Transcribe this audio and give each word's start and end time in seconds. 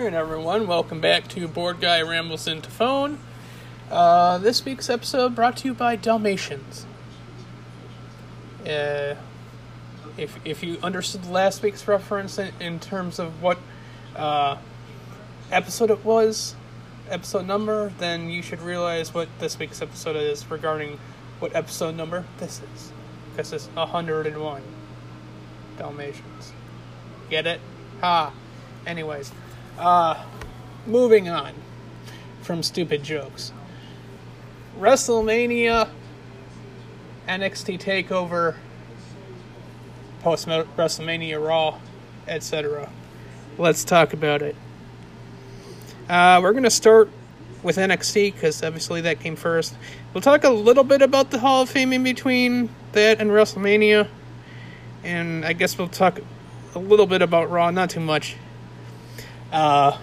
Alright, 0.00 0.14
everyone, 0.14 0.66
welcome 0.66 0.98
back 0.98 1.28
to 1.28 1.46
Board 1.46 1.78
Guy 1.78 2.00
Rambles 2.00 2.48
into 2.48 2.70
Phone. 2.70 3.18
Uh, 3.90 4.38
this 4.38 4.64
week's 4.64 4.88
episode 4.88 5.34
brought 5.34 5.58
to 5.58 5.68
you 5.68 5.74
by 5.74 5.94
Dalmatians. 5.94 6.86
Uh, 8.62 9.16
if, 10.16 10.38
if 10.42 10.62
you 10.62 10.78
understood 10.82 11.26
last 11.26 11.62
week's 11.62 11.86
reference 11.86 12.38
in, 12.38 12.50
in 12.60 12.80
terms 12.80 13.18
of 13.18 13.42
what 13.42 13.58
uh, 14.16 14.56
episode 15.52 15.90
it 15.90 16.02
was, 16.02 16.54
episode 17.10 17.46
number, 17.46 17.92
then 17.98 18.30
you 18.30 18.40
should 18.40 18.62
realize 18.62 19.12
what 19.12 19.28
this 19.38 19.58
week's 19.58 19.82
episode 19.82 20.16
is 20.16 20.50
regarding 20.50 20.98
what 21.40 21.54
episode 21.54 21.94
number 21.94 22.24
this 22.38 22.62
is. 22.74 22.90
Because 23.32 23.52
it's 23.52 23.66
101 23.74 24.62
Dalmatians. 25.76 26.52
Get 27.28 27.46
it? 27.46 27.60
Ha! 28.00 28.32
Anyways, 28.86 29.30
uh, 29.80 30.22
moving 30.86 31.28
on 31.28 31.54
from 32.42 32.62
stupid 32.62 33.02
jokes. 33.02 33.52
WrestleMania, 34.78 35.88
NXT 37.26 37.80
TakeOver, 37.80 38.56
post 40.20 40.46
WrestleMania 40.46 41.44
Raw, 41.44 41.78
etc. 42.28 42.90
Let's 43.58 43.84
talk 43.84 44.12
about 44.12 44.42
it. 44.42 44.56
Uh, 46.08 46.40
we're 46.42 46.52
going 46.52 46.64
to 46.64 46.70
start 46.70 47.08
with 47.62 47.76
NXT 47.76 48.34
because 48.34 48.62
obviously 48.62 49.00
that 49.02 49.20
came 49.20 49.36
first. 49.36 49.74
We'll 50.12 50.22
talk 50.22 50.44
a 50.44 50.50
little 50.50 50.84
bit 50.84 51.02
about 51.02 51.30
the 51.30 51.38
Hall 51.38 51.62
of 51.62 51.70
Fame 51.70 51.92
in 51.92 52.02
between 52.02 52.70
that 52.92 53.20
and 53.20 53.30
WrestleMania. 53.30 54.08
And 55.04 55.44
I 55.44 55.52
guess 55.52 55.78
we'll 55.78 55.88
talk 55.88 56.20
a 56.74 56.78
little 56.78 57.06
bit 57.06 57.22
about 57.22 57.50
Raw, 57.50 57.70
not 57.70 57.90
too 57.90 58.00
much. 58.00 58.36
Uh, 59.52 59.98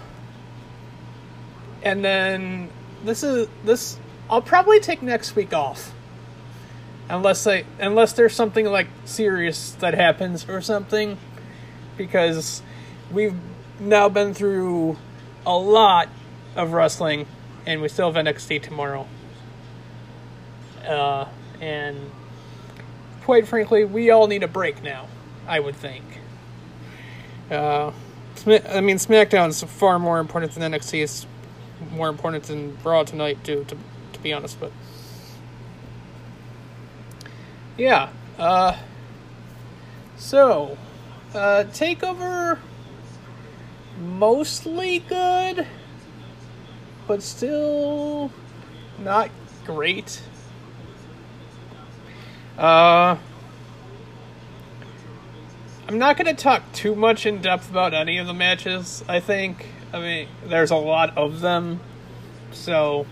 and 1.82 2.04
then 2.04 2.70
this 3.04 3.22
is 3.22 3.48
this. 3.64 3.98
I'll 4.30 4.42
probably 4.42 4.80
take 4.80 5.02
next 5.02 5.34
week 5.36 5.54
off, 5.54 5.92
unless 7.08 7.46
I 7.46 7.64
unless 7.78 8.12
there's 8.12 8.34
something 8.34 8.66
like 8.66 8.88
serious 9.04 9.72
that 9.80 9.94
happens 9.94 10.48
or 10.48 10.60
something, 10.60 11.16
because 11.96 12.62
we've 13.10 13.36
now 13.80 14.08
been 14.08 14.34
through 14.34 14.96
a 15.46 15.56
lot 15.56 16.08
of 16.56 16.72
wrestling, 16.72 17.26
and 17.64 17.80
we 17.80 17.88
still 17.88 18.12
have 18.12 18.24
NXT 18.24 18.62
tomorrow. 18.62 19.06
Uh, 20.86 21.26
and 21.60 22.10
quite 23.22 23.46
frankly, 23.46 23.84
we 23.84 24.10
all 24.10 24.26
need 24.26 24.42
a 24.42 24.48
break 24.48 24.82
now. 24.82 25.06
I 25.46 25.60
would 25.60 25.76
think. 25.76 26.04
Uh, 27.50 27.92
I 28.46 28.80
mean, 28.80 28.96
SmackDown 28.96 29.48
is 29.48 29.62
far 29.62 29.98
more 29.98 30.18
important 30.18 30.52
than 30.52 30.72
NXT. 30.72 31.02
It's 31.02 31.26
more 31.92 32.08
important 32.08 32.44
than 32.44 32.76
Raw 32.84 33.02
tonight, 33.02 33.42
too. 33.44 33.64
To 33.68 33.76
to 34.12 34.18
be 34.20 34.32
honest, 34.32 34.58
but 34.60 34.72
yeah. 37.76 38.10
Uh, 38.38 38.76
so, 40.16 40.76
uh, 41.34 41.64
Takeover 41.72 42.58
mostly 44.00 45.00
good, 45.00 45.66
but 47.06 47.22
still 47.22 48.30
not 48.98 49.30
great. 49.64 50.20
Uh, 52.56 53.16
I'm 55.88 55.96
not 55.96 56.18
going 56.18 56.26
to 56.26 56.40
talk 56.40 56.70
too 56.74 56.94
much 56.94 57.24
in 57.24 57.40
depth 57.40 57.70
about 57.70 57.94
any 57.94 58.18
of 58.18 58.26
the 58.26 58.34
matches, 58.34 59.02
I 59.08 59.20
think. 59.20 59.66
I 59.90 60.00
mean, 60.00 60.28
there's 60.44 60.70
a 60.70 60.76
lot 60.76 61.16
of 61.16 61.40
them. 61.40 61.80
So, 62.52 63.06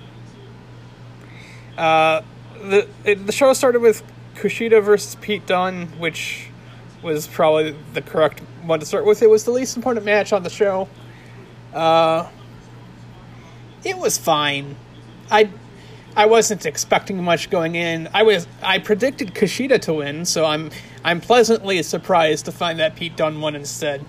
uh, 1.78 2.20
the 2.60 2.86
it, 3.02 3.26
the 3.26 3.32
show 3.32 3.50
started 3.54 3.80
with 3.80 4.02
Kushida 4.34 4.82
versus 4.82 5.14
Pete 5.14 5.46
Dunne, 5.46 5.86
which 5.98 6.50
was 7.02 7.26
probably 7.26 7.74
the 7.94 8.02
correct 8.02 8.40
one 8.62 8.80
to 8.80 8.84
start 8.84 9.06
with. 9.06 9.22
It 9.22 9.30
was 9.30 9.44
the 9.44 9.52
least 9.52 9.76
important 9.76 10.04
match 10.04 10.34
on 10.34 10.42
the 10.42 10.50
show. 10.50 10.86
Uh, 11.72 12.28
it 13.84 13.96
was 13.96 14.18
fine. 14.18 14.76
I 15.30 15.48
I 16.14 16.26
wasn't 16.26 16.66
expecting 16.66 17.22
much 17.22 17.48
going 17.48 17.74
in. 17.74 18.08
I 18.12 18.22
was 18.22 18.46
I 18.62 18.78
predicted 18.80 19.34
Kushida 19.34 19.80
to 19.82 19.94
win, 19.94 20.26
so 20.26 20.44
I'm 20.44 20.70
I'm 21.06 21.20
pleasantly 21.20 21.80
surprised 21.84 22.46
to 22.46 22.52
find 22.52 22.80
that 22.80 22.96
Pete 22.96 23.16
Dunne 23.16 23.40
won 23.40 23.54
instead. 23.54 24.04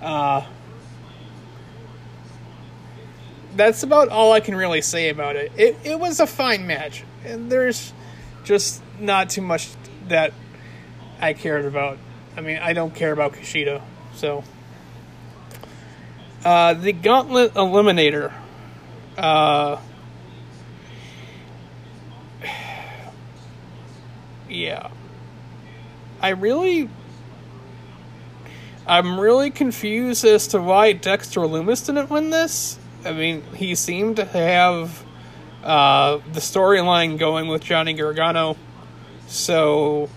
Uh, 0.00 0.46
that's 3.54 3.82
about 3.82 4.08
all 4.08 4.32
I 4.32 4.40
can 4.40 4.54
really 4.54 4.80
say 4.80 5.10
about 5.10 5.36
it. 5.36 5.52
It 5.58 5.76
it 5.84 6.00
was 6.00 6.20
a 6.20 6.26
fine 6.26 6.66
match, 6.66 7.04
and 7.26 7.52
there's 7.52 7.92
just 8.44 8.82
not 8.98 9.28
too 9.28 9.42
much 9.42 9.68
that 10.08 10.32
I 11.20 11.34
cared 11.34 11.66
about. 11.66 11.98
I 12.34 12.40
mean, 12.40 12.56
I 12.62 12.72
don't 12.72 12.94
care 12.94 13.12
about 13.12 13.34
Kushida, 13.34 13.82
so. 14.14 14.42
Uh, 16.42 16.72
the 16.72 16.94
Gauntlet 16.94 17.52
Eliminator. 17.52 18.32
Uh, 19.18 19.76
yeah. 24.48 24.88
I 26.22 26.30
really. 26.30 26.88
I'm 28.86 29.18
really 29.18 29.50
confused 29.50 30.24
as 30.24 30.48
to 30.48 30.60
why 30.60 30.92
Dexter 30.92 31.40
Lumis 31.40 31.86
didn't 31.86 32.10
win 32.10 32.30
this. 32.30 32.78
I 33.04 33.12
mean, 33.12 33.42
he 33.54 33.74
seemed 33.74 34.16
to 34.16 34.24
have 34.24 35.04
uh, 35.62 36.18
the 36.32 36.40
storyline 36.40 37.18
going 37.18 37.48
with 37.48 37.62
Johnny 37.62 37.92
Gargano. 37.92 38.56
So 39.28 40.08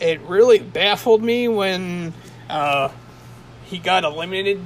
it 0.00 0.20
really 0.22 0.58
baffled 0.58 1.22
me 1.22 1.48
when 1.48 2.12
uh, 2.48 2.90
he 3.64 3.78
got 3.78 4.04
eliminated 4.04 4.60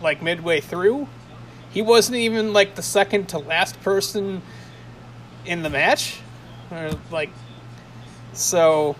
like 0.00 0.22
midway 0.22 0.60
through. 0.60 1.08
He 1.70 1.82
wasn't 1.82 2.16
even 2.16 2.52
like 2.52 2.74
the 2.74 2.82
second 2.82 3.28
to 3.30 3.38
last 3.38 3.80
person 3.82 4.42
in 5.44 5.62
the 5.62 5.70
match. 5.70 6.20
Or 6.70 6.90
like 7.10 7.30
so 8.32 8.96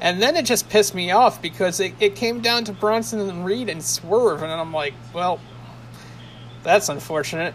and 0.00 0.20
then 0.22 0.36
it 0.36 0.44
just 0.44 0.68
pissed 0.68 0.94
me 0.94 1.10
off 1.10 1.40
because 1.40 1.80
it, 1.80 1.94
it 2.00 2.16
came 2.16 2.40
down 2.40 2.64
to 2.64 2.72
Bronson 2.72 3.20
and 3.20 3.44
Reed 3.44 3.68
and 3.68 3.82
Swerve 3.82 4.42
and 4.42 4.52
I'm 4.52 4.72
like, 4.72 4.94
well, 5.14 5.40
that's 6.62 6.88
unfortunate. 6.88 7.54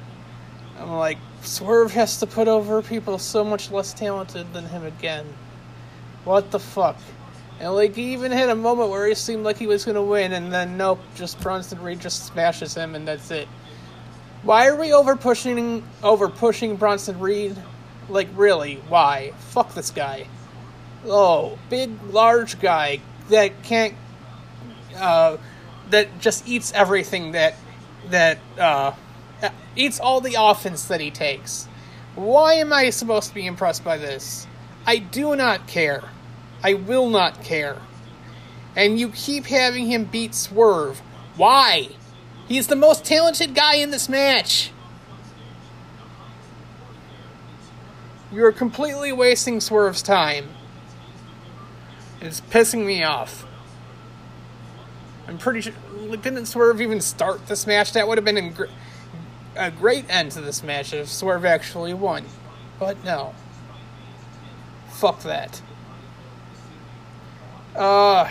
I'm 0.80 0.92
like, 0.92 1.18
Swerve 1.42 1.92
has 1.94 2.20
to 2.20 2.28
put 2.28 2.48
over 2.48 2.82
people 2.82 3.20
so 3.20 3.44
much 3.44 3.72
less 3.72 3.94
talented 3.94 4.54
than 4.54 4.66
him 4.66 4.86
again. 4.86 5.26
What 6.24 6.52
the 6.52 6.60
fuck? 6.60 6.98
And 7.60 7.74
like 7.76 7.96
he 7.96 8.14
even 8.14 8.32
had 8.32 8.50
a 8.50 8.56
moment 8.56 8.90
where 8.90 9.08
he 9.08 9.14
seemed 9.14 9.44
like 9.44 9.58
he 9.58 9.68
was 9.68 9.86
gonna 9.86 10.02
win, 10.02 10.34
and 10.34 10.52
then 10.52 10.78
nope, 10.78 11.00
just 11.16 11.40
Bronson 11.42 11.82
Reed 11.82 12.00
just 12.00 12.26
smashes 12.26 12.74
him, 12.74 12.96
and 12.96 13.08
that's 13.08 13.30
it. 13.30 13.48
Why 14.44 14.68
are 14.68 14.76
we 14.76 14.94
over 14.94 15.16
pushing 15.16 15.84
over 16.02 16.28
pushing 16.28 16.76
Bronson 16.76 17.20
Reed? 17.20 17.56
Like 18.10 18.30
really? 18.36 18.76
Why? 18.88 19.34
Fuck 19.50 19.74
this 19.76 19.92
guy. 19.92 20.28
Oh, 21.06 21.58
big 21.70 21.92
large 22.12 22.60
guy 22.60 23.02
that 23.30 23.64
can't 23.64 23.96
uh, 24.96 25.38
that 25.90 26.20
just 26.20 26.48
eats 26.48 26.72
everything 26.74 27.32
that 27.32 27.56
that 28.10 28.40
uh, 28.60 28.94
eats 29.76 30.00
all 30.00 30.22
the 30.22 30.36
offense 30.38 30.86
that 30.86 31.02
he 31.02 31.12
takes. 31.12 31.68
Why 32.16 32.56
am 32.56 32.74
I 32.74 32.90
supposed 32.90 33.30
to 33.30 33.36
be 33.36 33.46
impressed 33.46 33.84
by 33.84 33.98
this? 33.98 34.48
I 34.86 34.98
do 34.98 35.36
not 35.36 35.68
care. 35.68 36.04
I 36.64 36.74
will 36.74 37.10
not 37.10 37.44
care. 37.44 37.78
And 38.76 39.00
you 39.00 39.10
keep 39.10 39.46
having 39.46 39.88
him 39.88 40.06
beat 40.06 40.36
Swerve. 40.36 41.00
Why? 41.36 41.90
He's 42.48 42.68
the 42.68 42.76
most 42.76 43.06
talented 43.06 43.56
guy 43.56 43.76
in 43.76 43.92
this 43.92 44.10
match. 44.10 44.72
You're 48.32 48.52
completely 48.52 49.12
wasting 49.12 49.60
Swerve's 49.60 50.02
time. 50.02 50.50
It's 52.22 52.42
pissing 52.42 52.86
me 52.86 53.04
off. 53.04 53.46
I'm 55.28 55.38
pretty 55.38 55.62
sure. 55.62 55.74
Didn't 56.10 56.46
Swerve 56.46 56.82
even 56.82 57.02
start 57.02 57.48
this 57.48 57.66
match? 57.66 57.94
That 57.94 58.08
would 58.08 58.18
have 58.18 58.26
been 58.26 58.54
a 59.56 59.72
great 59.72 60.06
end 60.10 60.32
to 60.34 60.42
this 60.42 60.62
match 60.64 60.94
if 60.94 61.10
Swerve 61.10 61.46
actually 61.46 61.94
won. 61.94 62.26
But 62.80 63.04
no. 63.04 63.34
Fuck 64.90 65.24
that. 65.24 65.62
Uh. 67.76 68.30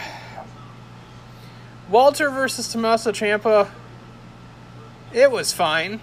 Walter 1.90 2.30
versus 2.30 2.70
Tommaso 2.70 3.10
Ciampa. 3.10 3.68
It 5.12 5.32
was 5.32 5.52
fine. 5.52 6.00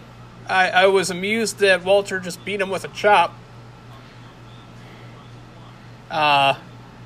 I, 0.50 0.70
I 0.70 0.88
was 0.88 1.10
amused 1.10 1.60
that 1.60 1.86
Walter 1.86 2.20
just 2.20 2.44
beat 2.44 2.60
him 2.60 2.70
with 2.70 2.84
a 2.84 2.90
chop. 2.90 3.34
Uh, 6.12 6.56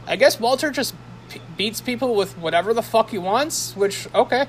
I 0.08 0.16
guess 0.16 0.40
Walter 0.40 0.72
just 0.72 0.96
p- 1.30 1.42
beats 1.58 1.82
people 1.82 2.16
with 2.16 2.38
whatever 2.38 2.74
the 2.74 2.82
fuck 2.82 3.10
he 3.10 3.18
wants, 3.18 3.76
which, 3.76 4.08
okay. 4.14 4.46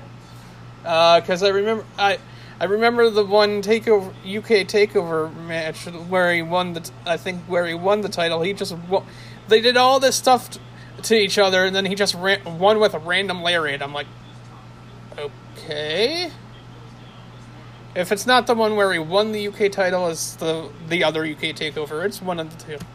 Uh, 0.85 1.21
because 1.21 1.43
I 1.43 1.49
remember 1.49 1.85
I 1.97 2.19
I 2.59 2.65
remember 2.65 3.09
the 3.09 3.25
one 3.25 3.61
takeover 3.61 4.09
UK 4.09 4.67
takeover 4.67 5.33
match 5.47 5.85
where 5.85 6.33
he 6.33 6.41
won 6.41 6.73
the 6.73 6.81
t- 6.81 6.93
I 7.05 7.17
think 7.17 7.41
where 7.41 7.65
he 7.65 7.73
won 7.73 8.01
the 8.01 8.09
title. 8.09 8.41
He 8.41 8.53
just 8.53 8.75
they 9.47 9.61
did 9.61 9.77
all 9.77 9.99
this 9.99 10.15
stuff 10.15 10.51
t- 10.51 10.59
to 11.03 11.15
each 11.15 11.37
other, 11.37 11.65
and 11.65 11.75
then 11.75 11.85
he 11.85 11.95
just 11.95 12.15
ran, 12.15 12.59
won 12.59 12.79
with 12.79 12.93
a 12.93 12.99
random 12.99 13.41
lariat. 13.41 13.81
I'm 13.81 13.93
like, 13.93 14.07
okay. 15.17 16.31
If 17.95 18.11
it's 18.11 18.25
not 18.25 18.47
the 18.47 18.55
one 18.55 18.75
where 18.75 18.91
he 18.91 18.99
won 18.99 19.31
the 19.31 19.47
UK 19.47 19.71
title, 19.71 20.07
it's 20.09 20.35
the 20.35 20.69
the 20.89 21.03
other 21.03 21.25
UK 21.25 21.55
takeover. 21.55 22.05
It's 22.05 22.21
one 22.21 22.39
of 22.39 22.57
the 22.57 22.63
two. 22.77 22.85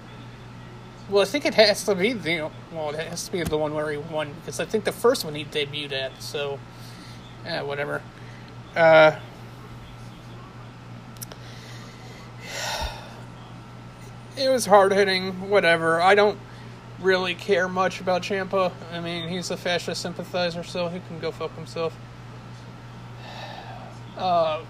Well, 1.08 1.22
I 1.22 1.24
think 1.24 1.46
it 1.46 1.54
has 1.54 1.84
to 1.84 1.94
be 1.94 2.12
the 2.12 2.50
well, 2.70 2.90
it 2.90 3.08
has 3.08 3.24
to 3.26 3.32
be 3.32 3.42
the 3.42 3.56
one 3.56 3.72
where 3.72 3.90
he 3.90 3.96
won 3.96 4.34
because 4.40 4.60
I 4.60 4.66
think 4.66 4.84
the 4.84 4.92
first 4.92 5.24
one 5.24 5.34
he 5.34 5.44
debuted 5.44 5.92
at. 5.92 6.22
So, 6.22 6.58
yeah, 7.44 7.62
whatever. 7.62 8.02
Uh, 8.76 9.18
it 14.36 14.50
was 14.50 14.66
hard 14.66 14.92
hitting. 14.92 15.48
Whatever. 15.48 16.02
I 16.02 16.14
don't 16.14 16.38
really 17.00 17.34
care 17.34 17.68
much 17.68 18.02
about 18.02 18.22
Ciampa. 18.22 18.72
I 18.92 19.00
mean, 19.00 19.28
he's 19.28 19.50
a 19.50 19.56
fascist 19.56 20.02
sympathizer, 20.02 20.62
so 20.62 20.88
he 20.88 21.00
can 21.08 21.20
go 21.20 21.30
fuck 21.30 21.54
himself. 21.56 21.96
Uh, 24.18 24.62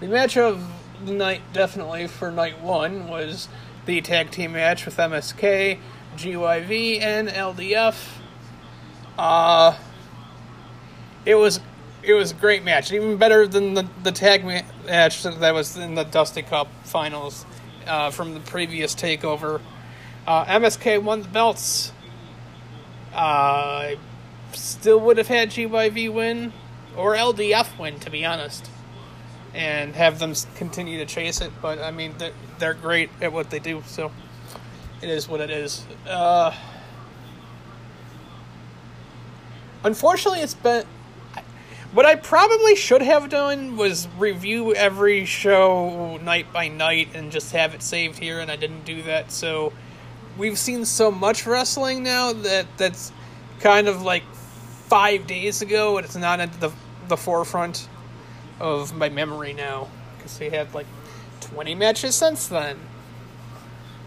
the 0.00 0.08
match 0.08 0.36
of 0.36 0.66
the 1.04 1.12
night, 1.12 1.42
definitely 1.52 2.08
for 2.08 2.32
night 2.32 2.60
one, 2.60 3.06
was 3.06 3.48
the 3.88 4.02
tag 4.02 4.30
team 4.30 4.52
match 4.52 4.84
with 4.84 4.98
MSK, 4.98 5.78
GYV, 6.14 7.00
and 7.00 7.26
LDF. 7.26 8.18
Uh, 9.18 9.78
it 11.24 11.34
was 11.34 11.58
it 12.02 12.12
was 12.12 12.32
a 12.32 12.34
great 12.34 12.62
match, 12.62 12.92
even 12.92 13.16
better 13.16 13.46
than 13.46 13.72
the, 13.72 13.88
the 14.02 14.12
tag 14.12 14.44
match 14.44 15.22
that 15.22 15.54
was 15.54 15.78
in 15.78 15.94
the 15.94 16.04
Dusty 16.04 16.42
Cup 16.42 16.68
finals 16.84 17.46
uh, 17.86 18.10
from 18.10 18.34
the 18.34 18.40
previous 18.40 18.94
takeover. 18.94 19.62
Uh, 20.26 20.44
MSK 20.44 21.02
won 21.02 21.22
the 21.22 21.28
belts. 21.28 21.90
Uh, 23.14 23.92
still 24.52 25.00
would 25.00 25.16
have 25.16 25.28
had 25.28 25.48
GYV 25.48 26.12
win 26.12 26.52
or 26.94 27.14
LDF 27.14 27.78
win, 27.78 27.98
to 28.00 28.10
be 28.10 28.22
honest, 28.26 28.70
and 29.58 29.96
have 29.96 30.20
them 30.20 30.32
continue 30.54 30.98
to 30.98 31.04
chase 31.04 31.40
it. 31.40 31.50
But 31.60 31.80
I 31.80 31.90
mean, 31.90 32.14
they're, 32.16 32.32
they're 32.60 32.74
great 32.74 33.10
at 33.20 33.32
what 33.32 33.50
they 33.50 33.58
do, 33.58 33.82
so 33.86 34.12
it 35.02 35.10
is 35.10 35.28
what 35.28 35.40
it 35.40 35.50
is. 35.50 35.84
Uh, 36.08 36.54
unfortunately, 39.84 40.40
it's 40.40 40.54
been. 40.54 40.86
What 41.90 42.04
I 42.04 42.16
probably 42.16 42.76
should 42.76 43.00
have 43.00 43.30
done 43.30 43.78
was 43.78 44.08
review 44.18 44.74
every 44.74 45.24
show 45.24 46.18
night 46.18 46.52
by 46.52 46.68
night 46.68 47.08
and 47.14 47.32
just 47.32 47.52
have 47.52 47.74
it 47.74 47.82
saved 47.82 48.18
here, 48.18 48.40
and 48.40 48.50
I 48.50 48.56
didn't 48.56 48.84
do 48.84 49.02
that. 49.04 49.32
So 49.32 49.72
we've 50.36 50.58
seen 50.58 50.84
so 50.84 51.10
much 51.10 51.46
wrestling 51.46 52.02
now 52.02 52.32
that 52.32 52.66
that's 52.76 53.10
kind 53.60 53.88
of 53.88 54.02
like 54.02 54.22
five 54.34 55.26
days 55.26 55.62
ago, 55.62 55.96
and 55.96 56.04
it's 56.04 56.14
not 56.14 56.38
at 56.38 56.52
the 56.60 56.70
the 57.08 57.16
forefront 57.16 57.88
of 58.60 58.94
my 58.94 59.08
memory 59.08 59.52
now 59.52 59.88
because 60.16 60.38
they 60.38 60.50
had 60.50 60.74
like 60.74 60.86
20 61.40 61.74
matches 61.74 62.14
since 62.14 62.46
then. 62.46 62.78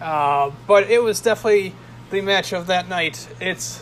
Uh, 0.01 0.51
but 0.68 0.89
it 0.89 1.01
was 1.01 1.21
definitely 1.21 1.74
the 2.09 2.21
match 2.21 2.53
of 2.53 2.68
that 2.68 2.89
night. 2.89 3.27
It's 3.39 3.80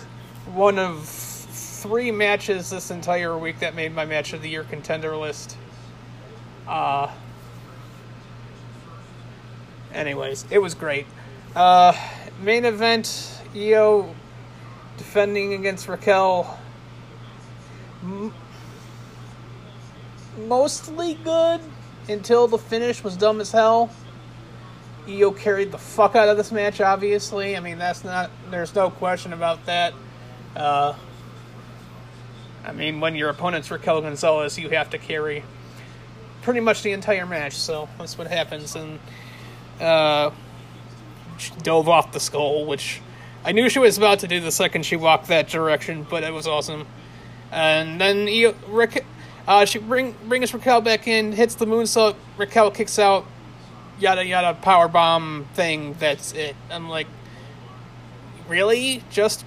one 0.53 0.77
of 0.77 1.07
three 1.07 2.11
matches 2.11 2.69
this 2.69 2.91
entire 2.91 3.37
week 3.37 3.59
that 3.59 3.73
made 3.73 3.93
my 3.93 4.05
match 4.05 4.33
of 4.33 4.41
the 4.41 4.49
year 4.49 4.63
contender 4.63 5.15
list. 5.15 5.57
Uh, 6.67 7.09
anyways, 9.93 10.45
it 10.51 10.59
was 10.59 10.73
great. 10.73 11.07
Uh, 11.55 11.93
main 12.41 12.65
event, 12.65 13.41
Io 13.55 14.13
defending 14.97 15.53
against 15.53 15.87
Raquel. 15.87 16.59
Mostly 20.47 21.15
good 21.15 21.61
until 22.07 22.47
the 22.47 22.57
finish 22.57 23.03
was 23.03 23.15
dumb 23.15 23.41
as 23.41 23.51
hell. 23.51 23.89
Io 25.07 25.31
carried 25.31 25.71
the 25.71 25.77
fuck 25.77 26.15
out 26.15 26.29
of 26.29 26.37
this 26.37 26.51
match, 26.51 26.81
obviously. 26.81 27.57
I 27.57 27.59
mean, 27.59 27.77
that's 27.77 28.03
not, 28.03 28.29
there's 28.51 28.73
no 28.75 28.89
question 28.89 29.33
about 29.33 29.65
that. 29.65 29.93
Uh, 30.55 30.95
I 32.65 32.71
mean, 32.71 32.99
when 32.99 33.15
your 33.15 33.29
opponent's 33.29 33.71
Raquel 33.71 34.01
Gonzalez, 34.01 34.57
you 34.59 34.69
have 34.69 34.89
to 34.91 34.97
carry 34.97 35.43
pretty 36.41 36.59
much 36.59 36.83
the 36.83 36.91
entire 36.91 37.25
match, 37.25 37.53
so 37.53 37.89
that's 37.97 38.17
what 38.17 38.27
happens. 38.27 38.75
And, 38.75 38.99
uh, 39.79 40.31
dove 41.63 41.87
off 41.87 42.11
the 42.11 42.19
skull, 42.19 42.65
which 42.65 43.01
I 43.43 43.53
knew 43.53 43.69
she 43.69 43.79
was 43.79 43.97
about 43.97 44.19
to 44.19 44.27
do 44.27 44.39
the 44.39 44.51
second 44.51 44.85
she 44.85 44.95
walked 44.95 45.27
that 45.27 45.47
direction, 45.47 46.05
but 46.09 46.23
it 46.23 46.33
was 46.33 46.45
awesome. 46.47 46.85
And 47.51 47.99
then 47.99 48.27
Io, 48.27 48.53
Raquel, 48.67 49.03
uh, 49.49 49.65
she 49.65 49.79
bring 49.79 50.15
brings 50.27 50.53
Raquel 50.53 50.79
back 50.79 51.07
in, 51.07 51.31
hits 51.31 51.55
the 51.55 51.65
moonsault. 51.65 52.15
Raquel 52.37 52.69
kicks 52.69 52.99
out, 52.99 53.25
yada 53.99 54.23
yada, 54.23 54.53
power 54.53 54.87
bomb 54.87 55.47
thing. 55.55 55.95
That's 55.97 56.33
it. 56.33 56.55
I'm 56.69 56.87
like, 56.87 57.07
really? 58.47 59.03
Just 59.09 59.43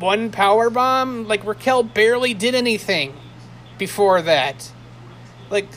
one 0.00 0.32
power 0.32 0.70
bomb? 0.70 1.28
Like 1.28 1.44
Raquel 1.44 1.84
barely 1.84 2.34
did 2.34 2.56
anything 2.56 3.14
before 3.78 4.22
that. 4.22 4.72
Like, 5.50 5.68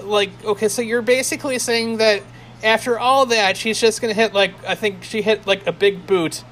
like 0.00 0.30
okay, 0.42 0.68
so 0.68 0.80
you're 0.80 1.02
basically 1.02 1.58
saying 1.58 1.98
that 1.98 2.22
after 2.64 2.98
all 2.98 3.26
that, 3.26 3.58
she's 3.58 3.78
just 3.78 4.00
gonna 4.00 4.14
hit 4.14 4.32
like 4.32 4.54
I 4.66 4.74
think 4.74 5.04
she 5.04 5.20
hit 5.20 5.46
like 5.46 5.66
a 5.66 5.72
big 5.72 6.06
boot, 6.06 6.44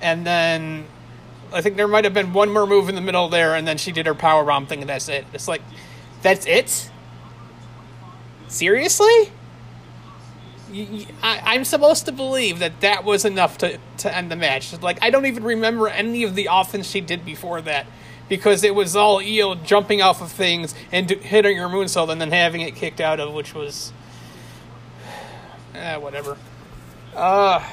and 0.00 0.26
then 0.26 0.86
I 1.52 1.60
think 1.60 1.76
there 1.76 1.88
might 1.88 2.04
have 2.04 2.14
been 2.14 2.32
one 2.32 2.52
more 2.52 2.66
move 2.66 2.88
in 2.88 2.94
the 2.94 3.00
middle 3.00 3.28
there, 3.28 3.54
and 3.54 3.66
then 3.66 3.78
she 3.78 3.92
did 3.92 4.06
her 4.06 4.14
power 4.14 4.44
bomb 4.44 4.66
thing, 4.66 4.80
and 4.80 4.88
that's 4.88 5.08
it. 5.08 5.26
It's 5.32 5.48
like, 5.48 5.62
that's 6.22 6.46
it. 6.46 6.90
Seriously? 8.48 9.32
I, 11.22 11.40
I'm 11.44 11.64
supposed 11.64 12.06
to 12.06 12.12
believe 12.12 12.58
that 12.58 12.80
that 12.80 13.02
was 13.04 13.24
enough 13.24 13.56
to 13.58 13.78
to 13.98 14.14
end 14.14 14.30
the 14.30 14.36
match. 14.36 14.78
Like 14.82 14.98
I 15.00 15.08
don't 15.08 15.24
even 15.24 15.42
remember 15.42 15.88
any 15.88 16.24
of 16.24 16.34
the 16.34 16.48
offense 16.50 16.90
she 16.90 17.00
did 17.00 17.24
before 17.24 17.62
that, 17.62 17.86
because 18.28 18.62
it 18.64 18.74
was 18.74 18.94
all 18.94 19.18
Io 19.18 19.54
jumping 19.54 20.02
off 20.02 20.20
of 20.20 20.30
things 20.30 20.74
and 20.92 21.08
hitting 21.08 21.56
her 21.56 21.68
moonsault 21.68 22.10
and 22.10 22.20
then 22.20 22.32
having 22.32 22.60
it 22.60 22.74
kicked 22.76 23.00
out 23.00 23.18
of, 23.18 23.32
which 23.32 23.54
was, 23.54 23.92
eh, 25.74 25.96
whatever. 25.96 26.36
Uh. 27.14 27.64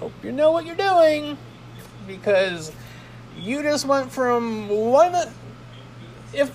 Hope 0.00 0.12
you 0.22 0.32
know 0.32 0.50
what 0.52 0.66
you're 0.66 0.74
doing 0.74 1.36
because 2.06 2.72
you 3.38 3.62
just 3.62 3.86
went 3.86 4.10
from 4.10 4.68
one 4.68 5.14
if 6.32 6.50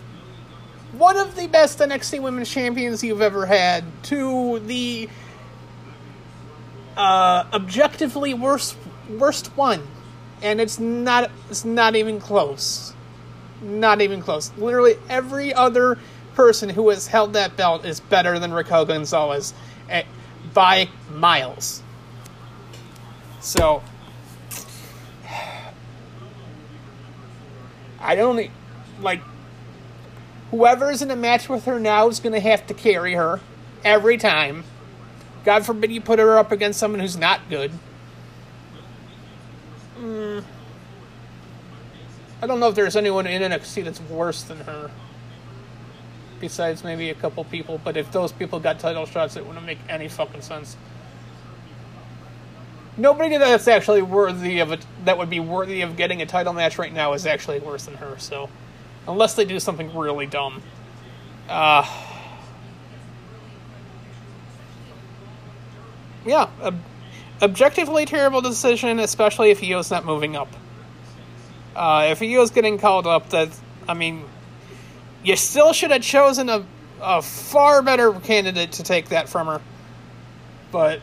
one 0.93 1.17
of 1.17 1.36
the 1.36 1.48
best 1.48 1.79
NXT 1.79 2.21
Women's 2.21 2.50
Champions 2.50 3.03
you've 3.03 3.21
ever 3.21 3.45
had 3.45 3.83
to 4.03 4.60
the 4.60 5.10
uh, 6.98 7.45
objectively 7.53 8.33
worst 8.33 8.77
worst 9.10 9.48
one, 9.57 9.88
and 10.41 10.60
it's 10.60 10.79
not 10.79 11.31
it's 11.50 11.65
not 11.65 11.95
even 11.95 12.19
close, 12.19 12.93
not 13.62 14.01
even 14.01 14.21
close. 14.21 14.51
Literally 14.57 14.95
every 15.10 15.53
other 15.53 15.98
person 16.36 16.69
who 16.69 16.89
has 16.89 17.07
held 17.07 17.33
that 17.33 17.55
belt 17.57 17.86
is 17.86 18.00
better 18.00 18.39
than 18.39 18.53
Raquel 18.53 18.86
Gonzalez 18.86 19.53
at, 19.89 20.05
by 20.53 20.89
miles. 21.10 21.83
So 23.41 23.81
I 28.00 28.15
don't 28.15 28.50
like 29.01 29.21
whoever's 30.51 31.01
in 31.01 31.10
a 31.10 31.15
match 31.15 31.50
with 31.50 31.65
her 31.65 31.79
now 31.79 32.07
is 32.07 32.19
going 32.19 32.33
to 32.33 32.39
have 32.39 32.67
to 32.67 32.74
carry 32.74 33.15
her 33.15 33.41
every 33.83 34.17
time. 34.17 34.63
God 35.43 35.65
forbid 35.65 35.91
you 35.91 36.01
put 36.01 36.19
her 36.19 36.38
up 36.38 36.51
against 36.51 36.79
someone 36.79 37.00
who's 37.00 37.17
not 37.17 37.41
good. 37.50 37.71
Mm. 39.98 40.43
I 42.43 42.48
don't 42.48 42.60
know 42.60 42.69
if 42.69 42.75
there's 42.75 42.95
anyone 42.95 43.25
in 43.25 43.41
NXT 43.41 43.83
that's 43.86 44.01
worse 44.01 44.43
than 44.43 44.60
her. 44.60 44.91
Besides 46.39 46.83
maybe 46.83 47.10
a 47.10 47.15
couple 47.15 47.43
people, 47.43 47.79
but 47.83 47.98
if 47.98 48.12
those 48.12 48.31
people 48.31 48.60
got 48.60 48.79
title 48.79 49.05
shots, 49.05 49.36
it 49.36 49.45
wouldn't 49.45 49.65
make 49.65 49.79
any 49.89 50.07
fucking 50.07 50.41
sense 50.41 50.75
nobody 52.98 53.38
that's 53.38 53.67
actually 53.67 54.01
worthy 54.01 54.60
of 54.60 54.71
it 54.71 54.86
that 55.05 55.17
would 55.17 55.29
be 55.29 55.39
worthy 55.39 55.81
of 55.81 55.98
getting 55.98 56.21
a 56.21 56.25
title 56.25 56.53
match 56.53 56.77
right 56.77 56.93
now 56.93 57.13
is 57.13 57.25
actually 57.25 57.60
worse 57.60 57.86
than 57.86 57.95
her. 57.95 58.17
So, 58.19 58.50
unless 59.07 59.36
they 59.36 59.45
do 59.45 59.60
something 59.60 59.95
really 59.95 60.27
dumb, 60.27 60.62
uh, 61.50 61.86
yeah, 66.25 66.50
ob- 66.62 66.79
objectively 67.41 68.05
terrible 68.05 68.41
decision, 68.41 69.00
especially 69.00 69.51
if 69.51 69.63
Io's 69.63 69.89
not 69.91 70.05
moving 70.05 70.36
up. 70.36 70.50
Uh, 71.75 72.07
if 72.12 72.21
was 72.21 72.51
getting 72.51 72.77
called 72.77 73.07
up, 73.07 73.29
that 73.29 73.50
I 73.88 73.93
mean, 73.93 74.25
you 75.24 75.36
still 75.36 75.74
should 75.74 75.91
have 75.91 76.01
chosen 76.01 76.50
a 76.50 76.65
a 77.01 77.21
far 77.21 77.81
better 77.81 78.13
candidate 78.13 78.74
to 78.74 78.83
take 78.83 79.10
that 79.10 79.27
from 79.27 79.48
her. 79.48 79.62
But. 80.71 81.01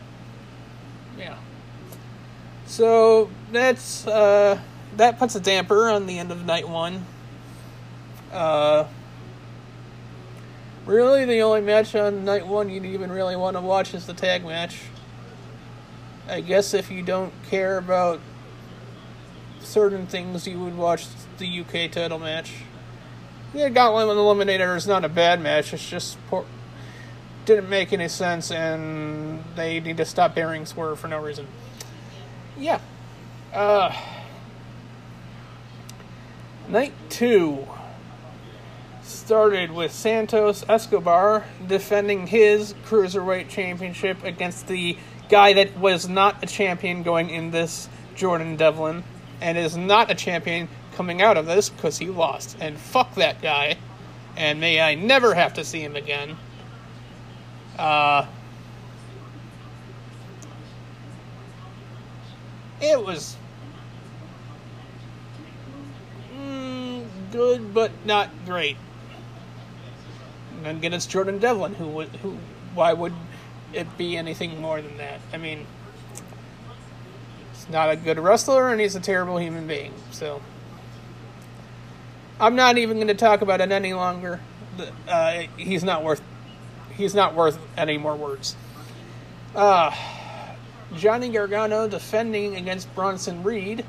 So 2.69 3.31
that's 3.51 4.05
uh, 4.05 4.59
that 4.97 5.17
puts 5.17 5.33
a 5.33 5.39
damper 5.39 5.89
on 5.89 6.05
the 6.05 6.19
end 6.19 6.31
of 6.31 6.45
night 6.45 6.69
one. 6.69 7.03
Uh, 8.31 8.85
really, 10.85 11.25
the 11.25 11.41
only 11.41 11.61
match 11.61 11.95
on 11.95 12.25
night 12.25 12.45
one 12.45 12.69
you'd 12.69 12.85
even 12.85 13.11
really 13.11 13.35
want 13.35 13.57
to 13.57 13.61
watch 13.61 13.95
is 13.95 14.05
the 14.05 14.13
tag 14.13 14.45
match. 14.45 14.81
I 16.29 16.41
guess 16.41 16.75
if 16.75 16.91
you 16.91 17.01
don't 17.01 17.33
care 17.49 17.79
about 17.79 18.21
certain 19.61 20.05
things, 20.05 20.47
you 20.47 20.59
would 20.59 20.77
watch 20.77 21.07
the 21.39 21.61
UK 21.61 21.91
title 21.91 22.19
match. 22.19 22.53
The 23.51 23.71
Gauntlet 23.71 24.15
Eliminator 24.15 24.77
is 24.77 24.85
not 24.85 25.03
a 25.03 25.09
bad 25.09 25.41
match. 25.41 25.73
It's 25.73 25.89
just 25.89 26.19
poor, 26.27 26.45
didn't 27.45 27.67
make 27.67 27.91
any 27.91 28.09
sense, 28.09 28.51
and 28.51 29.43
they 29.55 29.79
need 29.79 29.97
to 29.97 30.05
stop 30.05 30.37
airing 30.37 30.67
Swerve 30.67 30.99
for 30.99 31.07
no 31.07 31.19
reason. 31.19 31.47
Yeah. 32.59 32.81
Uh, 33.53 33.95
night 36.67 36.91
two 37.09 37.65
started 39.01 39.71
with 39.71 39.93
Santos 39.93 40.65
Escobar 40.67 41.45
defending 41.65 42.27
his 42.27 42.73
cruiserweight 42.85 43.47
championship 43.47 44.23
against 44.25 44.67
the 44.67 44.97
guy 45.29 45.53
that 45.53 45.77
was 45.77 46.09
not 46.09 46.43
a 46.43 46.47
champion 46.47 47.01
going 47.01 47.29
in 47.29 47.51
this, 47.51 47.87
Jordan 48.15 48.57
Devlin, 48.57 49.03
and 49.39 49.57
is 49.57 49.77
not 49.77 50.11
a 50.11 50.15
champion 50.15 50.67
coming 50.95 51.21
out 51.21 51.37
of 51.37 51.45
this 51.45 51.69
because 51.69 51.97
he 51.97 52.07
lost. 52.07 52.57
And 52.59 52.77
fuck 52.77 53.15
that 53.15 53.41
guy. 53.41 53.77
And 54.35 54.59
may 54.59 54.81
I 54.81 54.95
never 54.95 55.33
have 55.33 55.53
to 55.53 55.63
see 55.63 55.79
him 55.79 55.95
again. 55.95 56.35
Uh, 57.77 58.25
it 62.81 63.03
was 63.03 63.35
mm, 66.33 67.05
good, 67.31 67.73
but 67.73 67.91
not 68.05 68.29
great. 68.45 68.77
And 70.63 70.77
again, 70.77 70.93
it's 70.93 71.05
Jordan 71.05 71.39
Devlin. 71.39 71.75
Who 71.75 71.87
would 71.87 72.09
who? 72.09 72.37
Why 72.73 72.93
would 72.93 73.13
it 73.73 73.97
be 73.97 74.17
anything 74.17 74.61
more 74.61 74.81
than 74.81 74.97
that? 74.97 75.19
I 75.33 75.37
mean, 75.37 75.65
he's 77.53 77.69
not 77.69 77.89
a 77.89 77.95
good 77.95 78.19
wrestler, 78.19 78.69
and 78.69 78.79
he's 78.81 78.95
a 78.95 78.99
terrible 78.99 79.37
human 79.37 79.67
being. 79.67 79.93
So. 80.11 80.41
I'm 82.39 82.55
not 82.55 82.77
even 82.77 82.97
going 82.97 83.09
to 83.09 83.15
talk 83.15 83.41
about 83.41 83.59
it 83.59 83.71
any 83.71 83.93
longer. 83.93 84.39
Uh, 85.07 85.43
he's 85.57 85.83
not 85.83 86.03
worth. 86.03 86.21
He's 86.95 87.13
not 87.13 87.35
worth 87.35 87.59
any 87.77 87.97
more 87.97 88.15
words. 88.15 88.55
Uh, 89.53 89.93
Johnny 90.95 91.29
Gargano 91.29 91.87
defending 91.87 92.55
against 92.55 92.93
Bronson 92.95 93.43
Reed. 93.43 93.85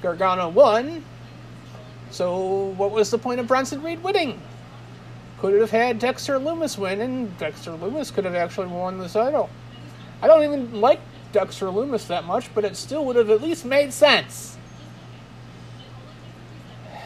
Gargano 0.00 0.48
won. 0.48 1.04
So 2.10 2.74
what 2.76 2.90
was 2.90 3.10
the 3.10 3.18
point 3.18 3.40
of 3.40 3.46
Bronson 3.46 3.82
Reed 3.82 4.02
winning? 4.02 4.40
Could 5.38 5.54
it 5.54 5.60
have 5.60 5.70
had 5.70 5.98
Dexter 5.98 6.38
Lumis 6.38 6.76
win, 6.78 7.00
and 7.00 7.38
Dexter 7.38 7.70
Lumis 7.72 8.12
could 8.12 8.24
have 8.24 8.34
actually 8.34 8.66
won 8.68 8.98
the 8.98 9.08
title. 9.08 9.48
I 10.20 10.26
don't 10.26 10.42
even 10.42 10.80
like 10.80 11.00
Dexter 11.32 11.66
Lumis 11.66 12.08
that 12.08 12.24
much, 12.24 12.52
but 12.54 12.64
it 12.64 12.74
still 12.76 13.04
would 13.04 13.14
have 13.16 13.30
at 13.30 13.40
least 13.40 13.64
made 13.64 13.92
sense. 13.92 14.56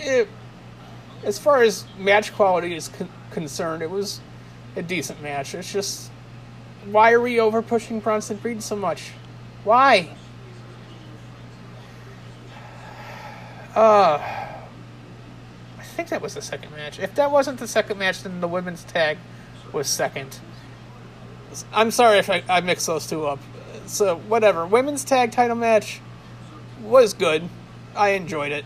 it, 0.00 0.28
as 1.22 1.38
far 1.38 1.62
as 1.62 1.84
match 1.96 2.34
quality 2.34 2.74
is 2.74 2.88
con- 2.88 3.08
concerned, 3.30 3.82
it 3.82 3.90
was 3.90 4.20
a 4.76 4.82
decent 4.82 5.22
match. 5.22 5.54
It's 5.54 5.72
just 5.72 6.10
why 6.86 7.12
are 7.12 7.20
we 7.20 7.40
over 7.40 7.62
pushing 7.62 8.00
Bronson 8.00 8.38
Reed 8.42 8.62
so 8.62 8.76
much? 8.76 9.10
Why? 9.64 10.10
Uh, 13.74 14.18
I 15.78 15.82
think 15.82 16.08
that 16.08 16.22
was 16.22 16.34
the 16.34 16.42
second 16.42 16.72
match. 16.72 16.98
If 16.98 17.14
that 17.16 17.30
wasn't 17.30 17.58
the 17.58 17.68
second 17.68 17.98
match, 17.98 18.22
then 18.22 18.40
the 18.40 18.48
women's 18.48 18.84
tag 18.84 19.18
was 19.72 19.88
second. 19.88 20.40
I'm 21.72 21.90
sorry 21.90 22.18
if 22.18 22.30
I, 22.30 22.42
I 22.48 22.60
mixed 22.60 22.86
those 22.86 23.06
two 23.06 23.26
up. 23.26 23.38
So 23.86 24.16
whatever. 24.16 24.66
Women's 24.66 25.04
tag 25.04 25.32
title 25.32 25.56
match 25.56 26.00
was 26.82 27.14
good. 27.14 27.48
I 27.96 28.10
enjoyed 28.10 28.52
it. 28.52 28.64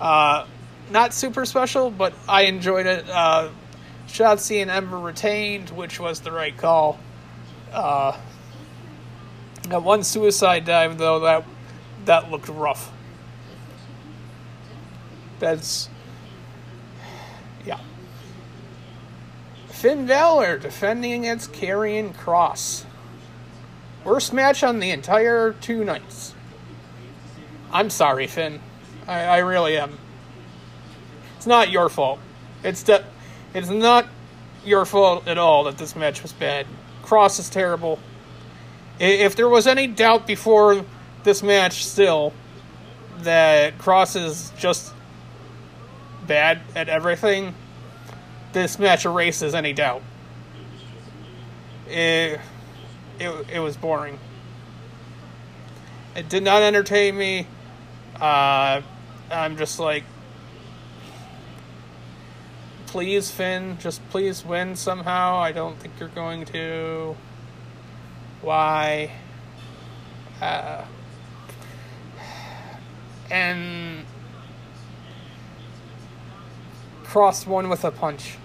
Uh, 0.00 0.46
not 0.90 1.14
super 1.14 1.44
special, 1.44 1.90
but 1.90 2.12
I 2.28 2.42
enjoyed 2.42 2.86
it. 2.86 3.08
Uh, 3.08 3.50
Shotzi 4.08 4.60
and 4.60 4.70
Ember 4.70 4.98
retained, 4.98 5.70
which 5.70 5.98
was 5.98 6.20
the 6.20 6.32
right 6.32 6.56
call. 6.56 6.98
Uh, 7.72 8.16
that 9.68 9.82
one 9.82 10.02
suicide 10.02 10.64
dive, 10.64 10.98
though, 10.98 11.20
that 11.20 11.44
that 12.04 12.30
looked 12.30 12.48
rough. 12.48 12.92
That's 15.38 15.88
yeah. 17.64 17.80
Finn 19.68 20.06
Balor 20.06 20.58
defending 20.58 21.24
against 21.24 21.52
Karrion 21.52 22.14
Kross. 22.14 22.84
Worst 24.04 24.32
match 24.32 24.62
on 24.62 24.80
the 24.80 24.90
entire 24.90 25.52
two 25.52 25.84
nights. 25.84 26.34
I'm 27.72 27.88
sorry, 27.88 28.26
Finn. 28.26 28.60
I, 29.06 29.22
I 29.22 29.38
really 29.38 29.76
am. 29.76 29.98
It's 31.36 31.46
not 31.46 31.70
your 31.70 31.88
fault. 31.88 32.18
It's 32.62 32.82
de- 32.82 33.04
it's 33.54 33.68
not 33.68 34.06
your 34.64 34.84
fault 34.84 35.26
at 35.26 35.38
all 35.38 35.64
that 35.64 35.78
this 35.78 35.96
match 35.96 36.22
was 36.22 36.32
bad. 36.32 36.66
Kross 37.02 37.38
is 37.38 37.50
terrible. 37.50 37.98
If 38.98 39.36
there 39.36 39.48
was 39.48 39.66
any 39.66 39.86
doubt 39.86 40.26
before 40.26 40.84
this 41.24 41.42
match, 41.42 41.84
still 41.84 42.32
that 43.20 43.78
Kross 43.78 44.16
is 44.16 44.52
just 44.58 44.92
bad 46.26 46.60
at 46.76 46.88
everything, 46.88 47.54
this 48.52 48.78
match 48.78 49.04
erases 49.04 49.54
any 49.54 49.72
doubt. 49.72 50.02
It, 51.88 52.40
it, 53.18 53.46
it 53.52 53.58
was 53.58 53.76
boring. 53.76 54.18
It 56.14 56.28
did 56.28 56.42
not 56.42 56.62
entertain 56.62 57.16
me. 57.16 57.46
Uh, 58.20 58.82
I'm 59.30 59.56
just 59.56 59.78
like, 59.78 60.04
please, 62.92 63.30
Finn, 63.30 63.78
just 63.80 64.06
please 64.10 64.44
win 64.44 64.76
somehow. 64.76 65.38
I 65.38 65.50
don't 65.50 65.78
think 65.78 65.94
you're 65.98 66.10
going 66.10 66.44
to. 66.44 67.16
Why? 68.42 69.10
Uh, 70.42 70.84
and 73.30 74.04
Kross 77.04 77.46
one 77.46 77.70
with 77.70 77.82
a 77.82 77.90
punch. 77.90 78.36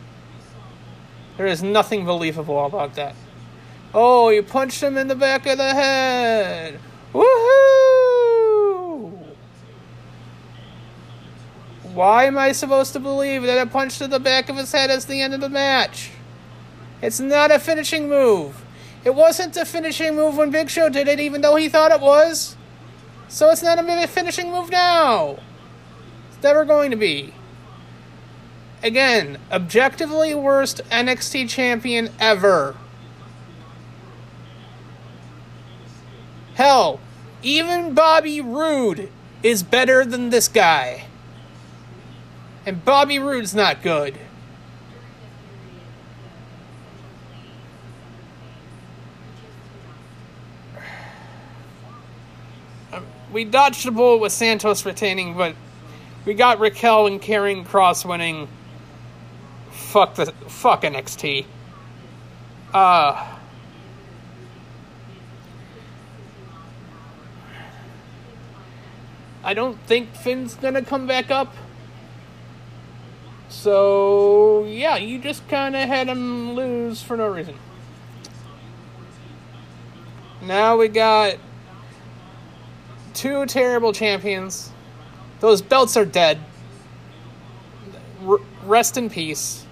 There 1.35 1.45
is 1.45 1.61
nothing 1.61 2.05
believable 2.05 2.65
about 2.65 2.95
that. 2.95 3.15
Oh, 3.93 4.29
you 4.29 4.43
punched 4.43 4.81
him 4.81 4.97
in 4.97 5.09
the 5.09 5.15
back 5.15 5.45
of 5.45 5.57
the 5.57 5.73
head. 5.73 6.79
Woohoo! 7.13 7.86
Why 11.97 12.25
am 12.25 12.37
I 12.37 12.51
supposed 12.51 12.93
to 12.93 12.99
believe 12.99 13.41
that 13.41 13.57
a 13.57 13.67
punch 13.67 13.97
to 13.97 14.07
the 14.07 14.19
back 14.19 14.49
of 14.49 14.55
his 14.55 14.71
head 14.71 14.91
is 14.91 15.05
the 15.05 15.19
end 15.19 15.33
of 15.33 15.41
the 15.41 15.49
match? 15.49 16.11
It's 17.01 17.19
not 17.19 17.49
a 17.49 17.57
finishing 17.57 18.07
move. 18.07 18.63
It 19.03 19.15
wasn't 19.15 19.57
a 19.57 19.65
finishing 19.65 20.15
move 20.15 20.37
when 20.37 20.51
Big 20.51 20.69
Show 20.69 20.89
did 20.89 21.07
it, 21.07 21.19
even 21.19 21.41
though 21.41 21.55
he 21.55 21.69
thought 21.69 21.91
it 21.91 21.99
was. 21.99 22.55
So 23.29 23.49
it's 23.49 23.63
not 23.63 23.79
a 23.79 24.07
finishing 24.07 24.51
move 24.51 24.69
now. 24.69 25.39
It's 26.29 26.43
never 26.43 26.65
going 26.65 26.91
to 26.91 26.97
be. 26.97 27.33
Again, 28.83 29.39
objectively 29.51 30.35
worst 30.35 30.81
NXT 30.91 31.49
champion 31.49 32.11
ever. 32.19 32.75
Hell, 36.53 36.99
even 37.41 37.95
Bobby 37.95 38.39
Roode 38.39 39.09
is 39.41 39.63
better 39.63 40.05
than 40.05 40.29
this 40.29 40.47
guy. 40.47 41.06
And 42.67 42.83
Bobby 42.83 43.17
Roode's 43.17 43.55
not 43.55 43.81
good. 43.81 44.17
Um, 52.91 53.05
we 53.31 53.45
dodged 53.45 53.85
the 53.85 53.91
bullet 53.91 54.17
with 54.17 54.33
Santos 54.33 54.85
retaining, 54.85 55.37
but 55.37 55.55
we 56.25 56.33
got 56.33 56.59
Raquel 56.59 57.07
and 57.07 57.21
Karrion 57.21 57.65
Kross 57.65 58.03
winning. 58.03 58.49
Fuck 59.71 60.15
the 60.15 60.25
fuck 60.25 60.81
NXT. 60.81 61.45
Uh 62.73 63.33
I 69.41 69.53
don't 69.53 69.79
think 69.87 70.13
Finn's 70.13 70.55
gonna 70.55 70.81
come 70.81 71.07
back 71.07 71.31
up. 71.31 71.53
So, 73.49 74.65
yeah, 74.65 74.97
you 74.97 75.19
just 75.19 75.47
kind 75.47 75.75
of 75.75 75.87
had 75.87 76.07
him 76.07 76.53
lose 76.53 77.01
for 77.01 77.15
no 77.17 77.27
reason. 77.27 77.55
Now 80.41 80.77
we 80.77 80.87
got 80.87 81.37
two 83.13 83.45
terrible 83.45 83.93
champions. 83.93 84.71
Those 85.39 85.61
belts 85.61 85.97
are 85.97 86.05
dead. 86.05 86.39
R- 88.25 88.39
rest 88.63 88.97
in 88.97 89.09
peace. 89.09 89.65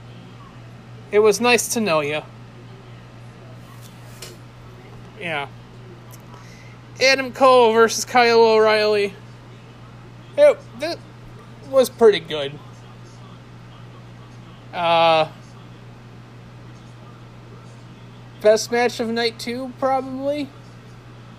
It 1.11 1.19
was 1.19 1.39
nice 1.39 1.73
to 1.73 1.79
know 1.79 1.99
you. 2.01 2.21
Yeah. 5.19 5.47
Adam 7.01 7.31
Cole 7.31 7.73
versus 7.73 8.05
Kyle 8.05 8.41
O'Reilly. 8.41 9.13
It, 10.37 10.57
that 10.79 10.97
was 11.69 11.89
pretty 11.89 12.19
good. 12.19 12.57
Uh, 14.75 15.29
best 18.41 18.73
match 18.73 18.99
of 18.99 19.07
night 19.07 19.39
two, 19.39 19.71
probably. 19.79 20.49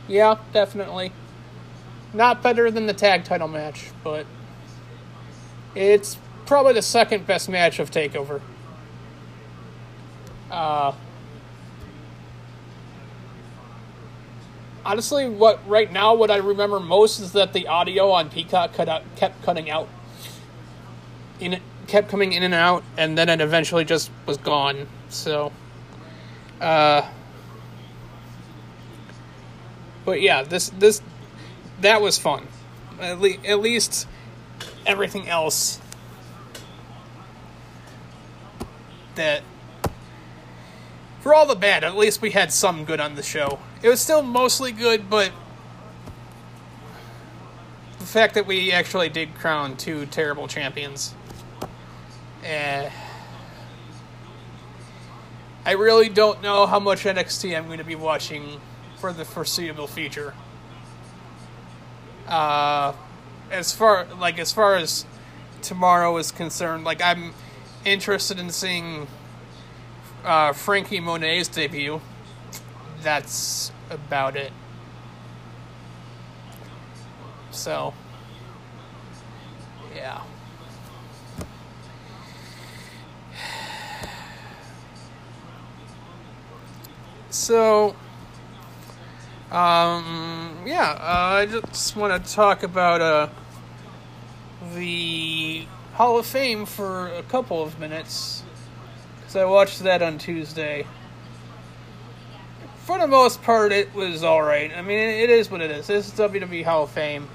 Yeah, 0.09 0.38
definitely. 0.55 1.12
Not 2.14 2.43
better 2.43 2.71
than 2.71 2.87
the 2.87 2.95
tag 2.95 3.25
title 3.25 3.49
match, 3.49 3.90
but 4.02 4.25
it's 5.75 6.16
probably 6.47 6.73
the 6.73 6.81
second 6.81 7.26
best 7.26 7.50
match 7.50 7.78
of 7.78 7.90
Takeover. 7.90 8.40
Uh, 10.50 10.95
honestly, 14.83 15.28
what 15.28 15.61
right 15.69 15.93
now 15.93 16.14
what 16.14 16.31
I 16.31 16.37
remember 16.37 16.81
most 16.81 17.21
is 17.21 17.33
that 17.33 17.52
the 17.52 17.66
audio 17.66 18.11
on 18.12 18.31
Peacock 18.31 18.73
cut 18.73 18.88
out, 18.88 19.02
kept 19.16 19.43
cutting 19.43 19.69
out. 19.69 19.88
In 21.38 21.61
kept 21.87 22.09
coming 22.09 22.33
in 22.33 22.43
and 22.43 22.55
out, 22.55 22.85
and 22.97 23.16
then 23.16 23.28
it 23.28 23.40
eventually 23.40 23.85
just 23.85 24.11
was 24.26 24.37
gone. 24.37 24.87
So, 25.09 25.52
uh, 26.61 27.09
but 30.05 30.21
yeah, 30.21 30.43
this 30.43 30.71
this 30.71 31.02
that 31.81 32.00
was 32.00 32.19
fun. 32.19 32.47
At, 33.00 33.21
le- 33.21 33.45
at 33.47 33.61
least 33.61 34.07
everything 34.87 35.28
else 35.28 35.81
that 39.16 39.43
for 41.26 41.35
all 41.35 41.45
the 41.45 41.57
bad, 41.57 41.83
at 41.83 41.97
least 41.97 42.23
we 42.23 42.31
had 42.31 42.52
some 42.52 42.85
good 42.85 43.00
on 43.00 43.16
the 43.16 43.23
show. 43.23 43.59
It 43.83 43.88
was 43.88 44.00
still 44.00 44.23
mostly 44.23 44.71
good, 44.71 45.11
but 45.11 45.33
the 47.99 48.05
fact 48.07 48.35
that 48.35 48.47
we 48.47 48.71
actually 48.71 49.09
did 49.09 49.35
crown 49.35 49.76
two 49.76 50.07
terrible 50.07 50.47
champions. 50.47 51.16
Eh, 52.47 52.88
I 55.65 55.73
really 55.73 56.09
don't 56.09 56.41
know 56.43 56.65
how 56.65 56.79
much 56.79 57.03
NXT 57.03 57.57
I'm 57.57 57.67
going 57.67 57.79
to 57.79 57.85
be 57.85 57.97
watching 57.97 58.61
for 58.99 59.12
the 59.12 59.25
foreseeable 59.25 59.88
future. 59.88 60.33
Uh, 62.29 62.93
as 63.50 63.73
far 63.73 64.07
like 64.21 64.38
as 64.38 64.53
far 64.53 64.76
as 64.76 65.07
tomorrow 65.61 66.17
is 66.19 66.31
concerned, 66.31 66.85
like 66.85 67.03
I'm 67.03 67.35
interested 67.85 68.38
in 68.38 68.50
seeing 68.50 69.09
uh, 70.25 70.53
Franky 70.53 71.00
Monet's 71.00 71.49
debut. 71.49 72.00
That's 73.03 73.73
about 73.91 74.37
it. 74.37 74.53
So, 77.50 77.93
yeah. 79.97 80.23
So, 87.37 87.95
um, 89.53 90.65
yeah, 90.67 90.97
uh, 90.99 91.37
I 91.37 91.47
just 91.47 91.95
want 91.95 92.25
to 92.25 92.33
talk 92.33 92.63
about 92.63 93.01
uh, 93.03 93.29
the 94.75 95.67
Hall 95.93 96.19
of 96.19 96.27
Fame 96.27 96.65
for 96.65 97.09
a 97.09 97.23
couple 97.23 97.63
of 97.63 97.79
minutes. 97.79 98.43
Because 99.19 99.37
I 99.37 99.45
watched 99.45 99.81
that 99.81 100.03
on 100.03 100.19
Tuesday. 100.19 100.87
For 102.85 102.99
the 102.99 103.07
most 103.07 103.43
part, 103.43 103.71
it 103.71 103.95
was 103.95 104.25
alright. 104.25 104.73
I 104.75 104.81
mean, 104.81 104.99
it 104.99 105.29
is 105.31 105.51
what 105.51 105.61
it 105.61 105.71
is. 105.71 105.87
This 105.87 106.09
is 106.09 106.19
WWE 106.19 106.65
Hall 106.65 106.85
of 106.85 106.91
Fame. 106.91 107.29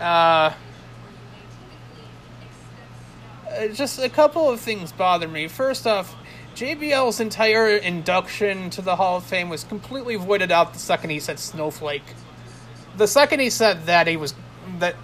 Uh, 0.00 0.52
just 3.74 3.98
a 3.98 4.08
couple 4.08 4.50
of 4.50 4.60
things 4.60 4.92
bother 4.92 5.28
me. 5.28 5.46
First 5.46 5.86
off, 5.86 6.16
JBL's 6.56 7.20
entire 7.20 7.76
induction 7.76 8.70
to 8.70 8.80
the 8.80 8.96
Hall 8.96 9.18
of 9.18 9.24
Fame 9.24 9.50
was 9.50 9.62
completely 9.62 10.16
voided 10.16 10.50
out 10.50 10.72
the 10.72 10.78
second 10.78 11.10
he 11.10 11.20
said 11.20 11.38
snowflake. 11.38 12.02
The 12.96 13.06
second 13.06 13.40
he 13.40 13.50
said 13.50 13.84
that, 13.84 14.06
he 14.06 14.16
was 14.16 14.34
that 14.78 14.96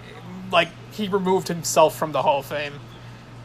like 0.51 0.69
he 0.93 1.07
removed 1.07 1.49
himself 1.49 1.95
from 1.95 2.11
the 2.11 2.23
Hall 2.23 2.39
of 2.39 2.47
Fame. 2.47 2.73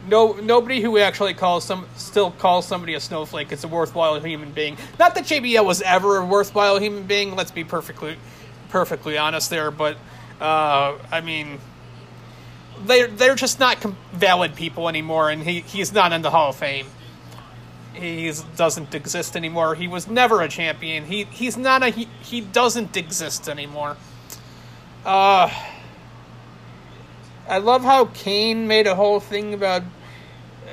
No, 0.07 0.33
nobody 0.33 0.81
who 0.81 0.97
actually 0.97 1.35
calls 1.35 1.63
some 1.65 1.85
still 1.97 2.31
calls 2.31 2.65
somebody 2.65 2.95
a 2.95 2.99
snowflake 2.99 3.51
is 3.51 3.63
a 3.63 3.67
worthwhile 3.67 4.19
human 4.19 4.53
being. 4.53 4.75
Not 4.97 5.13
that 5.13 5.25
JBL 5.25 5.63
was 5.63 5.83
ever 5.83 6.17
a 6.17 6.25
worthwhile 6.25 6.79
human 6.79 7.03
being. 7.03 7.35
Let's 7.35 7.51
be 7.51 7.63
perfectly, 7.63 8.17
perfectly 8.69 9.19
honest 9.19 9.51
there. 9.51 9.69
But 9.69 9.97
uh, 10.41 10.97
I 11.11 11.21
mean, 11.21 11.59
they're 12.87 13.05
they're 13.05 13.35
just 13.35 13.59
not 13.59 13.77
valid 14.13 14.55
people 14.55 14.89
anymore, 14.89 15.29
and 15.29 15.43
he 15.43 15.59
he's 15.59 15.93
not 15.93 16.11
in 16.11 16.23
the 16.23 16.31
Hall 16.31 16.49
of 16.49 16.55
Fame. 16.55 16.87
He 17.93 18.31
doesn't 18.55 18.93
exist 18.95 19.35
anymore. 19.35 19.75
He 19.75 19.87
was 19.87 20.07
never 20.07 20.41
a 20.41 20.47
champion. 20.47 21.05
He 21.05 21.23
he's 21.25 21.57
not 21.57 21.83
a 21.83 21.89
he, 21.89 22.07
he 22.21 22.41
doesn't 22.41 22.95
exist 22.95 23.49
anymore. 23.49 23.97
Uh 25.05 25.49
I 27.47 27.57
love 27.57 27.83
how 27.83 28.05
Kane 28.05 28.67
made 28.67 28.85
a 28.85 28.93
whole 28.93 29.19
thing 29.19 29.55
about 29.55 29.81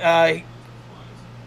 uh, 0.02 0.34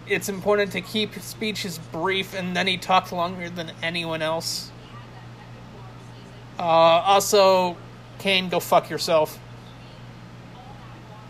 it's 0.08 0.28
important 0.28 0.72
to 0.72 0.82
keep 0.82 1.14
speeches 1.20 1.78
brief, 1.92 2.34
and 2.34 2.56
then 2.56 2.66
he 2.66 2.78
talked 2.78 3.12
longer 3.12 3.48
than 3.48 3.72
anyone 3.84 4.24
else. 4.24 4.72
Uh, 6.58 6.64
also, 6.64 7.78
Kane, 8.18 8.50
go 8.50 8.60
fuck 8.60 8.90
yourself. 8.90 9.40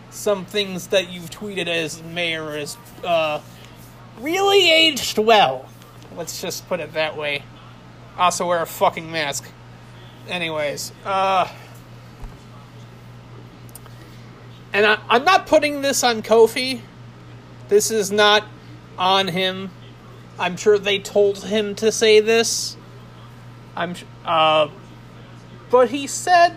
Some 0.08 0.46
things 0.46 0.88
that 0.88 1.10
you've 1.10 1.30
tweeted 1.30 1.68
as 1.68 2.02
mayor 2.02 2.56
is 2.56 2.78
uh, 3.04 3.40
really 4.20 4.70
aged 4.70 5.18
well. 5.18 5.68
Let's 6.16 6.40
just 6.40 6.68
put 6.68 6.80
it 6.80 6.92
that 6.94 7.16
way. 7.16 7.42
Also, 8.18 8.46
wear 8.46 8.62
a 8.62 8.66
fucking 8.66 9.10
mask. 9.10 9.48
Anyways, 10.28 10.92
uh. 11.04 11.48
And 14.72 14.86
I, 14.86 14.98
I'm 15.08 15.24
not 15.24 15.46
putting 15.46 15.82
this 15.82 16.04
on 16.04 16.22
Kofi. 16.22 16.80
This 17.68 17.90
is 17.90 18.10
not 18.10 18.44
on 18.98 19.28
him. 19.28 19.70
I'm 20.38 20.56
sure 20.56 20.78
they 20.78 20.98
told 20.98 21.44
him 21.44 21.74
to 21.76 21.92
say 21.92 22.20
this. 22.20 22.76
I'm 23.76 23.94
uh 24.24 24.68
but 25.70 25.90
he 25.90 26.06
said 26.06 26.56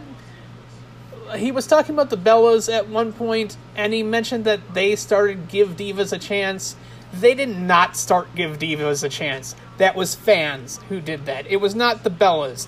he 1.35 1.51
was 1.51 1.67
talking 1.67 1.95
about 1.95 2.09
the 2.09 2.17
Bellas 2.17 2.71
at 2.71 2.89
one 2.89 3.13
point 3.13 3.57
and 3.75 3.93
he 3.93 4.03
mentioned 4.03 4.45
that 4.45 4.73
they 4.73 4.95
started 4.95 5.47
Give 5.47 5.69
Divas 5.69 6.11
a 6.11 6.17
chance. 6.17 6.75
They 7.13 7.35
did 7.35 7.49
not 7.49 7.95
start 7.95 8.33
Give 8.35 8.57
Divas 8.57 9.03
a 9.03 9.09
chance. 9.09 9.55
That 9.77 9.95
was 9.95 10.15
fans 10.15 10.79
who 10.89 10.99
did 10.99 11.25
that. 11.27 11.45
It 11.47 11.57
was 11.57 11.75
not 11.75 12.03
the 12.03 12.09
Bellas. 12.09 12.67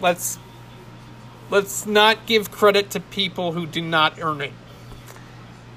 Let's 0.00 0.38
let's 1.50 1.86
not 1.86 2.26
give 2.26 2.50
credit 2.50 2.90
to 2.90 3.00
people 3.00 3.52
who 3.52 3.66
do 3.66 3.80
not 3.80 4.18
earn 4.20 4.40
it. 4.40 4.52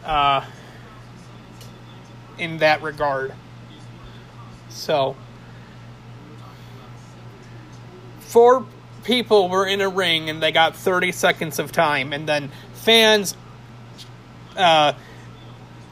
Uh, 0.03 0.45
in 2.37 2.59
that 2.59 2.81
regard. 2.81 3.33
So, 4.69 5.15
four 8.19 8.65
people 9.03 9.49
were 9.49 9.65
in 9.65 9.81
a 9.81 9.89
ring 9.89 10.29
and 10.29 10.41
they 10.41 10.51
got 10.51 10.75
30 10.75 11.11
seconds 11.11 11.59
of 11.59 11.71
time, 11.71 12.13
and 12.13 12.27
then 12.27 12.51
fans 12.73 13.35
uh, 14.57 14.93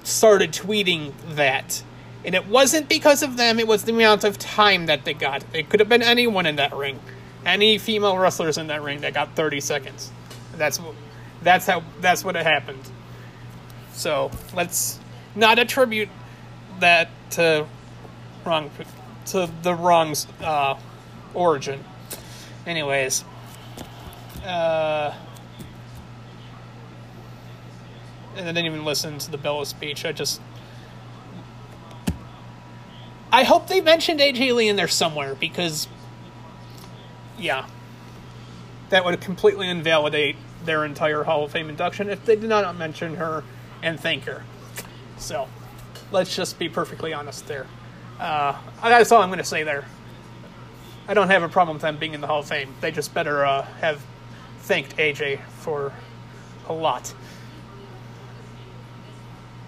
started 0.04 0.52
tweeting 0.52 1.14
that. 1.36 1.84
And 2.26 2.34
it 2.34 2.48
wasn't 2.48 2.90
because 2.90 3.22
of 3.22 3.38
them, 3.38 3.60
it 3.60 3.68
was 3.68 3.84
the 3.84 3.94
amount 3.94 4.24
of 4.24 4.40
time 4.40 4.88
that 4.88 5.06
they 5.06 5.14
got. 5.14 5.46
It 5.54 5.70
could 5.70 5.80
have 5.80 5.90
been 5.90 6.02
anyone 6.02 6.46
in 6.46 6.56
that 6.56 6.76
ring 6.76 7.00
any 7.46 7.78
female 7.78 8.18
wrestlers 8.18 8.58
in 8.58 8.68
that 8.68 8.82
ring 8.82 9.02
that 9.02 9.14
got 9.14 9.36
30 9.36 9.62
seconds. 9.62 10.12
That's 10.58 10.80
that's 11.44 11.68
how 11.68 11.84
that's 12.02 12.24
what 12.26 12.36
it 12.36 12.46
happened. 12.46 12.82
So 13.94 14.32
let's 14.54 15.00
not 15.36 15.60
attribute 15.60 16.10
that 16.80 17.10
to 17.32 17.68
wrong 18.46 18.72
to 19.28 19.50
the 19.62 19.76
wrong's 19.76 20.28
uh, 20.42 20.78
origin. 21.34 21.84
Anyways, 22.66 23.24
Uh, 24.44 25.14
and 28.36 28.48
I 28.48 28.52
didn't 28.52 28.66
even 28.66 28.86
listen 28.86 29.18
to 29.20 29.32
the 29.32 29.38
Bella 29.38 29.66
speech. 29.66 30.06
I 30.06 30.12
just. 30.12 30.42
I 33.32 33.44
hope 33.44 33.68
they 33.68 33.82
mentioned 33.82 34.20
AJ 34.20 34.56
Lee 34.56 34.68
in 34.68 34.76
there 34.76 34.88
somewhere 34.88 35.36
because. 35.36 35.88
Yeah. 37.38 37.68
That 38.90 39.04
would 39.04 39.20
completely 39.20 39.68
invalidate 39.70 40.36
their 40.64 40.86
entire 40.86 41.24
Hall 41.24 41.44
of 41.46 41.52
Fame 41.52 41.70
induction 41.70 42.10
if 42.10 42.24
they 42.24 42.36
did 42.36 42.50
not 42.50 42.78
mention 42.78 43.16
her 43.16 43.44
and 43.82 44.00
thank 44.00 44.24
her. 44.24 44.44
So, 45.18 45.48
let's 46.12 46.36
just 46.36 46.60
be 46.60 46.70
perfectly 46.70 47.14
honest 47.14 47.48
there. 47.48 47.68
Uh, 48.20 48.58
that's 48.82 49.12
all 49.12 49.22
I'm 49.22 49.30
going 49.30 49.40
to 49.40 49.44
say 49.44 49.64
there. 49.64 49.86
I 51.08 51.14
don't 51.14 51.30
have 51.30 51.44
a 51.44 51.50
problem 51.50 51.76
with 51.76 51.82
them 51.82 51.98
being 51.98 52.14
in 52.14 52.22
the 52.22 52.28
Hall 52.28 52.40
of 52.40 52.48
Fame. 52.48 52.74
They 52.82 52.92
just 52.92 53.14
better 53.14 53.46
uh, 53.46 53.64
have 53.82 54.02
thanked 54.60 54.98
AJ 54.98 55.42
for 55.60 55.94
a 56.68 56.74
lot. 56.74 57.14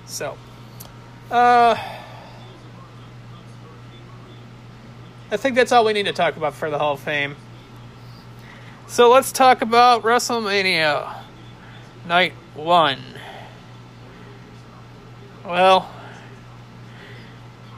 So, 0.08 0.38
uh, 1.30 1.76
I 5.30 5.38
think 5.38 5.56
that's 5.56 5.74
all 5.74 5.84
we 5.84 5.92
need 5.92 6.06
to 6.06 6.14
talk 6.14 6.38
about 6.38 6.54
for 6.54 6.70
the 6.70 6.80
Hall 6.80 6.94
of 6.94 7.02
Fame. 7.02 7.36
So 8.88 9.10
let's 9.10 9.34
talk 9.34 9.62
about 9.62 10.04
WrestleMania 10.04 11.14
Night 12.08 12.32
1. 12.56 13.00
Well, 15.46 15.90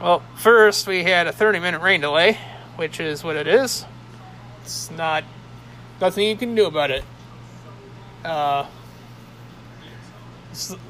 well, 0.00 0.22
first 0.36 0.86
we 0.86 1.02
had 1.02 1.26
a 1.26 1.32
30 1.32 1.58
minute 1.58 1.82
rain 1.82 2.00
delay, 2.00 2.38
which 2.76 3.00
is 3.00 3.24
what 3.24 3.34
it 3.34 3.48
is. 3.48 3.84
It's 4.62 4.88
not 4.92 5.24
nothing 6.00 6.28
you 6.28 6.36
can 6.36 6.54
do 6.54 6.66
about 6.66 6.92
it. 6.92 7.04
Uh, 8.24 8.66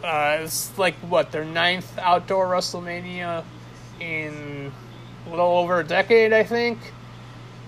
uh, 0.02 0.38
it's 0.40 0.76
like 0.78 0.94
what 0.96 1.32
their 1.32 1.44
ninth 1.44 1.98
outdoor 1.98 2.46
WrestleMania 2.46 3.44
in 4.00 4.72
a 5.26 5.30
little 5.30 5.58
over 5.58 5.80
a 5.80 5.84
decade, 5.84 6.32
I 6.32 6.42
think. 6.42 6.78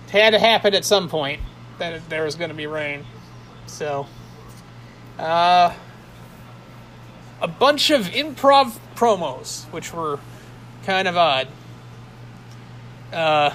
It 0.07 0.11
had 0.11 0.31
to 0.31 0.39
happen 0.39 0.73
at 0.73 0.85
some 0.85 1.09
point 1.09 1.41
that 1.79 2.07
there 2.09 2.23
was 2.23 2.35
going 2.35 2.49
to 2.49 2.55
be 2.55 2.67
rain. 2.67 3.05
So, 3.65 4.07
uh, 5.17 5.73
a 7.41 7.47
bunch 7.47 7.89
of 7.89 8.05
improv 8.07 8.77
promos, 8.95 9.65
which 9.65 9.93
were 9.93 10.19
kind 10.85 11.07
of 11.07 11.17
odd. 11.17 11.47
Uh, 13.11 13.51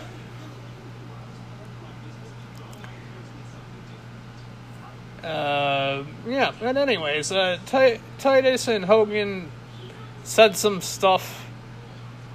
uh, 5.29 6.05
yeah, 6.27 6.53
but 6.59 6.77
anyways, 6.77 7.31
uh, 7.31 7.59
T- 7.67 8.01
Titus 8.19 8.67
and 8.69 8.85
Hogan 8.85 9.51
said 10.25 10.57
some 10.57 10.81
stuff, 10.81 11.47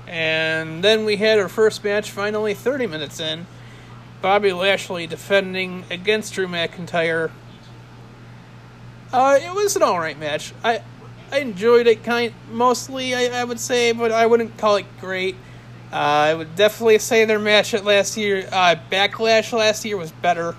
and 0.08 0.84
then 0.84 1.06
we 1.06 1.18
had 1.18 1.40
our 1.40 1.50
first 1.50 1.84
match 1.84 2.12
finally 2.12 2.54
30 2.54 2.88
minutes 2.88 3.20
in. 3.20 3.48
Bobby 4.22 4.54
Lashley 4.54 5.08
defending 5.08 5.84
against 5.90 6.34
Drew 6.34 6.48
McIntyre. 6.48 7.32
Uh, 9.12 9.38
it 9.42 9.54
was 9.54 9.76
an 9.76 9.84
alright 9.84 10.18
match. 10.18 10.54
I 10.64 10.82
I 11.32 11.40
enjoyed 11.40 11.88
it 11.88 12.04
kind 12.04 12.32
mostly, 12.52 13.16
I, 13.16 13.42
I 13.42 13.44
would 13.44 13.60
say, 13.60 13.92
but 13.92 14.12
I 14.12 14.28
wouldn't 14.28 14.56
call 14.60 14.76
it 14.76 14.86
great. 15.02 15.36
Uh, 15.92 15.96
I 15.96 16.34
would 16.36 16.56
definitely 16.56 17.00
say 17.00 17.26
their 17.26 17.40
match 17.40 17.74
at 17.74 17.84
last 17.84 18.18
year, 18.18 18.48
uh, 18.52 18.76
Backlash 18.92 19.52
last 19.52 19.84
year 19.84 19.98
was 19.98 20.12
better 20.12 20.56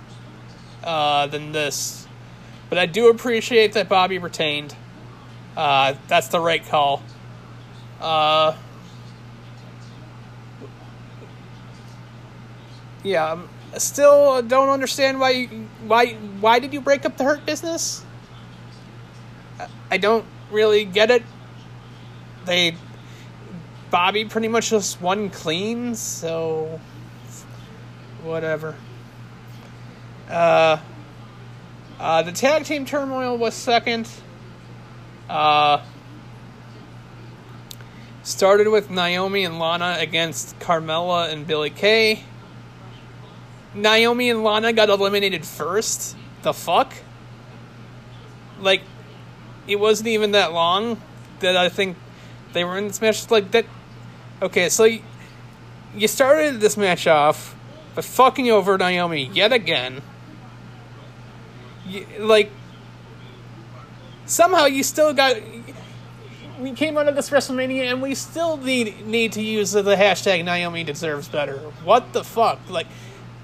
uh, 0.83 1.27
than 1.27 1.53
this. 1.53 2.04
But 2.75 2.81
I 2.81 2.87
do 2.87 3.07
appreciate 3.07 3.71
that 3.75 3.87
Bobby 3.87 4.17
retained. 4.17 4.75
Uh, 5.55 5.93
that's 6.09 6.27
the 6.27 6.41
right 6.41 6.61
call. 6.61 7.01
Uh, 8.01 8.53
yeah, 13.01 13.31
um, 13.31 13.47
still 13.77 14.41
don't 14.41 14.67
understand 14.67 15.21
why 15.21 15.29
you, 15.29 15.47
why 15.87 16.15
why 16.41 16.59
did 16.59 16.73
you 16.73 16.81
break 16.81 17.05
up 17.05 17.15
the 17.15 17.23
Hurt 17.23 17.45
business? 17.45 18.03
I 19.89 19.95
don't 19.95 20.25
really 20.51 20.83
get 20.83 21.11
it. 21.11 21.23
They 22.43 22.75
Bobby 23.89 24.25
pretty 24.25 24.49
much 24.49 24.71
just 24.71 24.99
won 24.99 25.29
clean, 25.29 25.95
so 25.95 26.81
whatever. 28.21 28.75
Uh, 30.29 30.79
uh, 31.99 32.21
the 32.23 32.31
tag 32.31 32.65
team 32.65 32.85
turmoil 32.85 33.37
was 33.37 33.53
second. 33.53 34.09
Uh, 35.29 35.83
started 38.23 38.67
with 38.69 38.89
Naomi 38.89 39.43
and 39.43 39.59
Lana 39.59 39.97
against 39.99 40.59
Carmella 40.59 41.31
and 41.31 41.45
Billy 41.45 41.69
Kay. 41.69 42.23
Naomi 43.73 44.29
and 44.29 44.43
Lana 44.43 44.73
got 44.73 44.89
eliminated 44.89 45.45
first. 45.45 46.15
The 46.41 46.53
fuck? 46.53 46.93
Like, 48.59 48.81
it 49.67 49.77
wasn't 49.77 50.07
even 50.09 50.31
that 50.31 50.53
long 50.53 51.01
that 51.39 51.57
I 51.57 51.69
think 51.69 51.97
they 52.53 52.63
were 52.63 52.77
in 52.77 52.87
this 52.87 53.01
match. 53.01 53.29
Like 53.29 53.51
that. 53.51 53.65
Okay, 54.41 54.69
so 54.69 54.85
you, 54.85 55.01
you 55.95 56.07
started 56.07 56.59
this 56.59 56.77
match 56.77 57.07
off 57.07 57.55
by 57.95 58.01
fucking 58.01 58.49
over 58.49 58.77
Naomi 58.77 59.29
yet 59.33 59.53
again. 59.53 60.01
You, 61.87 62.05
like 62.19 62.51
somehow 64.25 64.65
you 64.65 64.83
still 64.83 65.13
got. 65.13 65.37
We 66.59 66.71
came 66.71 66.97
out 66.97 67.07
of 67.07 67.15
this 67.15 67.29
WrestleMania 67.29 67.91
and 67.91 68.01
we 68.01 68.15
still 68.15 68.57
need 68.57 69.05
need 69.05 69.33
to 69.33 69.41
use 69.41 69.73
the 69.73 69.83
hashtag 69.83 70.43
Naomi 70.45 70.83
deserves 70.83 71.27
better. 71.27 71.57
What 71.83 72.13
the 72.13 72.23
fuck? 72.23 72.59
Like, 72.69 72.87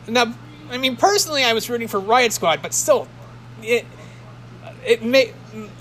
now, 0.07 0.33
I 0.69 0.77
mean, 0.77 0.95
personally, 0.95 1.43
I 1.43 1.53
was 1.53 1.69
rooting 1.69 1.89
for 1.89 1.99
Riot 1.99 2.31
Squad, 2.31 2.61
but 2.61 2.73
still, 2.73 3.07
it 3.61 3.85
it 4.85 5.03
made 5.03 5.33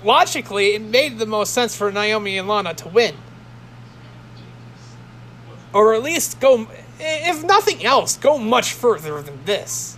logically 0.03 0.75
it 0.75 0.81
made 0.81 1.17
the 1.17 1.25
most 1.25 1.53
sense 1.53 1.75
for 1.75 1.91
Naomi 1.91 2.37
and 2.37 2.47
Lana 2.47 2.73
to 2.75 2.89
win, 2.89 3.15
or 5.73 5.93
at 5.93 6.03
least 6.03 6.39
go, 6.39 6.67
if 6.99 7.43
nothing 7.43 7.85
else, 7.85 8.17
go 8.17 8.37
much 8.37 8.73
further 8.73 9.21
than 9.21 9.43
this. 9.45 9.97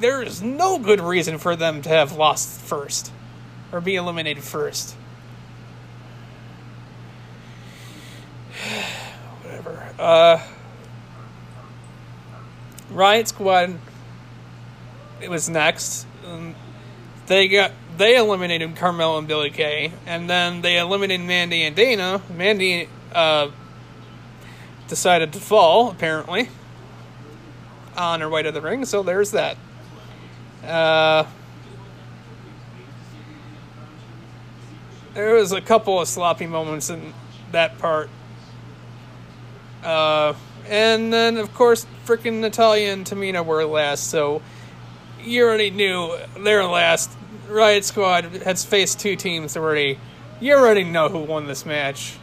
There 0.00 0.22
is 0.22 0.40
no 0.42 0.78
good 0.78 1.00
reason 1.00 1.38
for 1.38 1.56
them 1.56 1.82
to 1.82 1.88
have 1.88 2.12
lost 2.12 2.60
first, 2.60 3.10
or 3.72 3.80
be 3.80 3.96
eliminated 3.96 4.44
first. 4.44 4.92
Whatever. 9.42 9.94
Uh, 9.98 10.40
Riot 12.90 13.28
Squad. 13.28 13.78
It 15.20 15.30
was 15.30 15.48
next. 15.48 16.06
Um, 16.24 16.54
they 17.26 17.48
got 17.48 17.72
they 17.96 18.16
eliminated 18.16 18.76
Carmel 18.76 19.18
and 19.18 19.26
Billy 19.26 19.50
Kay, 19.50 19.92
and 20.06 20.30
then 20.30 20.62
they 20.62 20.78
eliminated 20.78 21.26
Mandy 21.26 21.64
and 21.64 21.74
Dana. 21.74 22.22
Mandy 22.34 22.88
uh, 23.12 23.50
decided 24.86 25.32
to 25.32 25.40
fall 25.40 25.90
apparently 25.90 26.48
on 27.96 28.20
her 28.20 28.28
way 28.28 28.44
to 28.44 28.52
the 28.52 28.60
ring, 28.60 28.84
so 28.84 29.02
there's 29.02 29.32
that. 29.32 29.56
Uh, 30.64 31.24
there 35.14 35.34
was 35.34 35.52
a 35.52 35.60
couple 35.60 36.00
of 36.00 36.08
sloppy 36.08 36.46
moments 36.46 36.90
in 36.90 37.12
that 37.52 37.78
part. 37.78 38.10
Uh, 39.82 40.34
and 40.68 41.12
then, 41.12 41.36
of 41.36 41.54
course, 41.54 41.86
freaking 42.04 42.40
Natalya 42.40 42.92
and 42.92 43.06
Tamina 43.06 43.44
were 43.44 43.64
last, 43.64 44.08
so 44.08 44.42
you 45.22 45.44
already 45.44 45.70
knew 45.70 46.16
they're 46.40 46.64
last. 46.64 47.10
Riot 47.48 47.84
Squad 47.84 48.24
has 48.42 48.64
faced 48.64 49.00
two 49.00 49.16
teams 49.16 49.56
already. 49.56 49.98
You 50.40 50.54
already 50.54 50.84
know 50.84 51.08
who 51.08 51.20
won 51.20 51.46
this 51.46 51.64
match. 51.64 52.16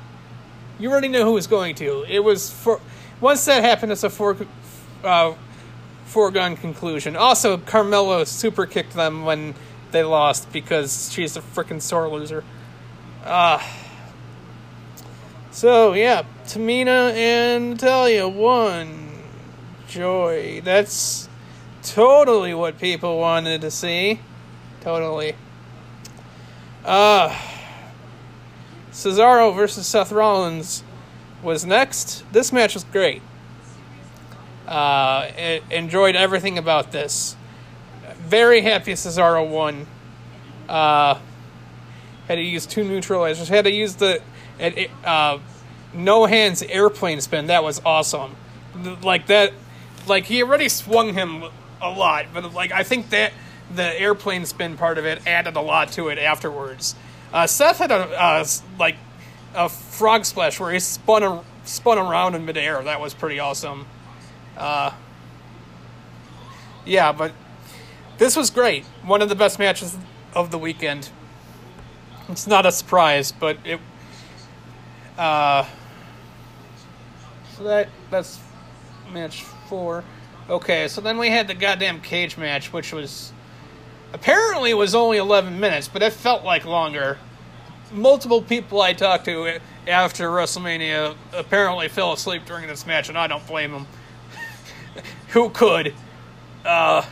You 0.78 0.92
already 0.92 1.08
know 1.08 1.26
who 1.26 1.34
was 1.34 1.48
going 1.48 1.76
to. 1.76 2.06
It 2.08 2.20
was 2.20 2.52
for 2.52 2.80
once 3.22 3.46
that 3.46 3.64
happened, 3.64 3.92
it's 3.92 4.04
a 4.04 4.10
four, 4.10 4.38
uh, 5.04 5.34
foregone 6.06 6.56
conclusion. 6.56 7.16
Also, 7.16 7.58
Carmella 7.58 8.26
super 8.26 8.66
kicked 8.66 8.94
them 8.94 9.26
when 9.26 9.54
they 9.92 10.04
lost 10.04 10.52
because 10.52 11.12
she's 11.12 11.36
a 11.36 11.42
freaking 11.42 11.82
sore 11.82 12.08
loser. 12.08 12.44
Ah. 13.26 13.60
Uh, 13.60 13.82
so 15.52 15.94
yeah, 15.94 16.24
Tamina 16.46 17.14
and 17.14 17.72
Natalya 17.72 18.28
won. 18.28 19.24
Joy. 19.88 20.62
That's 20.64 21.30
totally 21.82 22.54
what 22.54 22.78
people 22.78 23.20
wanted 23.20 23.62
to 23.62 23.72
see. 23.72 24.20
Totally. 24.82 25.36
Uh 26.84 27.34
Cesaro 28.92 29.56
versus 29.56 29.88
Seth 29.88 30.12
Rollins 30.12 30.84
was 31.42 31.66
next. 31.66 32.24
This 32.32 32.52
match 32.52 32.74
was 32.74 32.84
great. 32.86 33.22
Uh, 34.68 35.30
enjoyed 35.70 36.16
everything 36.16 36.58
about 36.58 36.92
this. 36.92 37.36
very 38.18 38.62
happy 38.62 38.94
Cesaro 38.94 39.48
won. 39.48 39.86
Uh, 40.68 41.20
had 42.28 42.36
to 42.36 42.42
use 42.42 42.66
two 42.66 42.84
neutralizers. 42.84 43.48
Had 43.48 43.66
to 43.66 43.72
use 43.72 43.96
the 43.96 44.22
uh, 45.04 45.40
no 45.94 46.26
hands 46.26 46.64
airplane 46.64 47.22
spin. 47.22 47.48
That 47.48 47.64
was 47.64 47.82
awesome. 47.86 48.36
Like 49.02 49.28
that, 49.28 49.54
like 50.08 50.26
he 50.26 50.44
already 50.44 50.70
swung 50.70 51.14
him 51.14 51.44
a 51.82 51.90
lot, 51.90 52.26
but 52.34 52.54
like 52.54 52.72
I 52.72 52.84
think 52.84 53.10
that 53.12 53.34
the 53.74 54.00
airplane 54.00 54.46
spin 54.46 54.78
part 54.78 54.98
of 54.98 55.06
it 55.06 55.26
added 55.28 55.56
a 55.56 55.62
lot 55.62 55.92
to 55.94 56.10
it 56.10 56.18
afterwards. 56.18 56.96
Uh, 57.34 57.48
Seth 57.48 57.80
had 57.80 57.92
a 57.92 57.96
uh, 57.96 58.46
like 58.80 58.96
a 59.54 59.70
frog 59.70 60.26
splash 60.26 60.60
where 60.60 60.72
he 60.72 60.80
spun 60.80 61.24
a, 61.24 61.44
spun 61.64 61.98
around 61.98 62.36
in 62.36 62.46
midair. 62.46 62.84
That 62.84 63.00
was 63.00 63.14
pretty 63.14 63.40
awesome. 63.40 63.86
Uh, 64.58 64.92
yeah, 66.86 67.12
but 67.12 67.32
this 68.18 68.36
was 68.36 68.50
great. 68.50 68.86
One 69.04 69.22
of 69.22 69.30
the 69.30 69.36
best 69.36 69.60
matches 69.60 69.98
of 70.34 70.52
the 70.52 70.58
weekend. 70.58 71.10
It's 72.30 72.48
not 72.48 72.66
a 72.66 72.72
surprise, 72.72 73.32
but 73.32 73.58
it. 73.66 73.80
Uh, 75.18 75.66
so 77.56 77.64
that 77.64 77.90
that's 78.10 78.40
match 79.12 79.44
four. 79.70 80.04
Okay, 80.50 80.88
so 80.88 81.02
then 81.02 81.18
we 81.18 81.30
had 81.30 81.48
the 81.48 81.54
goddamn 81.54 82.02
cage 82.02 82.38
match, 82.38 82.72
which 82.72 82.94
was 82.94 83.32
apparently 84.14 84.74
was 84.74 84.94
only 84.94 85.18
11 85.18 85.60
minutes, 85.60 85.88
but 85.88 86.02
it 86.02 86.14
felt 86.14 86.44
like 86.44 86.66
longer. 86.66 87.18
Multiple 87.92 88.42
people 88.42 88.82
I 88.82 88.94
talked 88.94 89.26
to 89.26 89.60
after 89.88 90.30
WrestleMania 90.30 91.16
apparently 91.34 91.88
fell 91.88 92.14
asleep 92.14 92.46
during 92.46 92.68
this 92.68 92.86
match, 92.86 93.10
and 93.10 93.18
I 93.18 93.28
don't 93.28 93.46
blame 93.48 93.72
them. 93.72 93.88
Who 95.30 95.50
could? 95.50 95.94
Uh, 96.64 97.06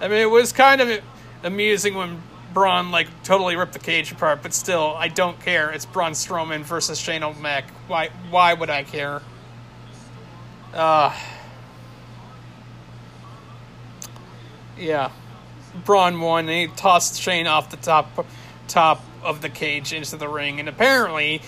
I 0.00 0.08
mean, 0.08 0.18
it 0.18 0.30
was 0.30 0.52
kind 0.52 0.80
of 0.80 1.00
amusing 1.42 1.94
when 1.94 2.22
Braun 2.52 2.90
like 2.90 3.08
totally 3.22 3.56
ripped 3.56 3.72
the 3.72 3.78
cage 3.78 4.12
apart, 4.12 4.42
but 4.42 4.52
still, 4.52 4.94
I 4.96 5.08
don't 5.08 5.38
care. 5.40 5.70
It's 5.70 5.86
Braun 5.86 6.12
Strowman 6.12 6.62
versus 6.62 6.98
Shane 6.98 7.22
O'Mac. 7.22 7.64
Why? 7.86 8.10
Why 8.30 8.54
would 8.54 8.70
I 8.70 8.82
care? 8.82 9.22
Uh, 10.74 11.16
yeah, 14.78 15.10
Braun 15.84 16.20
won. 16.20 16.48
And 16.48 16.70
he 16.70 16.76
tossed 16.76 17.20
Shane 17.20 17.46
off 17.46 17.70
the 17.70 17.76
top 17.76 18.26
top 18.68 19.02
of 19.22 19.40
the 19.40 19.48
cage 19.48 19.92
into 19.92 20.16
the 20.16 20.28
ring, 20.28 20.60
and 20.60 20.68
apparently 20.68 21.42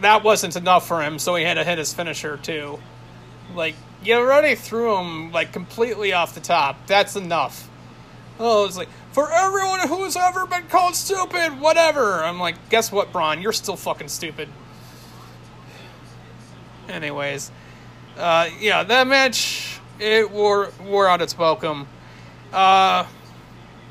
that 0.00 0.22
wasn't 0.22 0.56
enough 0.56 0.86
for 0.86 1.02
him, 1.02 1.18
so 1.18 1.34
he 1.34 1.44
had 1.44 1.54
to 1.54 1.64
hit 1.64 1.78
his 1.78 1.92
finisher 1.92 2.36
too. 2.36 2.78
Like 3.54 3.74
you 4.04 4.14
already 4.14 4.54
threw 4.54 4.96
him 4.96 5.32
like 5.32 5.52
completely 5.52 6.12
off 6.12 6.34
the 6.34 6.40
top. 6.40 6.86
That's 6.86 7.16
enough. 7.16 7.68
Oh, 8.38 8.64
it's 8.64 8.76
like 8.76 8.88
for 9.12 9.32
everyone 9.32 9.88
who's 9.88 10.16
ever 10.16 10.46
been 10.46 10.66
called 10.68 10.94
stupid, 10.94 11.60
whatever. 11.60 12.22
I'm 12.22 12.38
like, 12.38 12.68
guess 12.70 12.92
what, 12.92 13.12
Braun? 13.12 13.42
You're 13.42 13.52
still 13.52 13.76
fucking 13.76 14.08
stupid. 14.08 14.48
Anyways, 16.88 17.50
uh, 18.16 18.48
yeah, 18.60 18.84
that 18.84 19.06
match 19.06 19.80
it 19.98 20.30
wore 20.30 20.70
wore 20.84 21.08
out 21.08 21.20
its 21.20 21.36
welcome. 21.36 21.88
Uh, 22.52 23.04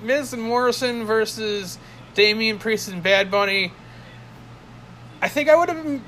Miz 0.02 0.34
and 0.34 0.42
Morrison 0.42 1.06
versus 1.06 1.78
Damian 2.14 2.58
Priest 2.58 2.88
and 2.88 3.04
Bad 3.04 3.30
Bunny. 3.30 3.74
I 5.22 5.28
think 5.28 5.50
I 5.50 5.56
would 5.56 5.70
have 5.70 6.02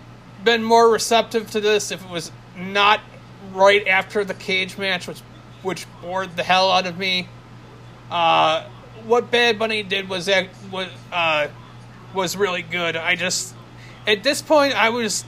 been 0.43 0.63
more 0.63 0.89
receptive 0.89 1.51
to 1.51 1.59
this 1.59 1.91
if 1.91 2.03
it 2.03 2.09
was 2.09 2.31
not 2.57 3.01
right 3.53 3.87
after 3.87 4.23
the 4.23 4.33
cage 4.33 4.77
match, 4.77 5.07
which 5.07 5.19
which 5.61 5.85
bored 6.01 6.35
the 6.35 6.43
hell 6.43 6.71
out 6.71 6.87
of 6.87 6.97
me. 6.97 7.27
Uh, 8.09 8.63
what 9.05 9.29
Bad 9.31 9.59
Bunny 9.59 9.83
did 9.83 10.09
was 10.09 10.25
that 10.25 10.49
was 10.71 10.87
uh, 11.11 11.47
was 12.13 12.35
really 12.35 12.61
good. 12.61 12.95
I 12.95 13.15
just 13.15 13.53
at 14.07 14.23
this 14.23 14.41
point 14.41 14.73
I 14.73 14.89
was 14.89 15.25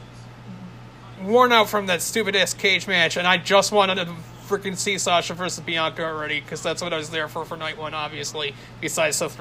worn 1.23 1.51
out 1.51 1.69
from 1.69 1.87
that 1.87 2.01
stupid 2.01 2.35
ass 2.35 2.53
cage 2.53 2.87
match, 2.87 3.17
and 3.17 3.27
I 3.27 3.37
just 3.37 3.71
wanted 3.71 3.95
to 3.95 4.13
freaking 4.47 4.75
see 4.75 4.97
Sasha 4.97 5.33
versus 5.33 5.63
Bianca 5.63 6.03
already 6.03 6.41
because 6.41 6.61
that's 6.61 6.81
what 6.81 6.93
I 6.93 6.97
was 6.97 7.09
there 7.09 7.27
for 7.27 7.45
for 7.45 7.55
night 7.55 7.77
one, 7.77 7.93
obviously. 7.93 8.53
Besides 8.81 9.17
Seth, 9.17 9.39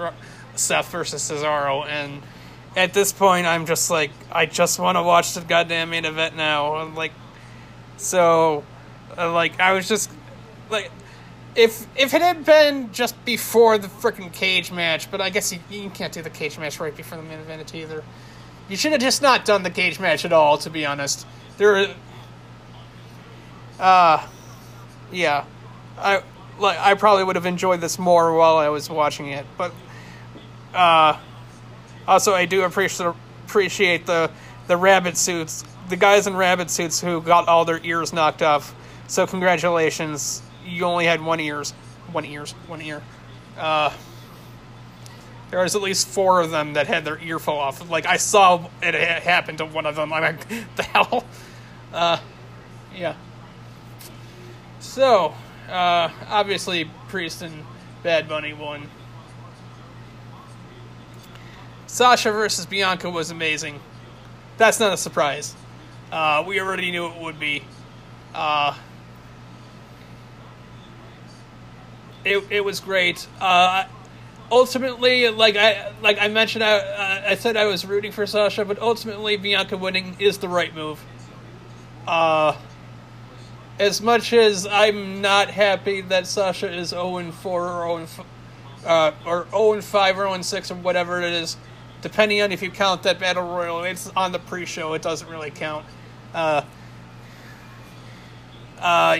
Seth 0.55 0.91
versus 0.91 1.23
Cesaro, 1.23 1.87
and 1.87 2.23
at 2.77 2.93
this 2.93 3.13
point 3.13 3.47
I'm 3.47 3.67
just 3.67 3.91
like 3.91 4.11
I 4.31 4.47
just 4.47 4.79
want 4.79 4.97
to 4.97 5.03
watch 5.03 5.35
the 5.35 5.41
goddamn 5.41 5.91
main 5.91 6.05
event 6.05 6.37
now. 6.37 6.77
I'm 6.77 6.95
like, 6.95 7.13
so, 8.01 8.65
uh, 9.17 9.33
like 9.33 9.61
I 9.61 9.73
was 9.73 9.89
just 9.89 10.11
like 10.71 10.91
if 11.55 11.87
if 11.97 12.15
it 12.15 12.23
had 12.23 12.45
been 12.45 12.93
just 12.93 13.23
before 13.25 13.79
the 13.79 13.89
freaking 13.89 14.33
cage 14.33 14.73
match, 14.73 15.11
but 15.11 15.21
I 15.21 15.31
guess 15.31 15.53
you, 15.53 15.59
you 15.71 15.91
can't 15.91 16.13
do 16.13 16.23
the 16.23 16.31
cage 16.31 16.59
match 16.59 16.81
right 16.81 16.97
before 16.97 17.19
the 17.19 17.25
main 17.25 17.39
event 17.39 17.75
either. 17.75 18.03
You 18.69 18.77
should 18.77 18.93
have 18.93 19.01
just 19.01 19.21
not 19.21 19.45
done 19.45 19.63
the 19.63 19.71
cage 19.71 19.99
match 19.99 20.25
at 20.25 20.33
all, 20.33 20.57
to 20.59 20.71
be 20.71 20.87
honest. 20.87 21.27
There, 21.59 21.89
uh, 23.79 24.27
yeah, 25.11 25.45
I 25.99 26.23
like 26.59 26.79
I 26.79 26.95
probably 26.95 27.25
would 27.25 27.37
have 27.37 27.47
enjoyed 27.47 27.81
this 27.81 27.99
more 27.99 28.33
while 28.35 28.57
I 28.57 28.69
was 28.69 28.89
watching 28.89 29.29
it, 29.29 29.45
but 29.59 29.73
uh, 30.73 31.19
also 32.07 32.33
I 32.33 32.47
do 32.47 32.63
appreciate 32.63 33.15
appreciate 33.47 34.07
the 34.07 34.31
the 34.69 34.77
rabbit 34.77 35.17
suits, 35.17 35.65
the 35.91 35.97
guys 35.97 36.27
in 36.27 36.37
rabbit 36.37 36.71
suits 36.71 37.01
who 37.01 37.21
got 37.21 37.49
all 37.49 37.65
their 37.65 37.81
ears 37.85 38.13
knocked 38.13 38.43
off. 38.43 38.75
So 39.09 39.27
congratulations 39.27 40.43
you 40.65 40.85
only 40.85 41.05
had 41.05 41.21
one 41.21 41.41
ears, 41.41 41.73
one 42.13 42.25
ears, 42.25 42.53
one 42.67 42.81
ear. 42.81 43.03
Uh, 43.59 43.93
there 45.51 45.61
was 45.61 45.75
at 45.75 45.83
least 45.83 46.07
four 46.07 46.41
of 46.41 46.51
them 46.51 46.75
that 46.75 46.87
had 46.87 47.05
their 47.05 47.19
ear 47.19 47.39
fall 47.39 47.59
off. 47.59 47.91
Like 47.91 48.07
I 48.07 48.17
saw 48.17 48.69
it 48.83 48.95
happen 48.95 49.57
to 49.57 49.67
one 49.67 49.85
of 49.85 49.97
them. 49.97 50.13
I'm 50.13 50.23
like, 50.23 50.49
the 50.77 50.83
hell? 50.83 51.25
Uh, 51.93 52.19
yeah. 52.95 53.17
So, 54.79 55.35
uh, 55.69 56.09
obviously, 56.29 56.89
Priest 57.09 57.43
and 57.43 57.65
Bad 58.03 58.29
Bunny 58.29 58.53
won. 58.53 58.89
Sasha 61.87 62.31
versus 62.31 62.67
Bianca 62.67 63.11
was 63.11 63.33
amazing. 63.33 63.81
That's 64.57 64.79
not 64.79 64.93
a 64.93 64.97
surprise. 64.97 65.57
Uh, 66.11 66.45
we 66.47 66.61
already 66.61 66.91
knew 66.91 67.07
it 67.07 67.21
would 67.21 67.39
be. 67.39 67.63
Uh, 68.35 68.77
it, 72.25 72.45
it 72.51 72.65
was 72.65 72.81
great. 72.81 73.27
Uh, 73.41 73.85
ultimately, 74.51 75.29
like 75.29 75.57
I 75.57 75.93
like 76.03 76.19
I 76.21 76.29
mentioned, 76.29 76.65
I 76.65 76.79
uh, 76.79 77.23
I 77.29 77.35
said 77.37 77.57
I 77.57 77.67
was 77.67 77.85
rooting 77.85 78.13
for 78.13 78.27
Sasha, 78.27 78.65
but 78.65 78.79
ultimately 78.81 79.37
Bianca 79.37 79.77
winning 79.77 80.17
is 80.19 80.39
the 80.39 80.49
right 80.49 80.75
move. 80.75 81.01
Uh, 82.07 82.57
as 83.79 84.03
much 84.03 84.33
as 84.33 84.67
I'm 84.67 85.21
not 85.21 85.49
happy 85.49 86.01
that 86.03 86.27
Sasha 86.27 86.71
is 86.71 86.91
0 86.91 87.31
4 87.31 87.69
or 87.69 88.07
0 88.07 88.27
uh, 88.85 89.13
or 89.25 89.47
0 89.51 89.81
5 89.81 90.19
or 90.19 90.29
0 90.29 90.43
6 90.43 90.71
or 90.71 90.75
whatever 90.77 91.23
it 91.23 91.33
is, 91.33 91.57
depending 92.03 92.43
on 92.43 92.53
if 92.53 92.63
you 92.63 92.71
count 92.71 93.05
that 93.05 93.19
battle 93.19 93.47
royal. 93.47 93.85
It's 93.85 94.11
on 94.17 94.33
the 94.33 94.39
pre-show. 94.39 94.93
It 94.95 95.03
doesn't 95.03 95.29
really 95.29 95.51
count. 95.51 95.87
Uh, 96.35 96.63
uh, 98.79 99.19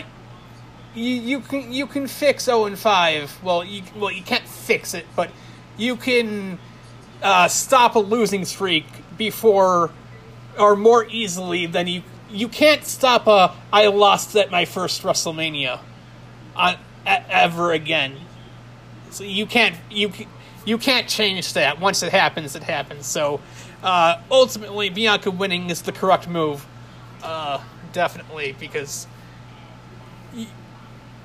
you, 0.93 1.13
you 1.13 1.39
can 1.39 1.71
you 1.71 1.87
can 1.87 2.07
fix 2.07 2.45
0 2.45 2.65
and 2.65 2.77
5. 2.77 3.43
Well, 3.43 3.63
you 3.63 3.83
well 3.95 4.11
you 4.11 4.23
can't 4.23 4.47
fix 4.47 4.93
it, 4.93 5.05
but 5.15 5.29
you 5.77 5.95
can 5.95 6.59
uh, 7.21 7.47
stop 7.47 7.95
a 7.95 7.99
losing 7.99 8.45
streak 8.45 8.85
before 9.17 9.91
or 10.59 10.75
more 10.75 11.05
easily 11.05 11.65
than 11.65 11.87
you 11.87 12.03
you 12.29 12.47
can't 12.47 12.85
stop 12.85 13.27
a 13.27 13.53
I 13.71 13.87
lost 13.87 14.35
at 14.35 14.51
my 14.51 14.65
first 14.65 15.03
WrestleMania 15.03 15.79
on, 16.55 16.75
ever 17.05 17.71
again. 17.71 18.17
So 19.11 19.23
you 19.23 19.45
can't 19.45 19.75
you 19.89 20.11
you 20.65 20.77
can't 20.77 21.07
change 21.07 21.53
that. 21.53 21.79
Once 21.79 22.03
it 22.03 22.11
happens, 22.11 22.55
it 22.55 22.63
happens. 22.63 23.05
So 23.05 23.41
uh, 23.83 24.21
ultimately, 24.29 24.89
Bianca 24.89 25.31
winning 25.31 25.69
is 25.69 25.81
the 25.81 25.91
correct 25.91 26.27
move, 26.27 26.65
uh, 27.23 27.61
definitely 27.93 28.55
because 28.59 29.07
you 30.33 30.47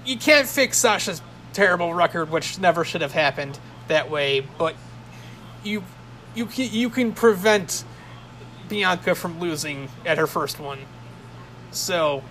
you 0.05 0.17
can't 0.17 0.47
fix 0.47 0.79
Sasha's 0.79 1.21
terrible 1.53 1.95
record, 1.95 2.31
which 2.31 2.59
never 2.59 2.85
should 2.85 3.01
have 3.01 3.13
happened 3.13 3.59
that 3.89 4.11
way. 4.11 4.47
But 4.59 4.77
you 5.65 5.83
you 6.35 6.47
can, 6.47 6.69
you 6.71 6.91
can 6.91 7.13
prevent 7.13 7.85
Bianca 8.69 9.15
from 9.15 9.41
losing 9.41 9.89
at 10.05 10.19
her 10.19 10.27
first 10.27 10.61
one. 10.61 10.79
So, 11.71 12.23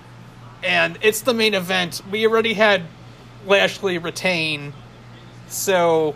and 0.64 0.98
it's 1.02 1.22
the 1.22 1.34
main 1.34 1.54
event. 1.54 2.02
We 2.10 2.26
already 2.28 2.54
had 2.54 2.84
Lashley 3.46 3.98
retain, 3.98 4.74
so 5.48 6.16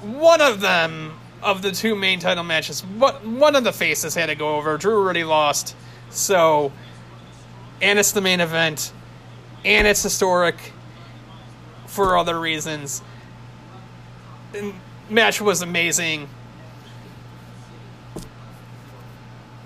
one 0.00 0.40
of 0.40 0.60
them 0.60 1.14
of 1.42 1.62
the 1.62 1.70
two 1.70 1.94
main 1.94 2.18
title 2.18 2.44
matches, 2.44 2.80
one 2.80 3.54
of 3.54 3.64
the 3.64 3.72
faces 3.72 4.14
had 4.14 4.26
to 4.26 4.34
go 4.34 4.56
over. 4.56 4.76
Drew 4.76 4.96
already 4.96 5.24
lost, 5.24 5.76
so 6.16 6.72
and 7.80 7.98
it's 7.98 8.12
the 8.12 8.20
main 8.20 8.40
event, 8.40 8.92
and 9.64 9.86
it's 9.86 10.02
historic 10.02 10.72
for 11.86 12.16
other 12.16 12.38
reasons. 12.38 13.02
And 14.54 14.74
match 15.10 15.40
was 15.40 15.62
amazing. 15.62 16.28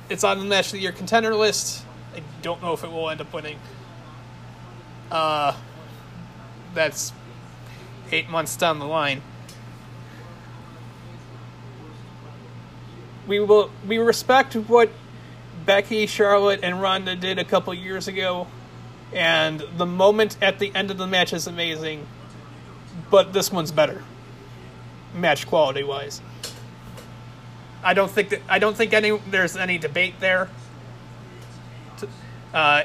It's 0.08 0.24
on 0.24 0.40
the 0.40 0.44
match 0.44 0.66
of 0.66 0.72
the 0.72 0.78
year 0.80 0.92
contender 0.92 1.34
list. 1.34 1.84
I 2.14 2.22
don't 2.42 2.60
know 2.60 2.72
if 2.72 2.82
it 2.82 2.90
will 2.90 3.08
end 3.10 3.20
up 3.20 3.32
winning. 3.32 3.58
Uh, 5.10 5.54
that's 6.74 7.12
eight 8.10 8.28
months 8.28 8.56
down 8.56 8.80
the 8.80 8.86
line. 8.86 9.22
We 13.28 13.38
will 13.38 13.70
we 13.86 13.98
respect 13.98 14.54
what 14.54 14.90
Becky, 15.70 16.08
Charlotte, 16.08 16.64
and 16.64 16.82
Ronda 16.82 17.14
did 17.14 17.38
a 17.38 17.44
couple 17.44 17.72
years 17.72 18.08
ago, 18.08 18.48
and 19.12 19.60
the 19.76 19.86
moment 19.86 20.36
at 20.42 20.58
the 20.58 20.74
end 20.74 20.90
of 20.90 20.98
the 20.98 21.06
match 21.06 21.32
is 21.32 21.46
amazing. 21.46 22.08
But 23.08 23.32
this 23.32 23.52
one's 23.52 23.70
better, 23.70 24.02
match 25.14 25.46
quality 25.46 25.84
wise. 25.84 26.20
I 27.84 27.94
don't 27.94 28.10
think 28.10 28.30
that 28.30 28.40
I 28.48 28.58
don't 28.58 28.76
think 28.76 28.92
any 28.92 29.16
there's 29.30 29.56
any 29.56 29.78
debate 29.78 30.14
there. 30.18 30.48
Uh, 32.52 32.82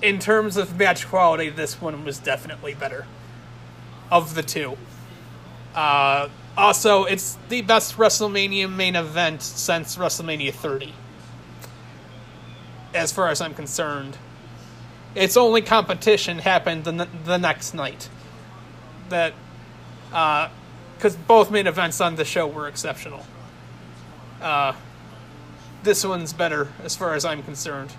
in 0.00 0.20
terms 0.20 0.56
of 0.56 0.78
match 0.78 1.08
quality, 1.08 1.48
this 1.50 1.80
one 1.80 2.04
was 2.04 2.20
definitely 2.20 2.72
better 2.72 3.04
of 4.12 4.36
the 4.36 4.44
two. 4.44 4.76
Uh, 5.74 6.28
also, 6.56 7.02
it's 7.02 7.36
the 7.48 7.62
best 7.62 7.96
WrestleMania 7.96 8.72
main 8.72 8.94
event 8.94 9.42
since 9.42 9.96
WrestleMania 9.96 10.54
30. 10.54 10.94
As 12.98 13.12
far 13.12 13.28
as 13.28 13.40
I'm 13.40 13.54
concerned, 13.54 14.16
its 15.14 15.36
only 15.36 15.62
competition 15.62 16.38
happened 16.38 16.84
the, 16.84 17.08
the 17.24 17.38
next 17.38 17.74
night. 17.74 18.08
That, 19.08 19.32
because 20.10 21.14
uh, 21.14 21.18
both 21.26 21.50
main 21.50 21.66
events 21.66 22.00
on 22.00 22.16
the 22.16 22.24
show 22.24 22.46
were 22.46 22.68
exceptional. 22.68 23.24
Uh, 24.40 24.74
this 25.82 26.04
one's 26.04 26.32
better 26.32 26.68
as 26.82 26.96
far 26.96 27.14
as 27.14 27.24
I'm 27.24 27.42
concerned 27.42 27.92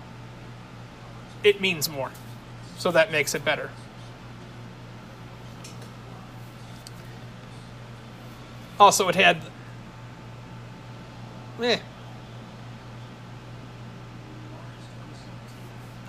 it 1.42 1.60
means 1.60 1.88
more. 1.88 2.10
So 2.78 2.90
that 2.90 3.12
makes 3.12 3.34
it 3.34 3.44
better. 3.44 3.70
Also, 8.78 9.08
it 9.08 9.14
had. 9.14 9.38
Eh. 11.62 11.78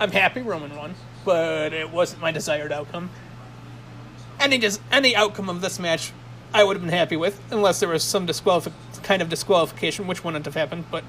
I'm 0.02 0.10
happy 0.10 0.42
Roman 0.42 0.74
won, 0.74 0.96
but 1.24 1.72
it 1.72 1.88
wasn't 1.92 2.20
my 2.20 2.32
desired 2.32 2.72
outcome. 2.72 3.08
Any 4.40 4.58
dis- 4.58 4.80
any 4.90 5.14
outcome 5.14 5.48
of 5.48 5.60
this 5.60 5.78
match, 5.78 6.10
I 6.52 6.64
would 6.64 6.74
have 6.74 6.82
been 6.82 6.92
happy 6.92 7.14
with, 7.14 7.40
unless 7.52 7.78
there 7.78 7.88
was 7.88 8.02
some 8.02 8.26
disqualif- 8.26 8.72
kind 9.04 9.22
of 9.22 9.28
disqualification, 9.28 10.08
which 10.08 10.24
wouldn't 10.24 10.44
have 10.44 10.56
happened. 10.56 10.86
But 10.90 11.04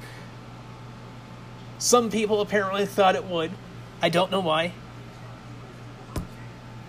some 1.79 2.11
people 2.11 2.39
apparently 2.39 2.85
thought 2.85 3.15
it 3.15 3.25
would. 3.25 3.49
I 3.99 4.09
don't 4.09 4.29
know 4.29 4.41
why. 4.41 4.73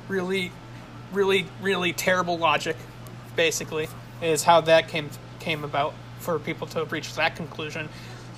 Really, 0.07 0.53
really, 1.11 1.47
really 1.63 1.95
terrible 1.95 2.37
logic, 2.37 2.77
basically, 3.35 3.89
is 4.21 4.43
how 4.43 4.61
that 4.61 4.89
came 4.89 5.09
came 5.41 5.65
about 5.65 5.95
for 6.19 6.39
people 6.39 6.67
to 6.67 6.85
reach 6.85 7.15
that 7.15 7.35
conclusion. 7.35 7.89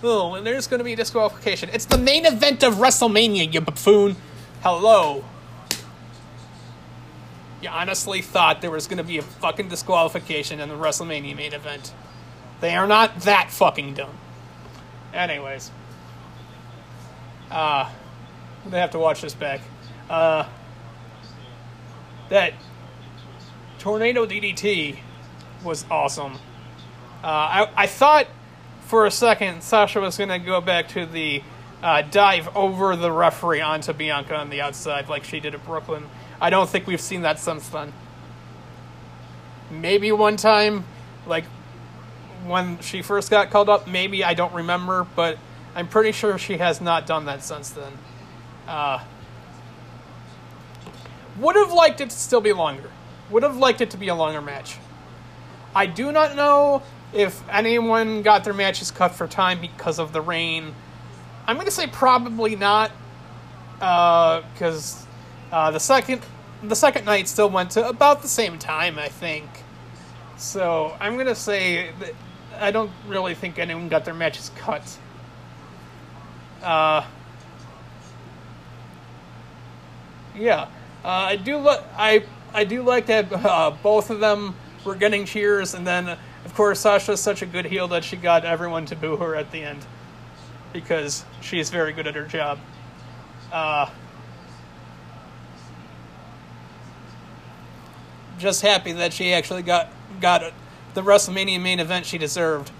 Oh, 0.02 0.34
and 0.34 0.46
there's 0.46 0.66
going 0.66 0.78
to 0.78 0.84
be 0.84 0.92
a 0.92 0.96
disqualification. 0.96 1.70
It's 1.72 1.86
the 1.86 1.98
main 1.98 2.26
event 2.26 2.62
of 2.62 2.74
WrestleMania, 2.74 3.52
you 3.52 3.60
buffoon. 3.60 4.16
Hello. 4.62 5.24
You 7.62 7.70
honestly 7.70 8.20
thought 8.20 8.60
there 8.60 8.70
was 8.70 8.86
going 8.86 8.98
to 8.98 9.04
be 9.04 9.18
a 9.18 9.22
fucking 9.22 9.68
disqualification 9.68 10.60
in 10.60 10.68
the 10.68 10.74
WrestleMania 10.74 11.34
main 11.34 11.54
event. 11.54 11.94
They 12.60 12.74
are 12.74 12.86
not 12.86 13.20
that 13.20 13.50
fucking 13.50 13.94
dumb. 13.94 14.16
Anyways. 15.12 15.70
Uh, 17.50 17.88
I'm 18.64 18.70
gonna 18.70 18.80
have 18.80 18.90
to 18.90 18.98
watch 18.98 19.20
this 19.20 19.34
back. 19.34 19.60
Uh, 20.10 20.48
that 22.28 22.54
tornado 23.78 24.26
DDT 24.26 24.98
was 25.62 25.84
awesome. 25.90 26.34
Uh, 27.22 27.26
I 27.26 27.70
I 27.76 27.86
thought 27.86 28.26
for 28.86 29.04
a 29.04 29.10
second 29.10 29.62
Sasha 29.62 30.00
was 30.00 30.16
gonna 30.16 30.38
go 30.38 30.60
back 30.60 30.88
to 30.88 31.06
the 31.06 31.42
uh, 31.82 32.02
dive 32.02 32.48
over 32.56 32.96
the 32.96 33.12
referee 33.12 33.60
onto 33.60 33.92
Bianca 33.92 34.34
on 34.34 34.48
the 34.48 34.60
outside 34.60 35.08
like 35.08 35.24
she 35.24 35.40
did 35.40 35.54
at 35.54 35.64
Brooklyn. 35.64 36.08
I 36.40 36.50
don't 36.50 36.68
think 36.68 36.86
we've 36.86 37.00
seen 37.00 37.22
that 37.22 37.38
since 37.38 37.68
then. 37.68 37.92
Maybe 39.70 40.12
one 40.12 40.36
time, 40.36 40.84
like 41.26 41.44
when 42.46 42.78
she 42.80 43.02
first 43.02 43.30
got 43.30 43.50
called 43.50 43.68
up, 43.68 43.86
maybe 43.86 44.24
I 44.24 44.34
don't 44.34 44.54
remember, 44.54 45.06
but 45.16 45.38
I'm 45.74 45.88
pretty 45.88 46.12
sure 46.12 46.38
she 46.38 46.56
has 46.58 46.80
not 46.80 47.06
done 47.06 47.26
that 47.26 47.42
since 47.42 47.70
then. 47.70 47.92
Uh, 48.66 49.02
would 51.38 51.56
have 51.56 51.72
liked 51.72 52.00
it 52.00 52.10
to 52.10 52.16
still 52.16 52.40
be 52.40 52.52
longer. 52.52 52.90
Would 53.30 53.42
have 53.42 53.56
liked 53.56 53.80
it 53.80 53.90
to 53.90 53.96
be 53.96 54.08
a 54.08 54.14
longer 54.14 54.40
match. 54.40 54.78
I 55.74 55.86
do 55.86 56.10
not 56.12 56.36
know 56.36 56.82
if 57.12 57.42
anyone 57.48 58.22
got 58.22 58.44
their 58.44 58.54
matches 58.54 58.90
cut 58.90 59.14
for 59.14 59.26
time 59.26 59.60
because 59.60 59.98
of 59.98 60.12
the 60.12 60.20
rain. 60.20 60.74
I'm 61.46 61.56
going 61.56 61.66
to 61.66 61.72
say 61.72 61.86
probably 61.86 62.56
not, 62.56 62.90
because 63.78 65.06
uh, 65.52 65.56
uh, 65.56 65.70
the 65.70 65.80
second 65.80 66.22
the 66.62 66.74
second 66.74 67.04
night 67.04 67.28
still 67.28 67.50
went 67.50 67.72
to 67.72 67.86
about 67.88 68.22
the 68.22 68.28
same 68.28 68.58
time, 68.58 68.98
I 68.98 69.08
think. 69.08 69.48
So 70.36 70.96
I'm 70.98 71.14
going 71.14 71.26
to 71.26 71.34
say 71.34 71.90
that 72.00 72.12
I 72.58 72.70
don't 72.70 72.90
really 73.06 73.34
think 73.34 73.58
anyone 73.58 73.88
got 73.88 74.04
their 74.04 74.14
matches 74.14 74.50
cut. 74.56 74.98
Uh, 76.62 77.04
Yeah, 80.38 80.68
uh, 81.04 81.08
I 81.08 81.36
do. 81.36 81.56
Lo- 81.56 81.82
I 81.96 82.24
I 82.52 82.64
do 82.64 82.82
like 82.82 83.06
that 83.06 83.32
uh, 83.32 83.70
both 83.82 84.10
of 84.10 84.20
them 84.20 84.54
were 84.84 84.94
getting 84.94 85.24
cheers, 85.24 85.74
and 85.74 85.86
then 85.86 86.18
course 86.56 86.80
Sasha's 86.80 87.20
such 87.20 87.42
a 87.42 87.46
good 87.46 87.66
heel 87.66 87.86
that 87.88 88.02
she 88.02 88.16
got 88.16 88.46
everyone 88.46 88.86
to 88.86 88.96
boo 88.96 89.16
her 89.18 89.36
at 89.36 89.52
the 89.52 89.62
end 89.62 89.84
because 90.72 91.24
she 91.42 91.60
is 91.60 91.68
very 91.68 91.92
good 91.92 92.06
at 92.06 92.14
her 92.14 92.24
job. 92.24 92.58
Uh, 93.52 93.90
just 98.38 98.62
happy 98.62 98.92
that 98.92 99.12
she 99.12 99.34
actually 99.34 99.62
got 99.62 99.88
got 100.20 100.52
the 100.94 101.02
WrestleMania 101.02 101.60
main 101.60 101.78
event 101.78 102.06
she 102.06 102.16
deserved. 102.16 102.70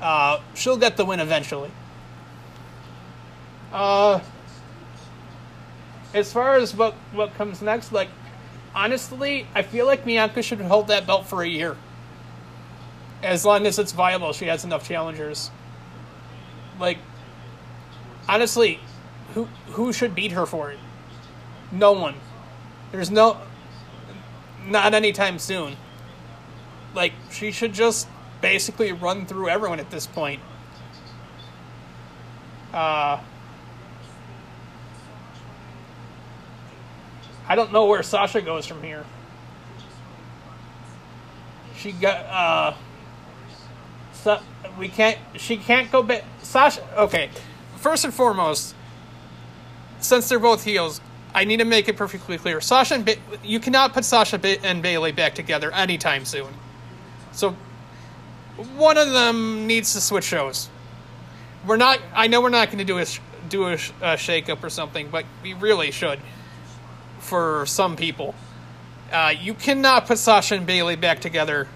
Uh, 0.00 0.40
she'll 0.54 0.76
get 0.76 0.96
the 0.96 1.04
win 1.04 1.20
eventually. 1.20 1.70
Uh, 3.72 4.20
as 6.12 6.32
far 6.32 6.56
as 6.56 6.74
what 6.74 6.94
what 7.12 7.32
comes 7.34 7.62
next, 7.62 7.92
like 7.92 8.08
honestly, 8.74 9.46
I 9.54 9.62
feel 9.62 9.86
like 9.86 10.04
Bianca 10.04 10.42
should 10.42 10.60
hold 10.60 10.88
that 10.88 11.06
belt 11.06 11.26
for 11.26 11.42
a 11.42 11.48
year. 11.48 11.76
As 13.22 13.44
long 13.44 13.66
as 13.66 13.78
it's 13.78 13.92
viable, 13.92 14.32
she 14.32 14.46
has 14.46 14.64
enough 14.64 14.86
challengers. 14.86 15.50
Like 16.78 16.98
honestly, 18.28 18.80
who 19.34 19.44
who 19.72 19.92
should 19.92 20.14
beat 20.14 20.32
her 20.32 20.46
for 20.46 20.70
it? 20.70 20.78
No 21.70 21.92
one. 21.92 22.14
There's 22.92 23.10
no 23.10 23.36
not 24.66 24.94
anytime 24.94 25.38
soon. 25.38 25.76
Like 26.94 27.12
she 27.30 27.52
should 27.52 27.72
just 27.72 28.08
basically 28.40 28.92
run 28.92 29.26
through 29.26 29.48
everyone 29.48 29.80
at 29.80 29.90
this 29.90 30.06
point. 30.06 30.40
Uh 32.72 33.20
I 37.48 37.56
don't 37.56 37.72
know 37.72 37.86
where 37.86 38.02
Sasha 38.02 38.40
goes 38.40 38.66
from 38.66 38.82
here. 38.82 39.04
She 41.76 41.92
got 41.92 42.16
uh 42.26 42.76
so 44.22 44.40
we 44.78 44.88
can't 44.88 45.18
she 45.36 45.56
can't 45.56 45.90
go 45.90 46.02
back 46.02 46.24
Sasha 46.42 46.82
okay. 46.98 47.30
First 47.76 48.04
and 48.04 48.12
foremost, 48.12 48.74
since 50.00 50.28
they're 50.28 50.38
both 50.38 50.64
heels, 50.64 51.00
I 51.34 51.44
need 51.44 51.58
to 51.58 51.64
make 51.64 51.88
it 51.88 51.96
perfectly 51.96 52.36
clear. 52.36 52.60
Sasha 52.60 52.94
and 52.94 53.04
ba- 53.04 53.16
you 53.42 53.60
cannot 53.60 53.94
put 53.94 54.04
Sasha 54.04 54.38
ba- 54.38 54.62
and 54.64 54.82
Bayley 54.82 55.12
back 55.12 55.34
together 55.34 55.72
anytime 55.72 56.24
soon. 56.24 56.52
So 57.32 57.56
one 58.76 58.98
of 58.98 59.10
them 59.12 59.66
needs 59.66 59.94
to 59.94 60.00
switch 60.00 60.24
shows. 60.24 60.68
We're 61.66 61.76
not. 61.76 62.00
I 62.14 62.26
know 62.26 62.40
we're 62.40 62.50
not 62.50 62.68
going 62.68 62.78
to 62.78 62.84
do 62.84 62.98
a 62.98 63.06
do 63.48 63.68
a, 63.68 63.78
a 64.02 64.16
shake 64.16 64.48
up 64.48 64.62
or 64.62 64.70
something, 64.70 65.08
but 65.08 65.24
we 65.42 65.54
really 65.54 65.90
should 65.90 66.18
for 67.18 67.64
some 67.66 67.96
people. 67.96 68.34
Uh, 69.12 69.32
you 69.40 69.54
cannot 69.54 70.06
put 70.06 70.18
Sasha 70.18 70.54
and 70.54 70.66
Bayley 70.66 70.96
back 70.96 71.20
together 71.20 71.68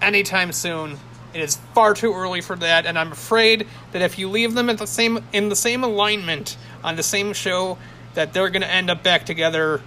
anytime 0.00 0.52
soon. 0.52 0.98
It 1.32 1.40
is 1.40 1.56
far 1.74 1.94
too 1.94 2.12
early 2.12 2.40
for 2.40 2.56
that, 2.56 2.86
and 2.86 2.98
I'm 2.98 3.12
afraid 3.12 3.66
that 3.92 4.02
if 4.02 4.18
you 4.18 4.28
leave 4.28 4.54
them 4.54 4.68
at 4.68 4.78
the 4.78 4.86
same 4.86 5.24
in 5.32 5.48
the 5.48 5.56
same 5.56 5.84
alignment 5.84 6.56
on 6.82 6.96
the 6.96 7.02
same 7.04 7.32
show, 7.32 7.78
that 8.14 8.32
they're 8.32 8.50
going 8.50 8.62
to 8.62 8.70
end 8.70 8.90
up 8.90 9.02
back 9.02 9.24
together 9.24 9.80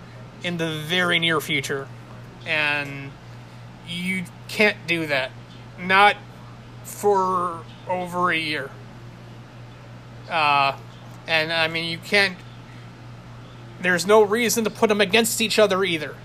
in 0.43 0.57
the 0.57 0.81
very 0.85 1.19
near 1.19 1.41
future. 1.41 1.87
And 2.45 3.11
you 3.87 4.23
can't 4.47 4.77
do 4.87 5.07
that. 5.07 5.31
Not 5.79 6.15
for 6.83 7.63
over 7.89 8.31
a 8.31 8.37
year. 8.37 8.69
Uh, 10.29 10.77
and 11.27 11.51
I 11.51 11.67
mean, 11.67 11.89
you 11.89 11.97
can't. 11.97 12.37
There's 13.81 14.07
no 14.07 14.21
reason 14.23 14.63
to 14.63 14.69
put 14.69 14.87
them 14.87 15.01
against 15.01 15.41
each 15.41 15.59
other 15.59 15.83
either. 15.83 16.15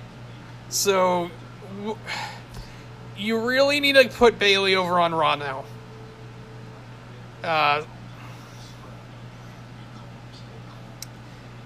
So, 0.68 1.30
w- 1.78 1.98
you 3.18 3.38
really 3.46 3.80
need 3.80 3.96
to 3.96 4.08
put 4.08 4.38
Bayley 4.38 4.76
over 4.76 4.98
on 5.00 5.14
Raw 5.14 5.34
now. 5.34 5.64
Uh, 7.42 7.84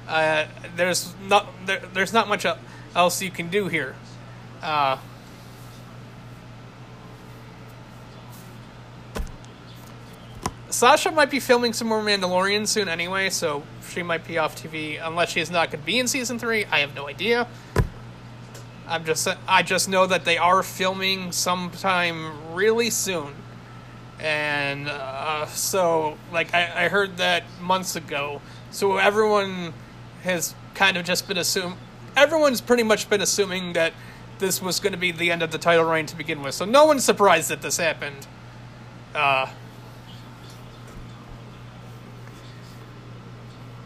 uh, 0.09 0.47
there's 0.77 1.15
not 1.27 1.47
there, 1.67 1.81
there's 1.93 2.13
not 2.13 2.29
much 2.29 2.47
else 2.95 3.23
you 3.23 3.31
can 3.31 3.49
do 3.49 3.69
here. 3.69 3.95
Uh, 4.63 4.99
Sasha 10.71 11.11
might 11.11 11.31
be 11.31 11.39
filming 11.39 11.75
some 11.75 11.89
more 11.89 12.01
Mandalorian 12.01 12.67
soon 12.67 12.89
anyway, 12.89 13.29
so 13.31 13.63
she 13.89 14.03
might 14.03 14.27
be 14.27 14.39
off 14.39 14.57
TV 14.57 14.99
unless 15.07 15.31
she's 15.31 15.51
not 15.51 15.71
going 15.71 15.81
to 15.81 15.87
be 15.87 15.99
in 15.99 16.09
season 16.09 16.39
three. 16.39 16.65
I 16.65 16.79
have 16.81 16.95
no 16.95 17.09
idea. 17.09 17.47
I'm 18.87 19.05
just 19.05 19.29
I 19.49 19.63
just 19.63 19.89
know 19.89 20.07
that 20.07 20.25
they 20.25 20.39
are 20.39 20.63
filming 20.63 21.33
sometime 21.33 22.55
really 22.55 22.91
soon, 22.91 23.35
and 24.19 24.89
uh, 24.89 25.47
so 25.47 26.19
like 26.33 26.53
I, 26.55 26.85
I 26.85 26.89
heard 26.89 27.17
that 27.19 27.45
months 27.61 27.97
ago. 27.97 28.41
So 28.71 28.97
everyone 28.97 29.73
has 30.25 30.55
kind 30.75 30.97
of 30.97 31.05
just 31.05 31.29
been 31.29 31.39
assumed. 31.39 31.77
Everyone's 32.17 32.61
pretty 32.61 32.83
much 32.83 33.09
been 33.09 33.21
assuming 33.21 33.73
that 33.75 33.93
this 34.39 34.61
was 34.61 34.81
going 34.81 34.93
to 34.93 34.99
be 34.99 35.13
the 35.13 35.31
end 35.31 35.43
of 35.43 35.53
the 35.53 35.59
title 35.59 35.85
reign 35.85 36.07
to 36.07 36.17
begin 36.17 36.43
with. 36.43 36.55
So 36.55 36.65
no 36.65 36.85
one's 36.85 37.05
surprised 37.05 37.51
that 37.51 37.63
this 37.63 37.77
happened. 37.77 38.27
Uh, 39.15 39.47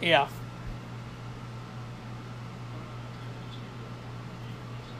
Yeah. 0.00 0.28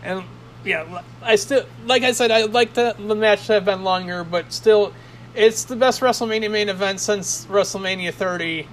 And 0.06 0.22
yeah, 0.64 1.02
I 1.20 1.34
still 1.34 1.66
like 1.84 2.04
I 2.04 2.12
said 2.12 2.30
I'd 2.30 2.52
like 2.52 2.74
the 2.74 2.94
the 2.96 3.16
match 3.16 3.46
to 3.48 3.54
have 3.54 3.64
been 3.64 3.82
longer, 3.82 4.22
but 4.22 4.52
still, 4.52 4.92
it's 5.34 5.64
the 5.64 5.74
best 5.74 6.00
WrestleMania 6.00 6.50
main 6.50 6.68
event 6.68 7.00
since 7.00 7.44
WrestleMania 7.46 8.14
30. 8.14 8.68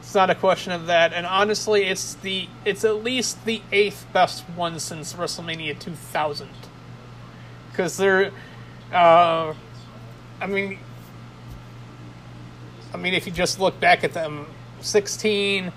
It's 0.00 0.14
not 0.14 0.30
a 0.30 0.34
question 0.34 0.72
of 0.72 0.86
that, 0.86 1.12
and 1.12 1.26
honestly, 1.26 1.84
it's 1.84 2.14
the 2.14 2.48
it's 2.64 2.84
at 2.84 3.04
least 3.04 3.44
the 3.44 3.60
eighth 3.70 4.06
best 4.14 4.44
one 4.56 4.80
since 4.80 5.12
WrestleMania 5.12 5.78
2000. 5.78 6.48
Because 7.70 7.98
they're, 7.98 8.30
uh, 8.92 9.54
I 10.40 10.46
mean, 10.46 10.78
I 12.94 12.96
mean, 12.96 13.12
if 13.12 13.26
you 13.26 13.32
just 13.32 13.60
look 13.60 13.78
back 13.78 14.04
at 14.04 14.14
them, 14.14 14.46
16 14.80 15.70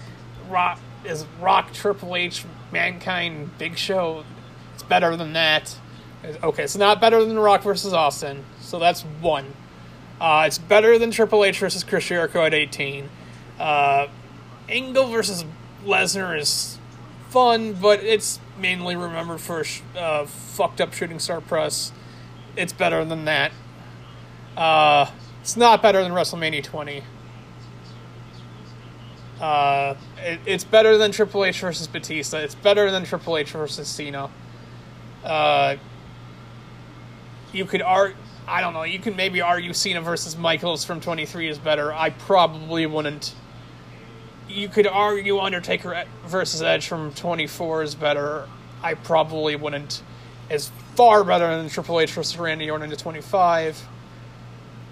rock 0.49 0.79
is 1.03 1.25
rock 1.41 1.73
triple 1.73 2.15
h 2.15 2.45
mankind 2.71 3.57
big 3.57 3.77
show 3.77 4.23
better 4.89 5.15
than 5.15 5.33
that. 5.33 5.77
Okay 6.43 6.63
it's 6.63 6.75
not 6.75 6.99
better 6.99 7.23
than 7.23 7.37
rock 7.37 7.61
versus 7.63 7.93
austin 7.93 8.43
so 8.59 8.79
that's 8.79 9.01
one. 9.01 9.53
Uh, 10.19 10.43
it's 10.47 10.57
better 10.57 10.97
than 10.97 11.11
triple 11.11 11.43
h 11.43 11.59
versus 11.59 11.83
chris 11.83 12.05
jericho 12.05 12.45
at 12.45 12.53
18 12.53 13.09
uh, 13.59 14.07
angle 14.69 15.07
versus 15.07 15.45
lesnar 15.85 16.39
is 16.39 16.77
fun 17.29 17.73
but 17.73 18.01
it's 18.03 18.39
mainly 18.57 18.95
remembered 18.95 19.41
for 19.41 19.63
uh, 19.95 20.25
fucked 20.25 20.81
up 20.81 20.93
shooting 20.93 21.19
star 21.19 21.41
press. 21.41 21.91
It's 22.55 22.71
better 22.71 23.03
than 23.03 23.25
that. 23.25 23.51
Uh, 24.55 25.11
it's 25.41 25.57
not 25.57 25.81
better 25.81 26.01
than 26.01 26.13
wrestlemania 26.13 26.63
20 26.63 27.03
uh, 29.39 29.95
it, 30.17 30.39
it's 30.45 30.63
better 30.63 30.97
than 30.97 31.11
Triple 31.11 31.43
H 31.45 31.59
versus 31.59 31.87
Batista. 31.87 32.37
It's 32.39 32.55
better 32.55 32.89
than 32.91 33.03
Triple 33.03 33.37
H 33.37 33.51
versus 33.51 33.87
Cena. 33.87 34.29
Uh, 35.25 35.77
you 37.51 37.65
could 37.65 37.81
argue, 37.81 38.17
I 38.47 38.61
don't 38.61 38.73
know, 38.73 38.83
you 38.83 38.99
can 38.99 39.15
maybe 39.15 39.41
argue 39.41 39.73
Cena 39.73 40.01
versus 40.01 40.37
Michaels 40.37 40.85
from 40.85 41.01
23 41.01 41.49
is 41.49 41.57
better. 41.57 41.91
I 41.91 42.11
probably 42.11 42.85
wouldn't. 42.85 43.33
You 44.47 44.69
could 44.69 44.85
argue 44.85 45.39
Undertaker 45.39 46.05
versus 46.25 46.61
Edge 46.61 46.87
from 46.87 47.13
24 47.13 47.83
is 47.83 47.95
better. 47.95 48.47
I 48.83 48.93
probably 48.93 49.55
wouldn't. 49.55 50.03
It's 50.49 50.71
far 50.93 51.23
better 51.23 51.57
than 51.57 51.69
Triple 51.69 51.99
H 51.99 52.11
versus 52.11 52.37
Randy 52.37 52.69
Orton 52.69 52.91
to 52.91 52.95
25. 52.95 53.87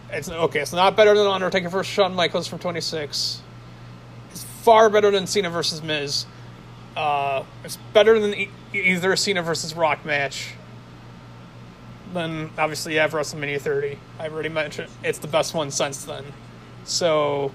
It's 0.10 0.30
okay. 0.30 0.62
It's 0.62 0.74
not 0.74 0.96
better 0.96 1.16
than 1.16 1.28
Undertaker 1.28 1.70
versus 1.70 1.94
Shawn 1.94 2.16
Michaels 2.16 2.48
from 2.48 2.60
26 2.60 3.42
It's 4.32 4.44
far 4.44 4.90
better 4.90 5.12
than 5.12 5.28
Cena 5.28 5.52
versus 5.52 5.84
Miz. 5.84 6.26
Uh, 6.96 7.44
it's 7.64 7.78
better 7.94 8.20
than 8.20 8.48
either 8.74 9.16
Cena 9.16 9.42
versus 9.42 9.74
Rock 9.74 10.06
match. 10.06 10.54
Then 12.14 12.52
obviously 12.58 12.94
you 12.94 13.00
have 13.00 13.12
WrestleMania 13.12 13.60
30. 13.60 13.98
I 14.20 14.28
already 14.28 14.50
mentioned 14.50 14.90
it's 15.04 15.20
the 15.20 15.28
best 15.28 15.54
one 15.54 15.72
since 15.72 16.04
then. 16.06 16.26
So, 16.86 17.52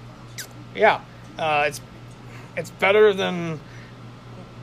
yeah, 0.75 1.01
uh, 1.39 1.65
it's 1.69 1.81
it's 2.57 2.71
better 2.71 3.13
than 3.13 3.61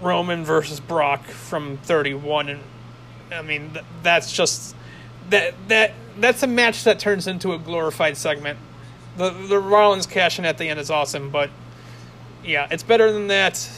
Roman 0.01 0.43
versus 0.43 0.79
Brock 0.79 1.23
from 1.25 1.77
31, 1.77 2.49
and 2.49 2.61
I 3.31 3.41
mean 3.41 3.71
th- 3.71 3.85
that's 4.03 4.31
just 4.33 4.75
that 5.29 5.53
that 5.69 5.93
that's 6.17 6.43
a 6.43 6.47
match 6.47 6.83
that 6.83 6.99
turns 6.99 7.27
into 7.27 7.53
a 7.53 7.59
glorified 7.59 8.17
segment. 8.17 8.59
The 9.17 9.29
the 9.29 9.59
Rollins 9.59 10.05
cash 10.05 10.39
in 10.39 10.45
at 10.45 10.57
the 10.57 10.67
end 10.67 10.79
is 10.79 10.89
awesome, 10.91 11.29
but 11.29 11.49
yeah, 12.43 12.67
it's 12.69 12.83
better 12.83 13.11
than 13.11 13.27
that. 13.27 13.69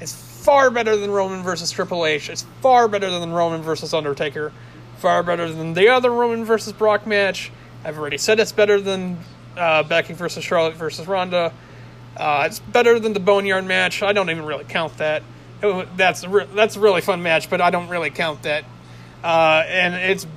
It's 0.00 0.12
far 0.46 0.70
better 0.70 0.96
than 0.96 1.10
Roman 1.10 1.42
versus 1.42 1.72
Triple 1.72 2.06
H. 2.06 2.30
It's 2.30 2.46
far 2.60 2.86
better 2.86 3.10
than 3.10 3.32
Roman 3.32 3.62
versus 3.62 3.92
Undertaker. 3.92 4.52
Far 4.98 5.24
better 5.24 5.50
than 5.50 5.74
the 5.74 5.88
other 5.88 6.08
Roman 6.12 6.44
versus 6.44 6.72
Brock 6.72 7.04
match. 7.04 7.50
I've 7.84 7.98
already 7.98 8.16
said 8.16 8.38
it's 8.38 8.52
better 8.52 8.80
than 8.80 9.18
uh, 9.56 9.82
Becky 9.82 10.12
versus 10.14 10.44
Charlotte 10.44 10.76
versus 10.76 11.08
Ronda. 11.08 11.52
Uh, 12.16 12.44
it's 12.46 12.60
better 12.60 13.00
than 13.00 13.12
the 13.12 13.18
Boneyard 13.18 13.64
match. 13.64 14.04
I 14.04 14.12
don't 14.12 14.30
even 14.30 14.44
really 14.44 14.62
count 14.62 14.96
that. 14.98 15.24
It, 15.64 15.96
that's 15.96 16.22
a 16.22 16.28
re- 16.28 16.48
that's 16.54 16.76
a 16.76 16.80
really 16.80 17.00
fun 17.00 17.24
match, 17.24 17.50
but 17.50 17.60
I 17.60 17.70
don't 17.70 17.88
really 17.88 18.10
count 18.10 18.44
that. 18.44 18.64
Uh, 19.24 19.64
and 19.66 19.94
it's 19.94 20.28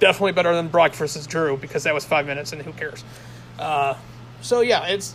definitely 0.00 0.32
better 0.32 0.54
than 0.54 0.68
Brock 0.68 0.94
versus 0.94 1.26
Drew 1.26 1.58
because 1.58 1.84
that 1.84 1.92
was 1.92 2.06
five 2.06 2.26
minutes, 2.26 2.54
and 2.54 2.62
who 2.62 2.72
cares? 2.72 3.04
Uh, 3.58 3.96
so 4.40 4.62
yeah, 4.62 4.86
it's 4.86 5.14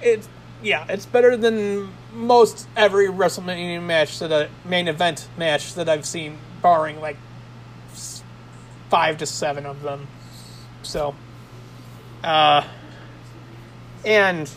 it's 0.00 0.26
yeah, 0.62 0.86
it's 0.88 1.04
better 1.04 1.36
than 1.36 1.92
most 2.16 2.66
every 2.76 3.06
WrestleMania 3.06 3.82
match 3.82 4.18
that 4.18 4.32
a 4.32 4.48
main 4.64 4.88
event 4.88 5.28
match 5.36 5.74
that 5.74 5.88
I've 5.88 6.06
seen, 6.06 6.38
barring 6.62 7.00
like 7.00 7.16
five 8.88 9.18
to 9.18 9.26
seven 9.26 9.66
of 9.66 9.82
them. 9.82 10.08
So, 10.82 11.14
uh, 12.24 12.66
and 14.04 14.50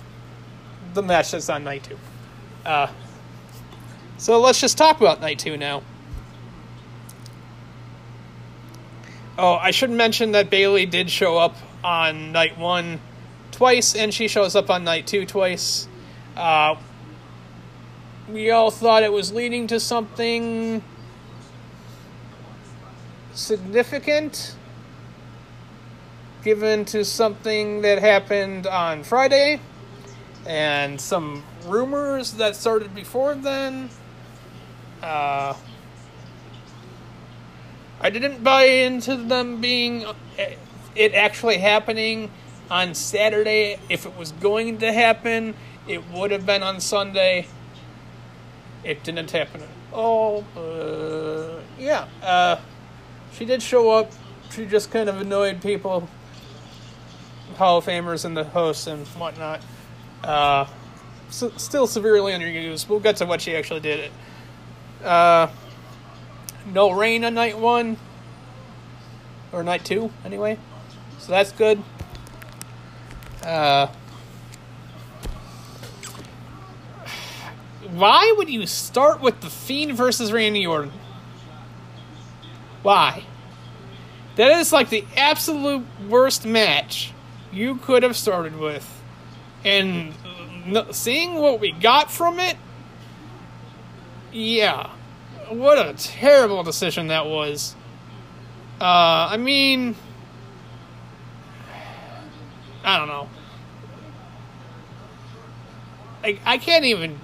the 0.94 1.04
match 1.04 1.32
that's 1.32 1.50
on 1.50 1.64
night 1.64 1.84
two. 1.84 1.98
Uh, 2.66 2.88
so 4.18 4.40
let's 4.40 4.62
just 4.62 4.78
talk 4.78 5.00
about 5.02 5.22
night 5.22 5.40
two 5.40 5.58
now. 5.58 5.84
Oh, 9.38 9.54
I 9.54 9.72
should 9.72 9.90
mention 9.90 10.34
that 10.34 10.50
Bayley 10.50 10.86
did 10.86 11.10
show 11.10 11.38
up 11.38 11.56
on 11.84 12.32
night 12.32 12.58
one 12.58 13.00
twice, 13.52 13.96
and 13.96 14.14
she 14.14 14.28
shows 14.28 14.56
up 14.56 14.70
on 14.70 14.84
night 14.84 15.08
two 15.08 15.26
twice. 15.26 15.88
Uh, 16.36 16.76
we 18.34 18.52
all 18.52 18.72
thought 18.72 19.04
it 19.04 19.12
was 19.12 19.32
leading 19.34 19.68
to 19.68 19.80
something 19.80 20.84
significant, 23.34 24.56
given 26.44 26.86
to 26.86 27.04
something 27.04 27.82
that 27.82 28.00
happened 28.00 28.68
on 28.68 29.04
Friday, 29.04 29.60
and 30.46 31.00
some 31.00 31.44
rumors 31.66 32.34
that 32.34 32.56
started 32.56 32.94
before 32.94 33.36
then. 33.36 33.90
Uh, 35.02 35.54
I 38.02 38.10
didn't 38.10 38.44
buy 38.44 38.64
into 38.64 39.16
them 39.16 39.60
being 39.60 40.06
it 40.96 41.14
actually 41.14 41.58
happening 41.58 42.32
on 42.70 42.94
Saturday 42.94 43.80
if 43.90 44.06
it 44.06 44.16
was 44.18 44.32
going 44.34 44.78
to 44.80 44.94
happen 44.94 45.54
it 45.90 46.08
would 46.12 46.30
have 46.30 46.46
been 46.46 46.62
on 46.62 46.80
Sunday. 46.80 47.48
It 48.84 49.04
didn't 49.04 49.32
happen 49.32 49.62
Oh. 49.94 50.44
Uh, 50.56 51.62
yeah, 51.80 52.08
uh, 52.22 52.60
she 53.34 53.46
did 53.46 53.62
show 53.62 53.90
up. 53.92 54.12
She 54.52 54.66
just 54.66 54.92
kind 54.92 55.10
of 55.10 55.22
annoyed 55.22 55.62
people, 55.62 56.08
Hall 57.58 57.78
of 57.78 57.86
Famers 57.86 58.26
and 58.26 58.36
the 58.36 58.44
hosts 58.44 58.88
and 58.88 59.06
whatnot. 59.08 59.62
Uh, 60.24 60.66
so, 61.30 61.52
still 61.58 61.88
severely 61.88 62.34
underused. 62.34 62.90
We'll 62.90 63.00
get 63.00 63.18
to 63.18 63.26
what 63.26 63.42
she 63.42 63.56
actually 63.56 63.82
did. 63.82 64.12
Uh, 65.04 65.48
no 66.74 66.92
rain 66.92 67.24
on 67.24 67.34
night 67.36 67.58
one. 67.58 67.98
Or 69.52 69.64
night 69.64 69.86
two, 69.86 70.12
anyway. 70.26 70.58
So 71.20 71.32
that's 71.32 71.52
good. 71.52 71.82
Uh, 73.44 73.88
why 77.92 78.34
would 78.38 78.50
you 78.50 78.66
start 78.66 79.22
with 79.22 79.42
The 79.42 79.50
Fiend 79.50 79.94
versus 79.96 80.32
Randy 80.32 80.66
Orton? 80.66 80.92
Why? 82.84 83.24
That 84.36 84.60
is 84.60 84.72
like 84.72 84.90
the 84.90 85.06
absolute 85.18 85.86
worst 86.08 86.46
match 86.46 87.14
you 87.52 87.76
could 87.76 88.04
have 88.04 88.16
started 88.16 88.58
with. 88.58 89.02
And 89.66 90.14
seeing 90.92 91.36
what 91.36 91.60
we 91.60 91.72
got 91.72 92.12
from 92.12 92.40
it, 92.40 92.56
yeah. 94.32 94.92
What 95.50 95.78
a 95.78 95.94
terrible 95.94 96.64
decision 96.64 97.08
that 97.08 97.26
was. 97.26 97.76
Uh, 98.80 99.30
I 99.32 99.38
mean, 99.38 99.96
I 102.84 102.98
don't 102.98 103.08
know. 103.08 103.30
I, 106.24 106.40
I 106.46 106.58
can't 106.58 106.86
even 106.86 107.20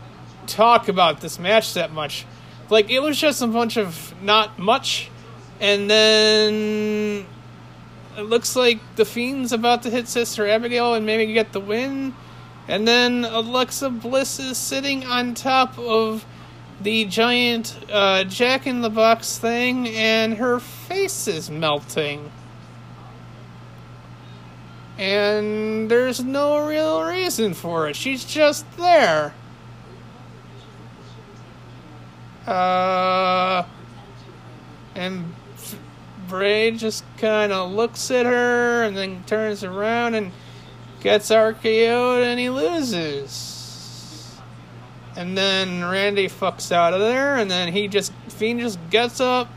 talk 0.48 0.88
about 0.88 1.22
this 1.22 1.40
match 1.40 1.74
that 1.74 1.92
much. 1.92 2.26
Like, 2.70 2.90
it 2.90 3.00
was 3.00 3.20
just 3.20 3.42
a 3.42 3.48
bunch 3.48 3.78
of 3.78 4.14
not 4.22 4.58
much 4.58 5.10
and 5.60 5.90
then 5.90 7.26
it 8.18 8.22
looks 8.22 8.56
like 8.56 8.80
the 8.96 9.06
Fiend's 9.06 9.52
about 9.52 9.84
to 9.84 9.90
hit 9.90 10.08
Sister 10.08 10.48
Abigail 10.48 10.94
and 10.94 11.06
maybe 11.06 11.32
get 11.34 11.54
the 11.54 11.60
win. 11.60 12.14
And 12.68 12.88
then 12.88 13.26
Alexa 13.26 13.90
Bliss 13.90 14.40
is 14.40 14.58
sitting 14.58 15.06
on 15.06 15.34
top 15.34 15.78
of 15.78 16.26
the 16.82 17.06
giant 17.06 17.78
uh, 17.92 18.26
Jack 18.26 18.68
in 18.68 18.82
the 18.82 18.90
Box 18.90 19.38
thing, 19.38 19.88
and 19.88 20.36
her 20.38 20.60
face 20.60 21.28
is 21.28 21.50
melting. 21.50 22.32
And 24.98 25.90
there's 25.90 26.24
no 26.24 26.66
real 26.68 27.04
reason 27.04 27.54
for 27.54 27.88
it. 27.88 27.96
She's 27.96 28.26
just 28.26 28.66
there. 28.78 29.34
Uh, 32.48 33.66
and 34.94 35.34
Bray 36.28 36.72
just 36.72 37.04
kind 37.18 37.52
of 37.52 37.72
looks 37.72 38.12
at 38.12 38.26
her 38.26 38.84
and 38.84 38.96
then 38.96 39.24
turns 39.26 39.64
around 39.64 40.16
and 40.16 40.32
gets 41.02 41.30
RKO'd 41.30 42.24
and 42.24 42.40
he 42.40 42.50
loses. 42.50 44.40
And 45.16 45.38
then 45.38 45.84
Randy 45.84 46.28
fucks 46.28 46.72
out 46.72 46.94
of 46.94 47.00
there 47.00 47.36
and 47.36 47.50
then 47.50 47.74
he 47.74 47.88
just, 47.88 48.12
Fiend 48.28 48.60
just 48.60 48.80
gets 48.90 49.20
up, 49.20 49.50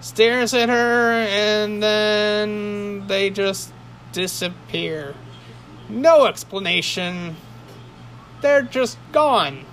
stares 0.00 0.54
at 0.54 0.68
her, 0.68 1.12
and 1.12 1.82
then 1.82 3.06
they 3.08 3.30
just 3.30 3.72
disappear. 4.12 5.14
No 5.88 6.26
explanation. 6.26 7.36
They're 8.40 8.62
just 8.62 8.96
gone 9.12 9.66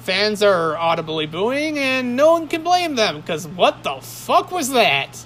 fans 0.00 0.42
are 0.42 0.76
audibly 0.76 1.26
booing, 1.26 1.78
and 1.78 2.16
no 2.16 2.32
one 2.32 2.48
can 2.48 2.62
blame 2.62 2.94
them, 2.94 3.20
because 3.20 3.46
what 3.46 3.82
the 3.82 4.00
fuck 4.00 4.50
was 4.50 4.70
that? 4.70 5.24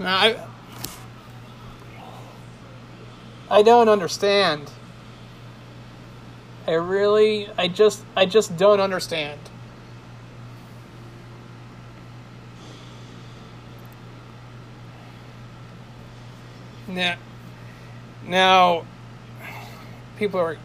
I, 0.00 0.36
I 3.50 3.62
don't 3.62 3.88
understand. 3.88 4.70
I 6.66 6.72
really, 6.72 7.48
I 7.56 7.68
just, 7.68 8.02
I 8.16 8.26
just 8.26 8.56
don't 8.56 8.80
understand. 8.80 9.38
Now, 16.88 17.16
now 18.24 18.84
people 20.16 20.40
are 20.40 20.56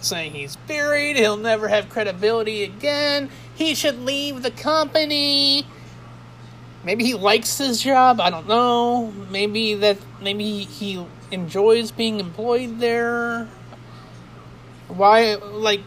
saying 0.00 0.32
he's 0.32 0.56
buried, 0.56 1.16
he'll 1.16 1.36
never 1.36 1.68
have 1.68 1.88
credibility 1.88 2.64
again, 2.64 3.30
he 3.54 3.74
should 3.74 4.00
leave 4.00 4.42
the 4.42 4.50
company. 4.50 5.66
Maybe 6.84 7.04
he 7.04 7.14
likes 7.14 7.58
his 7.58 7.82
job, 7.82 8.20
I 8.20 8.30
don't 8.30 8.46
know. 8.46 9.12
Maybe 9.30 9.74
that 9.74 9.98
maybe 10.20 10.60
he 10.60 11.04
enjoys 11.32 11.90
being 11.90 12.20
employed 12.20 12.78
there. 12.78 13.48
Why 14.86 15.34
like 15.34 15.80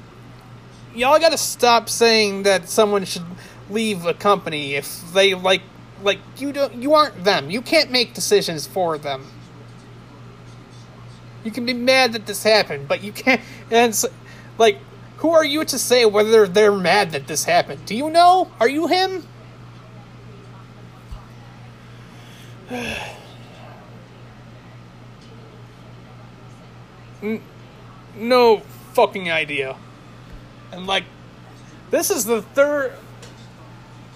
y'all 0.93 1.19
got 1.19 1.31
to 1.31 1.37
stop 1.37 1.87
saying 1.87 2.43
that 2.43 2.67
someone 2.67 3.05
should 3.05 3.23
leave 3.69 4.05
a 4.05 4.13
company 4.13 4.75
if 4.75 5.13
they 5.13 5.35
like 5.35 5.61
like 6.03 6.19
you 6.37 6.51
don't 6.51 6.75
you 6.75 6.93
aren't 6.93 7.23
them. 7.23 7.49
You 7.49 7.61
can't 7.61 7.91
make 7.91 8.13
decisions 8.13 8.67
for 8.67 8.97
them. 8.97 9.25
You 11.43 11.51
can 11.51 11.65
be 11.65 11.73
mad 11.73 12.13
that 12.13 12.25
this 12.25 12.43
happened, 12.43 12.87
but 12.87 13.03
you 13.03 13.11
can't. 13.11 13.41
And 13.71 13.89
it's 13.89 14.05
like, 14.57 14.77
who 15.17 15.31
are 15.31 15.45
you 15.45 15.65
to 15.65 15.79
say 15.79 16.05
whether 16.05 16.47
they're 16.47 16.71
mad 16.71 17.11
that 17.11 17.27
this 17.27 17.43
happened? 17.43 17.85
Do 17.85 17.95
you 17.95 18.09
know? 18.09 18.51
Are 18.59 18.69
you 18.69 18.87
him? 18.87 19.27
no 28.15 28.59
fucking 28.93 29.31
idea. 29.31 29.75
And 30.71 30.87
like, 30.87 31.03
this 31.89 32.09
is 32.09 32.25
the 32.25 32.41
third. 32.41 32.93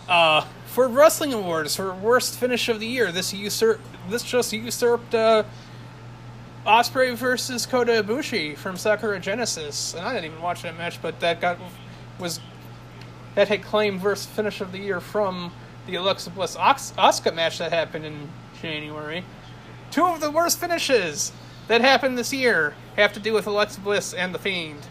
Uh, 0.08 0.46
for 0.68 0.88
wrestling 0.88 1.34
awards 1.34 1.76
for 1.76 1.94
worst 1.94 2.40
finish 2.40 2.68
of 2.68 2.80
the 2.80 2.88
year, 2.88 3.12
this 3.12 3.34
usurp 3.34 3.80
this 4.10 4.24
just 4.24 4.52
usurped 4.52 5.14
uh, 5.14 5.44
Ospreay 6.66 7.14
versus 7.14 7.66
Kota 7.66 8.04
Ibushi 8.04 8.56
from 8.56 8.78
Sakura 8.78 9.20
Genesis, 9.20 9.94
and 9.94 10.06
I 10.06 10.14
didn't 10.14 10.32
even 10.32 10.42
watch 10.42 10.62
that 10.62 10.78
match, 10.78 11.02
but 11.02 11.20
that 11.20 11.42
got 11.42 11.58
was 12.20 12.40
that 13.36 13.50
had 13.50 13.64
claimed 13.64 14.00
versus 14.00 14.28
finish 14.28 14.62
of 14.62 14.72
the 14.72 14.78
year 14.78 15.02
from 15.02 15.52
the 15.88 15.96
Alexa 15.96 16.30
Bliss 16.30 16.56
Asuka 16.56 17.36
match 17.36 17.58
that 17.58 17.74
happened 17.74 18.06
in 18.06 18.30
January. 18.62 19.26
Two 19.92 20.06
of 20.06 20.22
the 20.22 20.32
worst 20.32 20.60
finishes 20.60 21.34
that 21.68 21.82
happened 21.82 22.18
this 22.18 22.32
year 22.32 22.76
have 22.96 23.12
to 23.14 23.20
do 23.20 23.34
with 23.34 23.46
Alexa 23.46 23.82
Bliss 23.82 24.14
and 24.14 24.34
the 24.34 24.40
Fiend, 24.40 24.88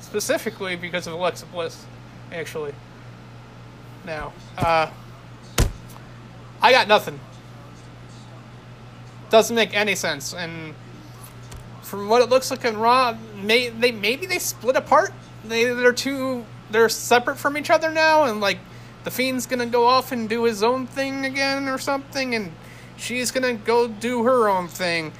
specifically 0.00 0.74
because 0.74 1.06
of 1.06 1.12
Alexa 1.12 1.46
Bliss, 1.46 1.86
actually. 2.32 2.74
Now, 4.04 4.32
uh, 4.58 4.90
I 6.60 6.72
got 6.72 6.88
nothing 6.88 7.20
doesn't 9.34 9.56
make 9.56 9.74
any 9.74 9.96
sense. 9.96 10.32
And 10.32 10.76
from 11.82 12.08
what 12.08 12.22
it 12.22 12.28
looks 12.28 12.52
like 12.52 12.64
in 12.64 12.78
Raw, 12.78 13.16
may, 13.34 13.68
they 13.68 13.90
maybe 13.90 14.26
they 14.26 14.38
split 14.38 14.76
apart. 14.76 15.12
They 15.44 15.64
they're 15.64 15.92
two 15.92 16.46
they're 16.70 16.88
separate 16.88 17.36
from 17.36 17.58
each 17.58 17.68
other 17.68 17.90
now, 17.90 18.22
and 18.22 18.40
like 18.40 18.58
the 19.02 19.10
Fiend's 19.10 19.46
gonna 19.46 19.66
go 19.66 19.86
off 19.86 20.12
and 20.12 20.28
do 20.28 20.44
his 20.44 20.62
own 20.62 20.86
thing 20.86 21.24
again 21.24 21.68
or 21.68 21.78
something, 21.78 22.36
and 22.36 22.52
she's 22.96 23.32
gonna 23.32 23.54
go 23.54 23.88
do 23.88 24.22
her 24.22 24.48
own 24.48 24.68
thing, 24.68 25.10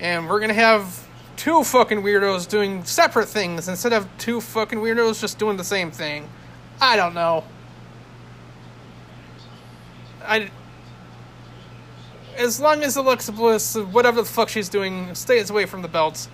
and 0.00 0.28
we're 0.28 0.40
gonna 0.40 0.52
have 0.52 1.06
two 1.36 1.62
fucking 1.62 2.02
weirdos 2.02 2.48
doing 2.48 2.82
separate 2.82 3.28
things 3.28 3.68
instead 3.68 3.92
of 3.92 4.08
two 4.18 4.40
fucking 4.40 4.80
weirdos 4.80 5.20
just 5.20 5.38
doing 5.38 5.56
the 5.56 5.62
same 5.62 5.92
thing. 5.92 6.28
I 6.80 6.96
don't 6.96 7.14
know. 7.14 7.44
I 10.26 10.50
as 12.40 12.58
long 12.60 12.82
as 12.82 12.96
Alexa 12.96 13.32
Bliss, 13.32 13.76
whatever 13.76 14.22
the 14.22 14.28
fuck 14.28 14.48
she's 14.48 14.68
doing, 14.68 15.14
stays 15.14 15.50
away 15.50 15.66
from 15.66 15.82
the 15.82 15.88
belt. 15.88 16.28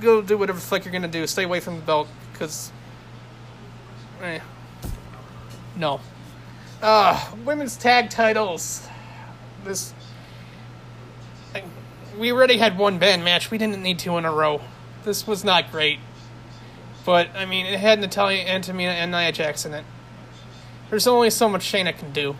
Go 0.00 0.20
do 0.20 0.36
whatever 0.36 0.58
the 0.58 0.64
fuck 0.64 0.84
you're 0.84 0.92
gonna 0.92 1.08
do. 1.08 1.26
Stay 1.26 1.44
away 1.44 1.60
from 1.60 1.76
the 1.76 1.82
belt, 1.82 2.08
because. 2.32 2.70
Eh. 4.22 4.40
No. 5.76 6.00
Uh, 6.82 7.32
women's 7.44 7.76
tag 7.76 8.10
titles. 8.10 8.86
This. 9.64 9.94
I, 11.54 11.62
we 12.18 12.30
already 12.32 12.58
had 12.58 12.76
one 12.76 12.98
band 12.98 13.24
match. 13.24 13.50
We 13.50 13.58
didn't 13.58 13.82
need 13.82 13.98
two 13.98 14.18
in 14.18 14.24
a 14.24 14.32
row. 14.32 14.60
This 15.04 15.26
was 15.26 15.44
not 15.44 15.70
great. 15.70 15.98
But, 17.04 17.30
I 17.34 17.46
mean, 17.46 17.66
it 17.66 17.80
had 17.80 17.98
Natalya, 18.00 18.42
and 18.42 18.62
Tamina, 18.62 18.94
and 18.94 19.10
Nia 19.10 19.32
Jax 19.32 19.64
in 19.64 19.74
it. 19.74 19.84
There's 20.90 21.06
only 21.06 21.30
so 21.30 21.48
much 21.48 21.62
Shayna 21.62 21.96
can 21.96 22.12
do. 22.12 22.36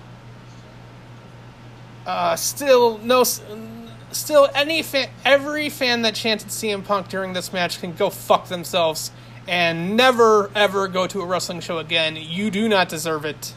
Uh, 2.07 2.37
still, 2.37 2.99
no. 2.99 3.25
Still, 3.25 4.49
any 4.55 4.83
fan, 4.83 5.09
every 5.25 5.71
fan 5.71 6.03
that 6.03 6.15
chanted 6.15 6.49
CM 6.49 6.85
Punk 6.85 7.09
during 7.09 7.33
this 7.33 7.53
match 7.53 7.81
can 7.81 7.95
go 7.95 8.11
fuck 8.11 8.49
themselves 8.49 9.11
and 9.49 9.97
never 9.97 10.51
ever 10.55 10.87
go 10.89 11.07
to 11.07 11.21
a 11.21 11.27
wrestling 11.27 11.61
show 11.61 11.79
again. 11.79 12.17
You 12.17 12.51
do 12.51 12.69
not 12.69 12.89
deserve 12.89 13.25
it. 13.25 13.55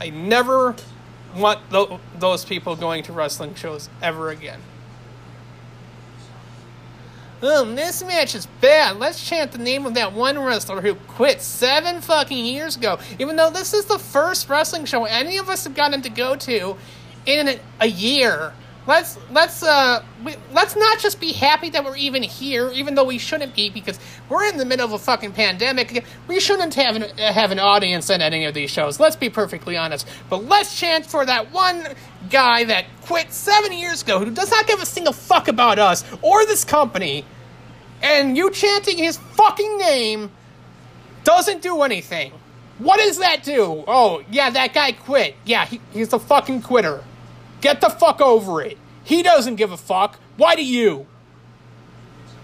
I 0.00 0.10
never 0.10 0.74
want 1.36 1.70
th- 1.70 2.00
those 2.18 2.44
people 2.44 2.76
going 2.76 3.02
to 3.04 3.12
wrestling 3.12 3.54
shows 3.54 3.88
ever 4.02 4.30
again. 4.30 4.60
Boom, 7.46 7.76
this 7.76 8.02
match 8.02 8.34
is 8.34 8.46
bad. 8.60 8.98
Let's 8.98 9.24
chant 9.24 9.52
the 9.52 9.58
name 9.58 9.86
of 9.86 9.94
that 9.94 10.12
one 10.12 10.36
wrestler 10.36 10.80
who 10.80 10.96
quit 10.96 11.40
seven 11.40 12.00
fucking 12.00 12.44
years 12.44 12.76
ago. 12.76 12.98
Even 13.20 13.36
though 13.36 13.50
this 13.50 13.72
is 13.72 13.84
the 13.84 14.00
first 14.00 14.48
wrestling 14.48 14.84
show 14.84 15.04
any 15.04 15.38
of 15.38 15.48
us 15.48 15.62
have 15.62 15.76
gotten 15.76 16.02
to 16.02 16.08
go 16.08 16.34
to 16.34 16.76
in 17.24 17.60
a 17.80 17.86
year. 17.86 18.52
Let's 18.88 19.16
let's 19.30 19.62
uh 19.62 20.02
we, 20.24 20.34
let's 20.52 20.74
not 20.74 20.98
just 20.98 21.20
be 21.20 21.32
happy 21.32 21.70
that 21.70 21.84
we're 21.84 21.96
even 21.96 22.24
here, 22.24 22.70
even 22.72 22.96
though 22.96 23.04
we 23.04 23.18
shouldn't 23.18 23.54
be 23.54 23.70
because 23.70 24.00
we're 24.28 24.44
in 24.44 24.58
the 24.58 24.64
middle 24.64 24.84
of 24.84 24.92
a 24.92 24.98
fucking 24.98 25.32
pandemic. 25.32 26.04
We 26.26 26.40
shouldn't 26.40 26.74
have 26.74 26.96
an, 26.96 27.16
have 27.16 27.52
an 27.52 27.60
audience 27.60 28.10
at 28.10 28.22
any 28.22 28.44
of 28.44 28.54
these 28.54 28.70
shows. 28.70 28.98
Let's 28.98 29.16
be 29.16 29.30
perfectly 29.30 29.76
honest. 29.76 30.08
But 30.28 30.44
let's 30.44 30.76
chant 30.76 31.06
for 31.06 31.24
that 31.24 31.52
one 31.52 31.84
guy 32.28 32.64
that 32.64 32.86
quit 33.02 33.32
seven 33.32 33.72
years 33.72 34.02
ago 34.02 34.18
who 34.18 34.32
does 34.32 34.50
not 34.50 34.66
give 34.66 34.80
a 34.80 34.86
single 34.86 35.12
fuck 35.12 35.46
about 35.46 35.78
us 35.78 36.04
or 36.22 36.44
this 36.46 36.64
company, 36.64 37.24
and 38.02 38.36
you 38.36 38.50
chanting 38.50 38.98
his 38.98 39.16
fucking 39.16 39.78
name 39.78 40.30
doesn't 41.24 41.62
do 41.62 41.82
anything. 41.82 42.32
What 42.78 42.98
does 42.98 43.18
that 43.18 43.42
do? 43.42 43.84
Oh, 43.86 44.22
yeah, 44.30 44.50
that 44.50 44.74
guy 44.74 44.92
quit. 44.92 45.34
Yeah, 45.44 45.64
he, 45.64 45.80
he's 45.92 46.12
a 46.12 46.18
fucking 46.18 46.62
quitter. 46.62 47.02
Get 47.60 47.80
the 47.80 47.88
fuck 47.88 48.20
over 48.20 48.60
it. 48.62 48.78
He 49.02 49.22
doesn't 49.22 49.56
give 49.56 49.72
a 49.72 49.76
fuck. 49.76 50.18
Why 50.36 50.54
do 50.54 50.64
you? 50.64 51.06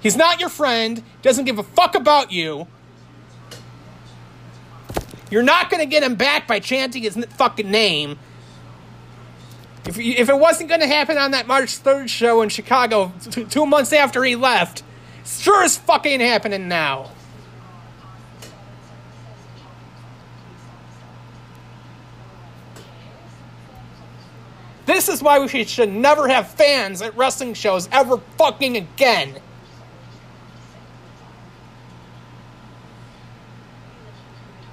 He's 0.02 0.16
not 0.16 0.40
your 0.40 0.48
friend, 0.48 1.02
doesn't 1.20 1.44
give 1.44 1.58
a 1.58 1.62
fuck 1.62 1.94
about 1.94 2.32
you. 2.32 2.66
You're 5.30 5.42
not 5.42 5.70
going 5.70 5.80
to 5.80 5.86
get 5.86 6.02
him 6.02 6.16
back 6.16 6.46
by 6.46 6.60
chanting 6.60 7.04
his 7.04 7.16
fucking 7.36 7.70
name. 7.70 8.18
If, 9.86 9.98
if 9.98 10.28
it 10.28 10.38
wasn't 10.38 10.68
going 10.68 10.80
to 10.80 10.86
happen 10.86 11.18
on 11.18 11.30
that 11.32 11.46
March 11.46 11.82
3rd 11.82 12.08
show 12.08 12.42
in 12.42 12.48
Chicago 12.48 13.12
t- 13.30 13.44
two 13.44 13.66
months 13.66 13.92
after 13.92 14.22
he 14.24 14.36
left, 14.36 14.82
sure 15.24 15.62
as 15.62 15.76
fucking 15.76 16.20
happening 16.20 16.68
now. 16.68 17.10
This 24.84 25.08
is 25.08 25.22
why 25.22 25.38
we 25.38 25.64
should 25.64 25.92
never 25.92 26.28
have 26.28 26.48
fans 26.48 27.02
at 27.02 27.16
wrestling 27.16 27.54
shows 27.54 27.88
ever 27.92 28.18
fucking 28.36 28.76
again. 28.76 29.40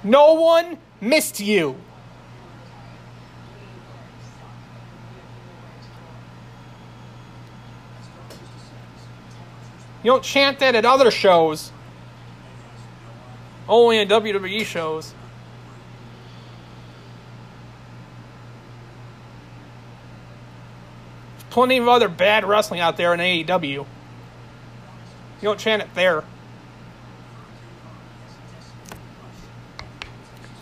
No 0.02 0.34
one 0.34 0.78
missed 1.00 1.40
you. 1.40 1.76
You 10.02 10.12
don't 10.12 10.24
chant 10.24 10.58
that 10.60 10.74
at 10.74 10.84
other 10.84 11.10
shows. 11.10 11.72
Only 13.68 13.98
in 13.98 14.08
WWE 14.08 14.64
shows. 14.64 15.14
plenty 21.50 21.76
of 21.78 21.88
other 21.88 22.08
bad 22.08 22.44
wrestling 22.44 22.80
out 22.80 22.96
there 22.96 23.12
in 23.12 23.20
AEW. 23.20 23.60
You 23.72 23.86
don't 25.42 25.58
chant 25.58 25.82
it 25.82 25.88
there. 25.94 26.24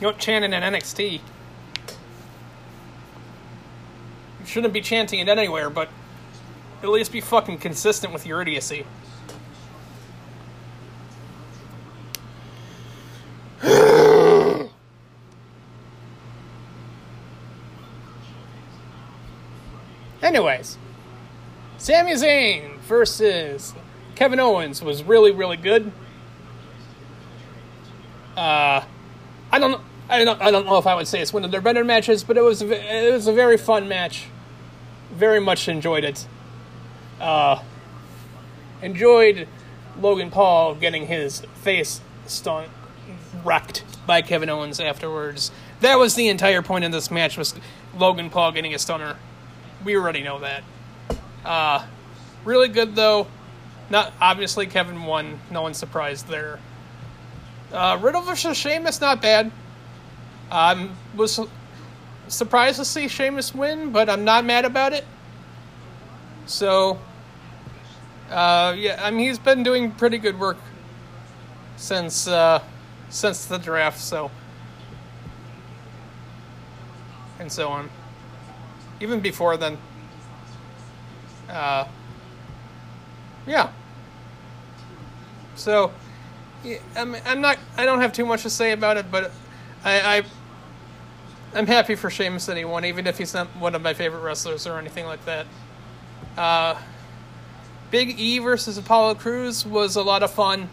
You 0.01 0.07
don't 0.07 0.19
chant 0.19 0.45
it 0.45 0.53
in 0.53 0.63
NXT. 0.63 1.21
You 4.41 4.47
shouldn't 4.47 4.73
be 4.73 4.81
chanting 4.81 5.21
it 5.21 5.29
anywhere, 5.29 5.69
but 5.69 5.89
at 6.83 6.89
least 6.89 7.13
be 7.13 7.21
fucking 7.21 7.59
consistent 7.59 8.13
with 8.13 8.25
your 8.25 8.41
idiocy. 8.41 8.87
Anyways, 20.23 20.77
Sami 21.89 22.13
Zayn 22.13 22.77
versus 22.81 23.73
Kevin 24.15 24.39
Owens 24.39 24.83
was 24.83 25.03
really, 25.03 25.33
really 25.33 25.57
good. 25.57 25.91
Uh, 28.37 28.85
I 29.51 29.59
don't 29.59 29.71
know. 29.71 29.81
I 30.11 30.23
don't. 30.23 30.39
I 30.39 30.51
don't 30.51 30.67
know 30.67 30.77
if 30.77 30.87
I 30.87 30.95
would 30.95 31.07
say 31.07 31.23
it's 31.23 31.33
one 31.33 31.47
of 31.47 31.51
their 31.51 31.63
better 31.63 31.85
matches, 31.85 32.23
but 32.25 32.37
it 32.37 32.43
was. 32.43 32.61
It 32.61 33.11
was 33.11 33.27
a 33.27 33.33
very 33.33 33.57
fun 33.57 33.89
match. 33.89 34.27
Very 35.13 35.41
much 35.41 35.67
enjoyed 35.67 36.05
it. 36.05 36.27
Uh, 37.19 37.63
enjoyed 38.83 39.49
Logan 39.99 40.31
Paul 40.31 40.75
getting 40.75 41.07
his 41.07 41.41
face 41.63 42.03
stunt 42.27 42.69
wrecked 43.43 43.83
by 44.07 44.21
Kevin 44.21 44.51
Owens 44.51 44.79
afterwards. 44.79 45.51
That 45.81 45.95
was 45.95 46.17
the 46.17 46.29
entire 46.29 46.61
point 46.61 46.85
of 46.85 46.93
this 46.93 47.11
match 47.11 47.39
was 47.39 47.55
Logan 47.97 48.29
Paul 48.29 48.53
getting 48.53 48.75
a 48.75 48.79
stunner 48.79 49.17
we 49.85 49.97
already 49.97 50.23
know 50.23 50.39
that. 50.41 50.65
Uh, 51.45 51.85
really 52.45 52.69
good 52.69 52.95
though. 52.95 53.27
Not 53.91 54.13
obviously 54.21 54.67
Kevin 54.67 55.05
won. 55.05 55.41
No 55.51 55.63
one's 55.63 55.79
surprised 55.79 56.29
there. 56.29 56.59
Uh, 57.73 57.99
Riddle 58.01 58.23
versus 58.23 58.57
Sheamus, 58.57 59.01
not 59.01 59.23
bad. 59.23 59.51
I 60.51 60.89
was 61.15 61.41
surprised 62.29 62.79
to 62.79 62.85
see 62.85 63.09
Sheamus 63.09 63.55
win, 63.55 63.93
but 63.93 64.09
I'm 64.09 64.25
not 64.25 64.45
mad 64.45 64.65
about 64.65 64.93
it. 64.93 65.05
So, 66.47 66.99
uh, 68.31 68.75
yeah, 68.77 69.01
I 69.03 69.11
mean 69.11 69.29
he's 69.29 69.39
been 69.39 69.63
doing 69.63 69.91
pretty 69.93 70.19
good 70.19 70.39
work 70.39 70.59
since 71.77 72.27
uh, 72.27 72.63
since 73.11 73.45
the 73.45 73.59
draft. 73.59 74.01
So, 74.01 74.31
and 77.39 77.51
so 77.51 77.69
on 77.69 77.91
even 79.01 79.21
before 79.21 79.57
then. 79.57 79.79
Uh, 81.49 81.87
yeah. 83.47 83.71
So, 85.55 85.93
I'm, 86.97 87.17
I'm 87.25 87.41
not. 87.41 87.59
I 87.77 87.85
don't 87.85 88.01
have 88.01 88.13
too 88.13 88.27
much 88.27 88.43
to 88.43 88.51
say 88.51 88.73
about 88.73 88.97
it, 88.97 89.11
but 89.11 89.33
I, 89.85 90.19
I 90.19 90.23
I'm 91.55 91.67
happy 91.67 91.95
for 91.95 92.11
Sheamus 92.11 92.47
that 92.47 92.57
he 92.57 92.65
won, 92.65 92.85
even 92.85 93.07
if 93.07 93.19
he's 93.19 93.35
not 93.35 93.49
one 93.57 93.75
of 93.75 93.83
my 93.83 93.95
favorite 93.95 94.21
wrestlers 94.21 94.67
or 94.67 94.79
anything 94.79 95.07
like 95.07 95.25
that. 95.25 95.47
Uh, 96.37 96.77
Big 97.91 98.19
E 98.21 98.39
versus 98.39 98.77
Apollo 98.77 99.17
Crews 99.17 99.65
was 99.65 99.97
a 99.97 100.03
lot 100.03 100.23
of 100.23 100.31
fun. 100.31 100.69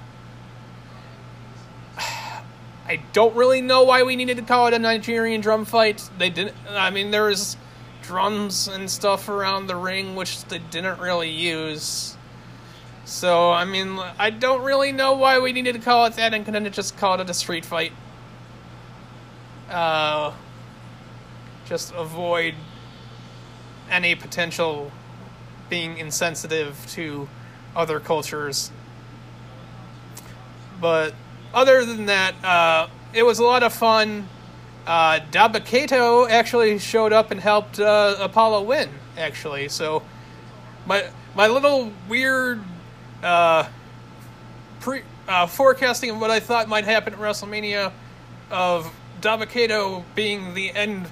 I 1.97 3.01
don't 3.13 3.35
really 3.35 3.61
know 3.61 3.83
why 3.83 4.03
we 4.03 4.15
needed 4.15 4.37
to 4.37 4.43
call 4.43 4.67
it 4.67 4.73
a 4.73 4.79
Nigerian 4.79 5.41
drum 5.41 5.65
fight. 5.65 6.09
They 6.17 6.29
didn't. 6.29 6.55
I 6.69 6.89
mean, 6.89 7.11
there 7.11 7.25
was 7.25 7.55
drums 8.07 8.67
and 8.67 8.89
stuff 8.89 9.29
around 9.29 9.67
the 9.67 9.75
ring, 9.75 10.15
which 10.15 10.43
they 10.45 10.59
didn't 10.59 10.99
really 10.99 11.29
use. 11.29 12.15
So, 13.05 13.51
I 13.51 13.65
mean, 13.65 13.99
I 14.17 14.29
don't 14.29 14.63
really 14.63 14.91
know 14.91 15.13
why 15.13 15.39
we 15.39 15.51
needed 15.53 15.73
to 15.73 15.79
call 15.79 16.05
it 16.05 16.13
that 16.13 16.33
and 16.33 16.43
couldn't 16.43 16.71
just 16.73 16.97
call 16.97 17.19
it 17.19 17.29
a 17.29 17.33
street 17.33 17.65
fight. 17.65 17.91
Uh, 19.69 20.33
just 21.65 21.93
avoid 21.93 22.55
any 23.89 24.15
potential 24.15 24.91
being 25.69 25.97
insensitive 25.97 26.85
to 26.89 27.27
other 27.75 27.99
cultures. 27.99 28.71
But 30.79 31.13
other 31.53 31.85
than 31.85 32.07
that, 32.07 32.43
uh, 32.43 32.87
it 33.13 33.23
was 33.23 33.39
a 33.39 33.43
lot 33.43 33.63
of 33.63 33.73
fun. 33.73 34.27
Uh, 34.85 35.19
Dabba-Kato 35.31 36.27
actually 36.27 36.77
showed 36.77 37.11
up 37.11 37.31
and 37.31 37.39
helped 37.39 37.79
uh, 37.79 38.17
Apollo 38.19 38.63
win, 38.63 38.89
actually. 39.17 39.67
So 39.69 40.03
my 40.85 41.05
my 41.35 41.47
little 41.47 41.91
weird 42.07 42.61
uh, 43.23 43.67
pre 44.79 45.01
uh, 45.27 45.47
forecasting 45.47 46.11
of 46.11 46.21
what 46.21 46.29
I 46.29 46.39
thought 46.39 46.67
might 46.69 46.85
happen 46.85 47.13
at 47.13 47.19
WrestleMania 47.19 47.91
of 48.51 48.93
Dabba-Kato 49.21 50.05
being 50.13 50.53
the 50.53 50.71
end 50.71 51.07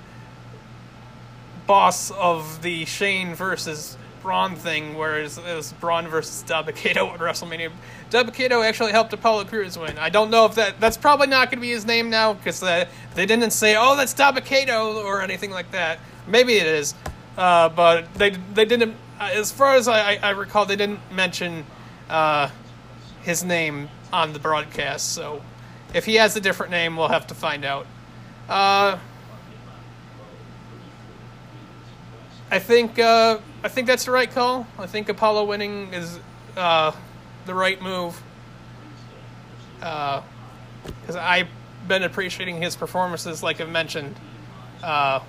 boss 1.66 2.12
of 2.12 2.62
the 2.62 2.86
Shane 2.86 3.34
versus 3.34 3.98
Braun 4.24 4.56
thing, 4.56 4.98
whereas 4.98 5.38
it 5.38 5.54
was 5.54 5.74
Braun 5.74 6.08
versus 6.08 6.44
Dabba-Kato 6.48 7.14
at 7.14 7.20
WrestleMania. 7.20 7.72
Dabba-Kato 8.10 8.62
actually 8.62 8.92
helped 8.92 9.12
Apollo 9.12 9.46
Crews 9.46 9.78
win. 9.78 9.98
I 10.00 10.10
don't 10.10 10.32
know 10.32 10.46
if 10.46 10.56
that 10.56 10.80
that's 10.80 10.96
probably 10.96 11.28
not 11.28 11.50
going 11.50 11.60
to 11.60 11.62
be 11.62 11.70
his 11.70 11.86
name 11.86 12.10
now 12.10 12.34
because 12.34 12.64
uh, 12.64 12.86
they 13.16 13.26
didn't 13.26 13.52
say, 13.52 13.76
"Oh, 13.78 13.98
that's 13.98 14.14
Dabba-Kato" 14.14 15.04
or 15.04 15.22
anything 15.22 15.52
like 15.52 15.72
that. 15.72 16.00
Maybe 16.26 16.54
it 16.54 16.66
is, 16.66 16.96
uh, 17.38 17.68
but 17.70 18.14
they 18.16 18.32
they 18.54 18.66
didn't. 18.66 18.96
Uh, 19.20 19.30
as 19.34 19.52
far 19.52 19.76
as 19.76 19.88
I, 19.90 20.16
I 20.16 20.30
recall, 20.30 20.66
they 20.66 20.78
didn't 20.78 21.02
mention 21.12 21.66
uh, 22.10 22.50
his 23.24 23.44
name 23.44 23.90
on 24.14 24.32
the 24.32 24.40
broadcast. 24.40 25.14
So 25.14 25.42
if 25.94 26.06
he 26.06 26.16
has 26.16 26.36
a 26.38 26.42
different 26.42 26.72
name, 26.72 26.96
we'll 26.96 27.10
have 27.10 27.28
to 27.28 27.36
find 27.36 27.66
out. 27.66 27.86
Uh, 28.48 28.98
I 32.50 32.60
think 32.60 33.00
uh, 33.00 33.40
I 33.64 33.70
think 33.70 33.88
that's 33.88 34.06
the 34.06 34.12
right 34.12 34.30
call. 34.30 34.68
I 34.78 34.88
think 34.88 35.08
Apollo 35.08 35.46
winning 35.46 35.94
is 35.94 36.20
uh, 36.58 36.92
the 37.46 37.54
right 37.56 37.82
move. 37.82 38.22
Because 39.80 41.16
I've 41.18 41.48
been 41.88 42.04
appreciating 42.04 42.62
his 42.62 42.76
performances, 42.76 43.42
like 43.42 43.62
I've 43.62 43.70
mentioned. 43.70 44.16
Uh, 44.82 45.22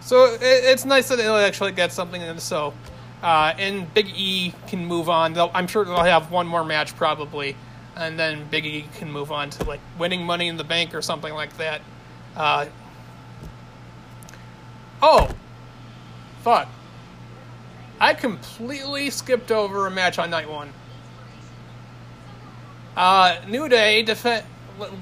so 0.00 0.34
it, 0.34 0.40
it's 0.42 0.84
nice 0.84 1.08
that 1.08 1.20
he'll 1.20 1.36
actually 1.36 1.72
get 1.72 1.92
something. 1.92 2.20
And 2.20 2.40
so, 2.40 2.74
uh, 3.22 3.54
and 3.58 3.92
Big 3.94 4.08
E 4.16 4.52
can 4.66 4.84
move 4.84 5.08
on. 5.08 5.34
They'll, 5.34 5.50
I'm 5.54 5.68
sure 5.68 5.84
they'll 5.84 5.98
have 5.98 6.32
one 6.32 6.46
more 6.46 6.64
match 6.64 6.96
probably, 6.96 7.56
and 7.96 8.18
then 8.18 8.48
Big 8.50 8.66
E 8.66 8.86
can 8.94 9.10
move 9.10 9.30
on 9.30 9.50
to 9.50 9.64
like 9.64 9.80
winning 9.98 10.24
Money 10.24 10.48
in 10.48 10.56
the 10.56 10.64
Bank 10.64 10.94
or 10.94 11.02
something 11.02 11.32
like 11.32 11.56
that. 11.58 11.80
Uh, 12.36 12.66
oh, 15.00 15.28
fuck! 16.42 16.68
I 18.00 18.14
completely 18.14 19.10
skipped 19.10 19.50
over 19.52 19.86
a 19.86 19.90
match 19.90 20.18
on 20.18 20.30
night 20.30 20.50
one. 20.50 20.72
Uh, 22.96 23.40
New 23.48 23.68
Day 23.68 24.02
defend 24.02 24.44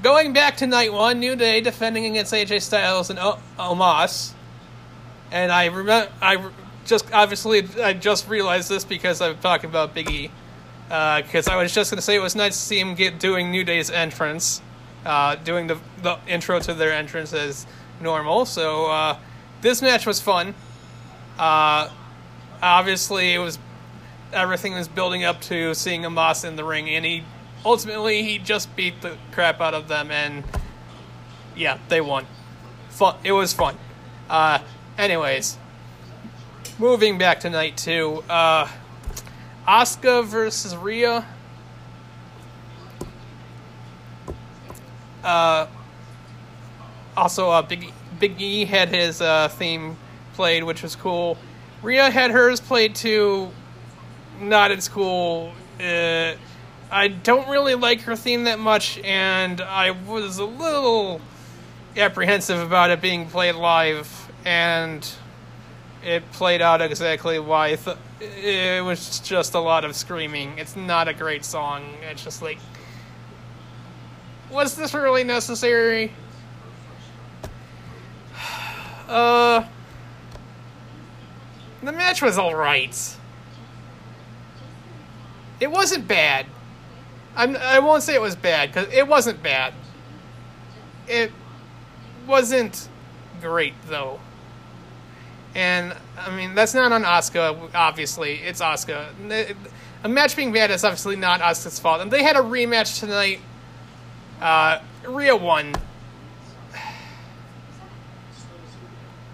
going 0.03 0.33
back 0.33 0.57
to 0.59 0.67
night 0.67 0.93
one. 0.93 1.19
New 1.19 1.35
Day 1.35 1.61
defending 1.61 2.07
against 2.07 2.33
AJ 2.33 2.63
Styles 2.63 3.11
and 3.11 3.19
o- 3.19 3.39
Omos, 3.59 4.33
and 5.33 5.51
I 5.51 5.67
remember 5.67 6.13
I 6.21 6.51
just 6.85 7.13
obviously 7.13 7.67
I 7.83 7.95
just 7.95 8.29
realized 8.29 8.69
this 8.69 8.85
because 8.85 9.21
I'm 9.21 9.39
talking 9.39 9.71
about 9.71 9.95
Big 9.95 10.11
E. 10.11 10.31
Because 10.89 11.47
uh, 11.47 11.53
I 11.53 11.57
was 11.63 11.73
just 11.73 11.91
gonna 11.91 12.03
say 12.03 12.17
it 12.17 12.21
was 12.21 12.35
nice 12.35 12.55
to 12.55 12.61
see 12.61 12.81
him 12.81 12.95
get 12.97 13.21
doing 13.21 13.51
New 13.51 13.63
Day's 13.63 13.91
entrance, 13.91 14.61
uh, 15.07 15.37
doing 15.37 15.69
the 15.69 15.79
the 16.03 16.19
intro 16.27 16.59
to 16.61 16.75
their 16.75 16.93
entrance 16.93 17.33
as 17.33 17.65
normal. 18.01 18.45
So 18.45 18.87
uh, 18.87 19.19
this 19.63 19.83
match 19.83 20.05
was 20.05 20.21
fun. 20.21 20.55
Uh, 21.41 21.91
obviously, 22.63 23.33
it 23.33 23.39
was 23.39 23.59
everything 24.33 24.75
was 24.75 24.87
building 24.87 25.25
up 25.25 25.41
to 25.41 25.75
seeing 25.75 26.03
Omos 26.03 26.45
in 26.45 26.57
the 26.57 26.65
ring, 26.65 26.89
and 26.91 27.05
he 27.05 27.25
ultimately 27.65 28.23
he 28.23 28.39
just 28.39 28.75
beat 28.77 29.01
the 29.03 29.17
crap 29.33 29.61
out 29.61 29.75
of 29.75 29.89
them 29.89 30.11
and 30.11 30.45
yeah 31.57 31.79
they 31.89 32.01
won. 32.01 32.27
Fun 32.89 33.17
it 33.25 33.33
was 33.33 33.53
fun. 33.53 33.77
Uh 34.29 34.61
anyways 34.97 35.59
moving 36.79 37.19
back 37.19 37.41
to 37.41 37.51
night 37.51 37.77
two 37.77 38.23
uh 38.29 38.69
Asuka 39.67 40.25
versus 40.25 40.75
Rhea. 40.77 41.27
Uh 45.23 45.67
also 47.17 47.51
uh 47.51 47.63
big 47.63 47.93
big 48.19 48.41
e 48.41 48.65
had 48.65 48.89
his 48.89 49.21
uh 49.21 49.49
theme 49.49 49.97
played 50.41 50.65
which 50.65 50.83
was 50.83 50.97
cool 50.97 51.37
Rhea 51.83 52.11
had 52.11 52.31
hers 52.31 52.61
played 52.61 52.95
too 52.95 53.51
not 54.41 54.71
as 54.71 54.89
cool 54.89 55.53
uh 55.81 56.35
I 56.93 57.07
don't 57.07 57.49
really 57.49 57.77
like 57.77 58.01
her 58.03 58.17
theme 58.17 58.45
that 58.45 58.59
much, 58.59 58.99
and 58.99 59.61
I 59.61 59.93
was 59.93 60.39
a 60.39 60.45
little 60.45 61.21
apprehensive 61.97 62.59
about 62.59 62.91
it 62.91 63.01
being 63.01 63.29
played 63.29 63.55
live, 63.55 64.31
and 64.45 65.09
it 66.03 66.31
played 66.33 66.61
out 66.61 66.83
exactly 66.83 67.39
why 67.39 67.69
I 67.69 67.97
it 68.21 68.85
was 68.85 69.21
just 69.21 69.55
a 69.55 69.61
lot 69.61 69.85
of 69.85 69.95
screaming. 69.95 70.59
It's 70.59 70.75
not 70.75 71.07
a 71.07 71.15
great 71.15 71.45
song. 71.45 71.85
It's 72.11 72.25
just 72.25 72.43
like, 72.43 72.59
was 74.51 74.75
this 74.75 74.95
really 74.95 75.25
necessary? 75.25 76.13
Uh, 79.09 79.65
the 81.83 81.93
match 81.93 82.23
was 82.23 82.39
alright. 82.39 83.17
It 85.61 85.71
wasn't 85.71 86.09
bad. 86.09 86.47
I'm, 87.37 87.57
I 87.57 87.79
won't 87.79 88.03
say 88.03 88.15
it 88.15 88.21
was 88.21 88.37
bad 88.37 88.73
because 88.73 88.93
it 88.93 89.07
wasn't 89.07 89.43
bad. 89.43 89.73
It 91.07 91.31
wasn't 92.27 92.89
great 93.41 93.75
though, 93.87 94.21
and 95.55 95.95
I 96.19 96.35
mean 96.37 96.55
that's 96.55 96.75
not 96.75 96.93
on 96.93 97.03
Asuka. 97.05 97.71
Obviously, 97.75 98.37
it's 98.37 98.61
Asuka. 98.61 99.57
A 100.03 100.09
match 100.09 100.35
being 100.35 100.53
bad 100.53 100.71
is 100.71 100.83
obviously 100.83 101.17
not 101.17 101.41
Asuka's 101.41 101.79
fault. 101.79 102.01
And 102.01 102.11
they 102.11 102.23
had 102.23 102.37
a 102.37 102.41
rematch 102.41 103.01
tonight. 103.01 103.41
Uh, 104.41 104.81
Rhea 105.07 105.37
won. 105.37 105.75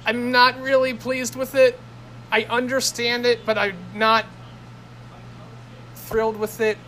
I'm 0.07 0.33
not 0.33 0.61
really 0.61 0.93
pleased 0.93 1.37
with 1.37 1.55
it. 1.55 1.79
I 2.31 2.45
understand 2.45 3.27
it, 3.27 3.47
but 3.47 3.57
I'm 3.57 3.77
not 3.95 4.27
thrilled 5.95 6.37
with 6.37 6.61
it. 6.61 6.79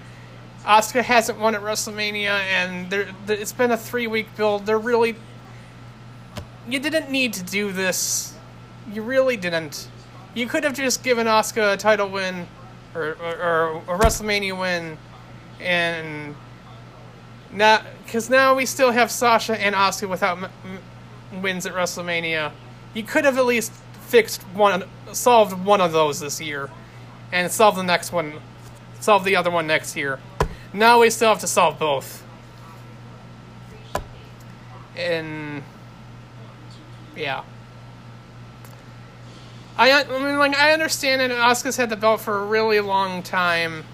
Asuka 0.65 1.03
hasn't 1.03 1.39
won 1.39 1.55
at 1.55 1.63
WrestleMania, 1.63 2.29
and 2.29 2.91
there, 2.91 3.09
it's 3.29 3.53
been 3.53 3.71
a 3.71 3.77
three 3.77 4.07
week 4.07 4.35
build. 4.37 4.67
They're 4.67 4.79
really. 4.79 5.17
You 6.69 6.79
didn't 6.79 7.11
need 7.11 7.33
to 7.35 7.43
do 7.43 7.73
this. 7.73 8.35
You 8.93 9.03
really 9.03 9.37
didn't. 9.37 9.89
You 10.35 10.47
could 10.47 10.65
have 10.65 10.75
just 10.75 11.03
given 11.03 11.27
Asuka 11.27 11.75
a 11.75 11.77
title 11.77 12.11
win, 12.11 12.47
or, 12.95 13.17
or, 13.23 13.83
or 13.87 13.95
a 13.95 13.99
WrestleMania 13.99 14.59
win, 14.59 14.99
and 15.61 16.35
because 18.05 18.29
now 18.29 18.55
we 18.55 18.67
still 18.67 18.91
have 18.91 19.11
Sasha 19.11 19.59
and 19.59 19.75
Asuka 19.75 20.09
without 20.09 20.39
m- 20.39 20.51
m- 21.33 21.43
wins 21.43 21.65
at 21.65 21.73
WrestleMania. 21.73 22.53
You 22.95 23.03
could 23.03 23.25
have 23.25 23.39
at 23.39 23.47
least 23.47 23.73
fixed 24.07 24.43
one, 24.55 24.85
solved 25.13 25.65
one 25.65 25.81
of 25.81 25.93
those 25.93 26.21
this 26.21 26.41
year, 26.41 26.71
and 27.33 27.51
solve 27.51 27.77
the 27.77 27.83
next 27.83 28.13
one, 28.13 28.35
solve 29.01 29.25
the 29.25 29.37
other 29.37 29.51
one 29.51 29.67
next 29.67 29.97
year. 29.97 30.19
Now 30.73 31.01
we 31.01 31.11
still 31.11 31.29
have 31.29 31.41
to 31.41 31.47
solve 31.47 31.79
both. 31.79 32.25
And 34.97 35.63
yeah. 37.17 37.43
I, 39.77 40.03
I 40.03 40.05
mean, 40.05 40.39
like, 40.39 40.57
I 40.57 40.73
understand 40.73 41.21
that 41.21 41.31
Asuka's 41.31 41.77
had 41.77 41.89
the 41.89 41.97
belt 41.97 42.21
for 42.21 42.41
a 42.41 42.47
really 42.47 42.81
long 42.81 43.23
time, 43.23 43.85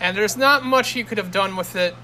and 0.00 0.16
there's 0.16 0.38
not 0.38 0.64
much 0.64 0.96
you 0.96 1.04
could 1.04 1.18
have 1.18 1.30
done 1.30 1.54
with 1.54 1.76
it, 1.76 1.94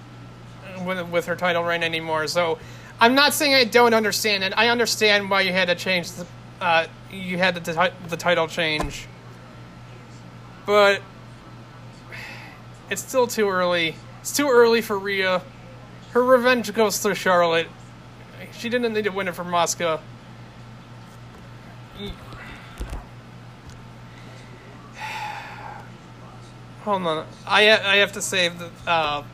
with, 0.85 1.09
with 1.09 1.25
her 1.27 1.37
title 1.37 1.65
reign 1.65 1.83
anymore. 1.83 2.27
So, 2.27 2.59
I'm 3.01 3.15
not 3.15 3.33
saying 3.35 3.55
I 3.55 3.65
don't 3.65 3.95
understand 3.95 4.45
it. 4.45 4.53
I 4.57 4.69
understand 4.69 5.31
why 5.31 5.41
you 5.41 5.53
had 5.53 5.69
to 5.69 5.75
change 5.75 6.13
the, 6.13 6.27
uh, 6.61 6.87
you 7.11 7.39
had 7.39 7.55
the, 7.55 7.93
the 8.09 8.17
title 8.17 8.49
change, 8.49 9.07
but 10.67 11.01
it's 12.91 13.03
still 13.03 13.27
too 13.27 13.49
early. 13.49 13.97
It's 14.21 14.35
too 14.35 14.49
early 14.49 14.81
for 14.81 14.99
Rhea. 14.99 15.43
Her 16.13 16.23
revenge 16.23 16.73
goes 16.73 16.99
through 16.99 17.15
Charlotte. 17.15 17.69
She 18.53 18.69
didn't 18.69 18.93
need 18.93 19.05
to 19.05 19.11
win 19.11 19.29
it 19.29 19.35
from 19.35 19.49
Asuka. 19.49 20.01
Hold 26.85 27.07
on. 27.07 27.27
I 27.47 27.71
I 27.71 27.97
have 27.97 28.13
to 28.13 28.23
save 28.23 28.59
the, 28.59 28.71
uh, 28.87 29.25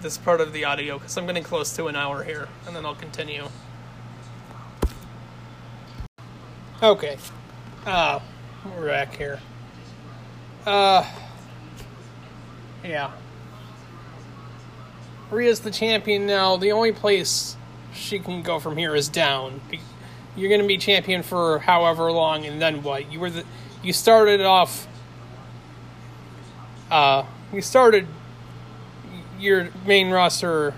this 0.00 0.16
part 0.16 0.40
of 0.40 0.52
the 0.52 0.64
audio 0.64 0.98
because 0.98 1.16
I'm 1.16 1.26
getting 1.26 1.42
close 1.42 1.76
to 1.76 1.86
an 1.88 1.96
hour 1.96 2.24
here, 2.24 2.48
and 2.66 2.74
then 2.74 2.86
I'll 2.86 2.94
continue. 2.94 3.48
Okay. 6.82 7.18
Uh, 7.84 8.20
we're 8.64 8.86
back 8.86 9.14
here. 9.14 9.38
Uh. 10.64 11.04
Yeah. 12.82 13.10
Rhea's 15.30 15.60
the 15.60 15.70
champion 15.70 16.26
now. 16.26 16.56
The 16.56 16.72
only 16.72 16.92
place 16.92 17.54
she 17.92 18.18
can 18.18 18.40
go 18.40 18.58
from 18.58 18.78
here 18.78 18.94
is 18.94 19.10
down. 19.10 19.60
You're 20.34 20.48
going 20.48 20.62
to 20.62 20.66
be 20.66 20.78
champion 20.78 21.22
for 21.22 21.58
however 21.58 22.10
long, 22.10 22.46
and 22.46 22.62
then 22.62 22.82
what? 22.82 23.12
You 23.12 23.20
were 23.20 23.30
the 23.30 23.44
you 23.82 23.92
started 23.92 24.40
off. 24.40 24.88
Uh, 26.90 27.26
you 27.52 27.60
started 27.60 28.06
your 29.38 29.68
main 29.84 30.10
roster 30.10 30.72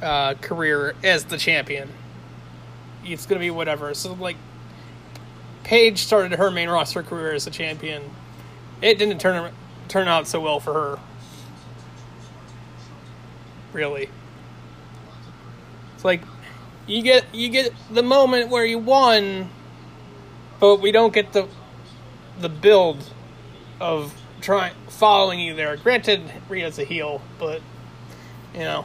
uh, 0.00 0.34
career 0.34 0.94
as 1.02 1.24
the 1.24 1.36
champion. 1.36 1.88
It's 3.04 3.26
going 3.26 3.38
to 3.38 3.44
be 3.44 3.50
whatever. 3.50 3.94
So 3.94 4.14
like, 4.14 4.36
Paige 5.64 5.98
started 5.98 6.38
her 6.38 6.50
main 6.50 6.68
roster 6.68 7.02
career 7.02 7.32
as 7.32 7.46
a 7.46 7.50
champion. 7.50 8.02
It 8.82 8.98
didn't 8.98 9.18
turn 9.18 9.52
turn 9.88 10.08
out 10.08 10.26
so 10.26 10.40
well 10.40 10.60
for 10.60 10.74
her. 10.74 10.98
Really. 13.72 14.08
It's 15.94 16.04
like 16.04 16.20
you 16.86 17.02
get 17.02 17.24
you 17.34 17.48
get 17.48 17.72
the 17.90 18.02
moment 18.02 18.50
where 18.50 18.64
you 18.64 18.78
won, 18.78 19.48
but 20.60 20.80
we 20.80 20.92
don't 20.92 21.12
get 21.12 21.32
the 21.32 21.48
the 22.38 22.48
build 22.48 23.10
of 23.80 24.14
trying 24.40 24.74
following 24.88 25.40
you 25.40 25.54
there. 25.54 25.76
Granted, 25.76 26.22
Rhea's 26.48 26.78
a 26.78 26.84
heel, 26.84 27.22
but 27.38 27.62
you 28.52 28.60
know, 28.60 28.84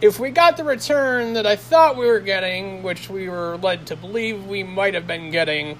If 0.00 0.18
we 0.18 0.30
got 0.30 0.56
the 0.56 0.64
return 0.64 1.34
that 1.34 1.46
I 1.46 1.56
thought 1.56 1.96
we 1.96 2.06
were 2.06 2.20
getting, 2.20 2.82
which 2.82 3.08
we 3.08 3.28
were 3.28 3.56
led 3.56 3.86
to 3.86 3.96
believe 3.96 4.46
we 4.46 4.62
might 4.62 4.94
have 4.94 5.06
been 5.06 5.30
getting, 5.30 5.78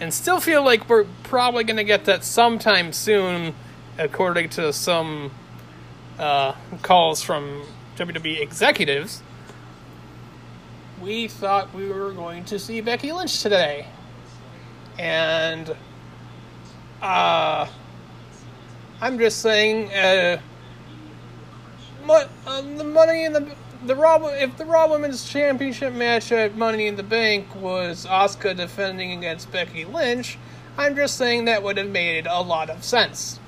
and 0.00 0.12
still 0.12 0.40
feel 0.40 0.64
like 0.64 0.88
we're 0.88 1.06
probably 1.22 1.64
going 1.64 1.76
to 1.76 1.84
get 1.84 2.04
that 2.04 2.24
sometime 2.24 2.92
soon, 2.92 3.54
according 3.98 4.50
to 4.50 4.72
some 4.72 5.30
uh, 6.18 6.54
calls 6.82 7.22
from 7.22 7.64
WWE 7.96 8.40
executives. 8.40 9.22
We 11.00 11.28
thought 11.28 11.74
we 11.74 11.88
were 11.88 12.12
going 12.12 12.44
to 12.46 12.58
see 12.58 12.80
Becky 12.80 13.12
Lynch 13.12 13.42
today. 13.42 13.86
And 14.98 15.74
uh, 17.02 17.66
I'm 19.00 19.18
just 19.18 19.40
saying, 19.40 19.92
uh, 19.92 20.40
uh, 22.10 22.60
the 22.60 22.84
money 22.84 23.24
in 23.24 23.32
the 23.32 23.54
the 23.84 23.94
Raw 23.94 24.24
if 24.26 24.56
the 24.56 24.64
Raw 24.64 24.90
Women's 24.90 25.28
Championship 25.28 25.92
match 25.92 26.32
at 26.32 26.56
Money 26.56 26.86
in 26.86 26.96
the 26.96 27.02
Bank 27.02 27.54
was 27.54 28.06
Asuka 28.06 28.56
defending 28.56 29.12
against 29.12 29.52
Becky 29.52 29.84
Lynch, 29.84 30.38
I'm 30.78 30.96
just 30.96 31.16
saying 31.16 31.44
that 31.44 31.62
would 31.62 31.76
have 31.76 31.88
made 31.88 32.26
a 32.26 32.40
lot 32.40 32.70
of 32.70 32.82
sense. 32.82 33.38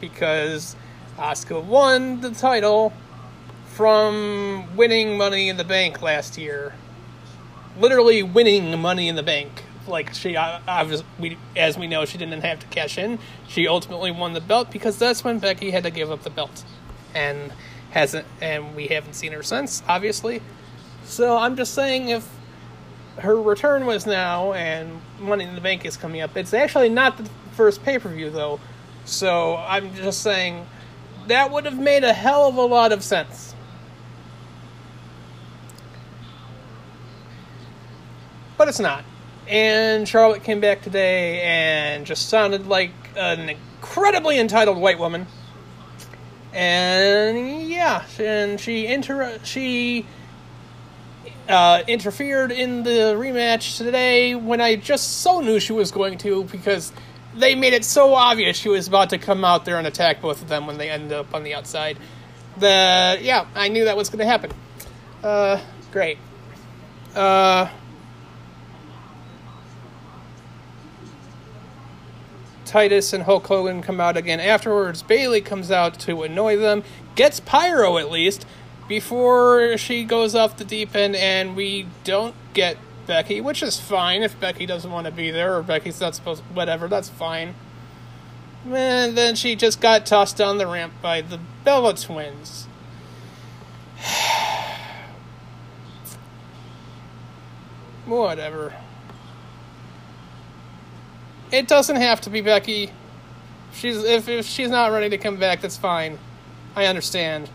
Because 0.00 0.76
Asuka 1.16 1.62
won 1.62 2.20
the 2.20 2.30
title 2.30 2.92
from 3.68 4.76
winning 4.76 5.18
Money 5.18 5.48
in 5.48 5.56
the 5.56 5.64
Bank 5.64 6.02
last 6.02 6.38
year, 6.38 6.74
literally 7.78 8.22
winning 8.22 8.78
Money 8.80 9.08
in 9.08 9.16
the 9.16 9.22
Bank. 9.22 9.64
Like 9.86 10.14
she 10.14 10.36
we 11.20 11.38
as 11.56 11.78
we 11.78 11.86
know 11.86 12.04
she 12.04 12.18
didn't 12.18 12.40
have 12.40 12.58
to 12.58 12.66
cash 12.66 12.98
in. 12.98 13.18
She 13.46 13.68
ultimately 13.68 14.10
won 14.10 14.32
the 14.32 14.40
belt 14.40 14.70
because 14.72 14.98
that's 14.98 15.22
when 15.22 15.38
Becky 15.38 15.70
had 15.70 15.84
to 15.84 15.90
give 15.90 16.10
up 16.10 16.22
the 16.22 16.30
belt, 16.30 16.64
and 17.16 17.52
hasn't 17.90 18.26
and 18.40 18.76
we 18.76 18.88
haven't 18.88 19.14
seen 19.14 19.32
her 19.32 19.42
since 19.42 19.82
obviously. 19.88 20.42
So 21.04 21.36
I'm 21.36 21.56
just 21.56 21.74
saying 21.74 22.10
if 22.10 22.28
her 23.18 23.40
return 23.40 23.86
was 23.86 24.06
now 24.06 24.52
and 24.52 25.00
Money 25.18 25.44
in 25.44 25.54
the 25.54 25.60
Bank 25.60 25.86
is 25.86 25.96
coming 25.96 26.20
up, 26.20 26.36
it's 26.36 26.52
actually 26.52 26.90
not 26.90 27.16
the 27.16 27.28
first 27.52 27.82
pay 27.82 27.98
per 27.98 28.10
view 28.10 28.30
though. 28.30 28.60
So 29.04 29.56
I'm 29.56 29.94
just 29.94 30.22
saying 30.22 30.66
that 31.28 31.50
would 31.50 31.64
have 31.64 31.78
made 31.78 32.04
a 32.04 32.12
hell 32.12 32.48
of 32.48 32.56
a 32.56 32.62
lot 32.62 32.92
of 32.92 33.02
sense. 33.02 33.54
But 38.58 38.68
it's 38.68 38.80
not. 38.80 39.04
And 39.48 40.08
Charlotte 40.08 40.42
came 40.42 40.60
back 40.60 40.82
today 40.82 41.40
and 41.42 42.04
just 42.04 42.28
sounded 42.28 42.66
like 42.66 42.92
an 43.16 43.48
incredibly 43.48 44.38
entitled 44.38 44.78
white 44.78 44.98
woman. 44.98 45.26
And 46.56 47.68
yeah, 47.68 48.02
and 48.18 48.58
she 48.58 48.86
inter 48.86 49.38
she 49.44 50.06
uh, 51.50 51.82
interfered 51.86 52.50
in 52.50 52.82
the 52.82 53.14
rematch 53.14 53.76
today 53.76 54.34
when 54.34 54.62
I 54.62 54.76
just 54.76 55.20
so 55.20 55.40
knew 55.40 55.60
she 55.60 55.74
was 55.74 55.90
going 55.90 56.16
to 56.16 56.44
because 56.44 56.94
they 57.34 57.54
made 57.54 57.74
it 57.74 57.84
so 57.84 58.14
obvious 58.14 58.56
she 58.56 58.70
was 58.70 58.88
about 58.88 59.10
to 59.10 59.18
come 59.18 59.44
out 59.44 59.66
there 59.66 59.76
and 59.76 59.86
attack 59.86 60.22
both 60.22 60.40
of 60.40 60.48
them 60.48 60.66
when 60.66 60.78
they 60.78 60.88
ended 60.88 61.12
up 61.12 61.34
on 61.34 61.42
the 61.42 61.54
outside. 61.54 61.98
The 62.56 63.18
yeah, 63.20 63.44
I 63.54 63.68
knew 63.68 63.84
that 63.84 63.98
was 63.98 64.08
going 64.08 64.20
to 64.20 64.24
happen. 64.24 64.50
Uh, 65.22 65.60
great. 65.92 66.16
Uh, 67.14 67.68
Titus 72.66 73.12
and 73.12 73.22
Hulk 73.22 73.46
Hogan 73.46 73.82
come 73.82 74.00
out 74.00 74.16
again 74.16 74.40
afterwards. 74.40 75.02
Bayley 75.02 75.40
comes 75.40 75.70
out 75.70 75.98
to 76.00 76.22
annoy 76.22 76.56
them, 76.56 76.82
gets 77.14 77.40
pyro 77.40 77.96
at 77.98 78.10
least 78.10 78.44
before 78.88 79.76
she 79.76 80.04
goes 80.04 80.34
off 80.34 80.56
the 80.56 80.64
deep 80.64 80.94
end, 80.94 81.16
and 81.16 81.56
we 81.56 81.86
don't 82.04 82.34
get 82.54 82.76
Becky, 83.06 83.40
which 83.40 83.62
is 83.62 83.78
fine 83.80 84.22
if 84.22 84.38
Becky 84.38 84.66
doesn't 84.66 84.90
want 84.90 85.06
to 85.06 85.12
be 85.12 85.30
there 85.30 85.56
or 85.56 85.62
Becky's 85.62 86.00
not 86.00 86.14
supposed, 86.14 86.42
whatever, 86.52 86.88
that's 86.88 87.08
fine. 87.08 87.54
And 88.66 89.16
then 89.16 89.36
she 89.36 89.54
just 89.54 89.80
got 89.80 90.04
tossed 90.06 90.36
down 90.36 90.58
the 90.58 90.66
ramp 90.66 90.92
by 91.00 91.20
the 91.22 91.38
Bella 91.64 91.94
twins. 91.94 92.66
whatever. 98.06 98.74
It 101.52 101.68
doesn't 101.68 101.96
have 101.96 102.20
to 102.22 102.30
be 102.30 102.40
Becky. 102.40 102.90
She's 103.72 104.02
if, 104.02 104.28
if 104.28 104.46
she's 104.46 104.70
not 104.70 104.90
ready 104.92 105.10
to 105.10 105.18
come 105.18 105.36
back, 105.36 105.60
that's 105.60 105.76
fine. 105.76 106.18
I 106.74 106.86
understand. 106.86 107.48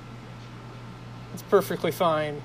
It's 1.34 1.44
perfectly 1.44 1.92
fine. 1.92 2.42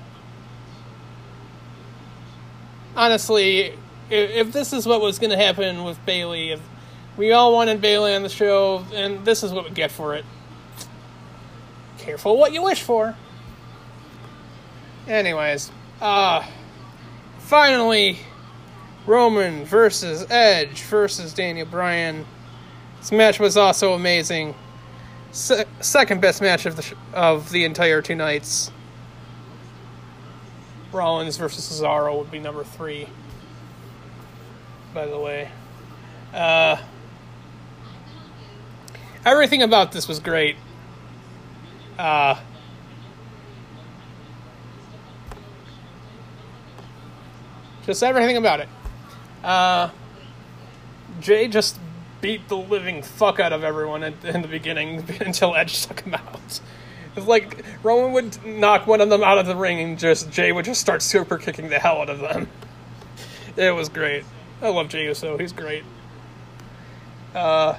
Honestly, 2.95 3.73
if, 4.09 4.31
if 4.31 4.51
this 4.51 4.73
is 4.73 4.85
what 4.85 5.01
was 5.01 5.19
going 5.19 5.29
to 5.29 5.37
happen 5.37 5.83
with 5.83 6.03
Bayley, 6.05 6.51
if 6.51 6.61
we 7.15 7.31
all 7.31 7.53
wanted 7.53 7.81
Bayley 7.81 8.13
on 8.15 8.23
the 8.23 8.29
show, 8.29 8.85
and 8.93 9.23
this 9.25 9.43
is 9.43 9.51
what 9.51 9.65
we 9.65 9.71
get 9.71 9.91
for 9.91 10.15
it. 10.15 10.25
Careful 11.97 12.37
what 12.37 12.53
you 12.53 12.63
wish 12.63 12.81
for. 12.81 13.15
Anyways, 15.07 15.71
uh 16.01 16.45
finally 17.39 18.19
Roman 19.07 19.63
versus 19.63 20.29
Edge 20.29 20.81
versus 20.83 21.33
Daniel 21.33 21.65
Bryan. 21.65 22.25
This 22.99 23.11
match 23.13 23.39
was 23.39 23.55
also 23.55 23.93
amazing. 23.93 24.53
Se- 25.31 25.65
second 25.79 26.19
best 26.19 26.41
match 26.41 26.65
of 26.65 26.75
the 26.75 26.81
sh- 26.81 26.93
of 27.13 27.49
the 27.51 27.63
entire 27.63 28.01
two 28.01 28.15
nights. 28.15 28.69
Rollins 30.91 31.37
versus 31.37 31.63
Cesaro 31.65 32.17
would 32.17 32.31
be 32.31 32.39
number 32.39 32.65
three. 32.65 33.07
By 34.93 35.05
the 35.05 35.19
way, 35.19 35.49
uh, 36.33 36.77
everything 39.25 39.61
about 39.61 39.93
this 39.93 40.07
was 40.07 40.19
great. 40.19 40.57
Uh, 41.97 42.39
just 47.85 48.03
everything 48.03 48.37
about 48.37 48.59
it. 48.59 48.67
Uh, 49.43 49.89
Jey 51.19 51.47
just 51.47 51.79
beat 52.21 52.47
the 52.49 52.57
living 52.57 53.01
fuck 53.01 53.39
out 53.39 53.53
of 53.53 53.63
everyone 53.63 54.03
in, 54.03 54.13
in 54.23 54.41
the 54.41 54.47
beginning 54.47 55.05
until 55.21 55.55
Edge 55.55 55.85
took 55.85 56.01
him 56.01 56.13
out. 56.15 56.59
It's 57.15 57.27
like 57.27 57.63
Roman 57.83 58.13
would 58.13 58.45
knock 58.45 58.85
one 58.85 59.01
of 59.01 59.09
them 59.09 59.23
out 59.23 59.37
of 59.37 59.47
the 59.47 59.55
ring 59.55 59.79
and 59.79 59.97
just 59.97 60.29
Jey 60.31 60.51
would 60.51 60.65
just 60.65 60.81
start 60.81 61.01
super 61.01 61.37
kicking 61.37 61.69
the 61.69 61.79
hell 61.79 62.01
out 62.01 62.09
of 62.09 62.19
them. 62.19 62.47
It 63.55 63.73
was 63.73 63.89
great. 63.89 64.23
I 64.61 64.69
love 64.69 64.87
Jey 64.89 65.05
Uso. 65.05 65.35
He's 65.35 65.51
great. 65.51 65.83
Uh, 67.33 67.75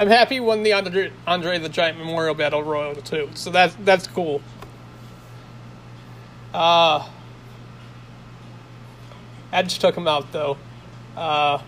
I'm 0.00 0.08
happy 0.08 0.40
won 0.40 0.64
the 0.64 0.72
Andre, 0.72 1.12
Andre 1.24 1.58
the 1.58 1.68
Giant 1.68 1.98
Memorial 1.98 2.34
Battle 2.34 2.64
Royal 2.64 2.96
too. 2.96 3.30
So 3.34 3.50
that's 3.50 3.76
that's 3.84 4.08
cool. 4.08 4.42
Uh 6.52 7.08
Edge 9.52 9.78
took 9.78 9.94
him 9.94 10.08
out 10.08 10.32
though. 10.32 10.56
Uh, 11.16 11.62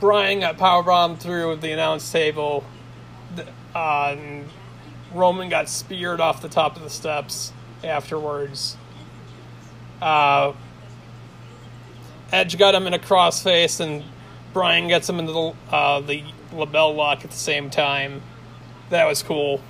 Bryan 0.00 0.40
got 0.40 0.58
powerbombed 0.58 1.18
through 1.18 1.56
the 1.56 1.72
announce 1.72 2.10
table. 2.10 2.64
Uh, 3.74 4.16
Roman 5.12 5.48
got 5.48 5.68
speared 5.68 6.20
off 6.20 6.40
the 6.40 6.48
top 6.48 6.76
of 6.76 6.82
the 6.82 6.90
steps 6.90 7.52
afterwards. 7.82 8.76
Uh, 10.00 10.52
Edge 12.30 12.58
got 12.58 12.74
him 12.74 12.86
in 12.86 12.94
a 12.94 12.98
crossface, 12.98 13.80
and 13.80 14.04
Bryan 14.52 14.86
gets 14.86 15.08
him 15.08 15.18
into 15.18 15.32
the 15.32 15.54
uh, 15.74 16.00
the 16.00 16.22
LeBell 16.52 16.94
Lock 16.94 17.24
at 17.24 17.30
the 17.30 17.36
same 17.36 17.70
time. 17.70 18.22
That 18.90 19.06
was 19.06 19.22
cool. 19.22 19.60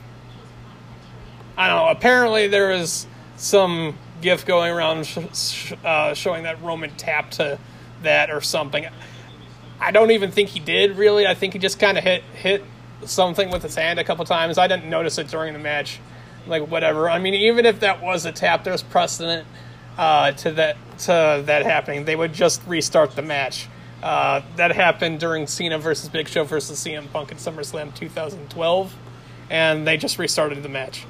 I 1.57 1.69
don't 1.69 1.77
know. 1.77 1.89
Apparently, 1.89 2.49
there 2.49 2.69
was 2.69 3.07
some 3.37 3.97
gif 4.21 4.47
going 4.47 4.73
around 4.73 5.07
sh- 5.07 5.73
uh, 5.85 6.15
showing 6.15 6.45
that 6.45 6.63
Roman 6.63 6.91
tapped 6.97 7.35
to 7.35 7.59
that 8.03 8.31
or 8.31 8.41
something. 8.41 8.87
I 9.81 9.91
don't 9.91 10.11
even 10.11 10.31
think 10.31 10.51
he 10.51 10.61
did 10.61 10.97
really. 10.97 11.27
I 11.27 11.35
think 11.35 11.53
he 11.53 11.59
just 11.59 11.79
kind 11.79 11.99
of 11.99 12.05
hit 12.05 12.23
hit 12.35 12.65
something 13.05 13.51
with 13.51 13.63
his 13.63 13.75
hand 13.75 13.99
a 13.99 14.05
couple 14.05 14.25
times. 14.25 14.59
I 14.59 14.67
didn't 14.67 14.91
notice 14.91 15.19
it 15.19 15.29
during 15.29 15.53
the 15.53 15.59
match. 15.59 16.01
Like 16.47 16.69
whatever. 16.69 17.09
I 17.09 17.19
mean, 17.19 17.35
even 17.35 17.67
if 17.67 17.81
that 17.81 18.03
was 18.03 18.25
a 18.25 18.33
tap, 18.33 18.65
there's 18.65 18.83
precedent 18.83 19.47
uh, 19.97 20.33
to 20.33 20.53
that 20.53 20.77
to 21.01 21.43
that 21.47 21.65
happening. 21.65 22.05
They 22.05 22.17
would 22.17 22.33
just 22.33 22.63
restart 22.67 23.15
the 23.17 23.23
match. 23.23 23.69
Uh, 24.03 24.43
that 24.57 24.71
happened 24.73 25.19
during 25.19 25.47
Cena 25.47 25.79
versus 25.79 26.09
Big 26.09 26.29
Show 26.29 26.45
versus 26.45 26.79
CM 26.79 27.11
Punk 27.13 27.33
at 27.33 27.39
SummerSlam 27.39 27.93
2012, 27.95 28.95
and 29.51 29.87
they 29.87 29.97
just 29.97 30.19
restarted 30.19 30.63
the 30.63 30.69
match. 30.69 31.05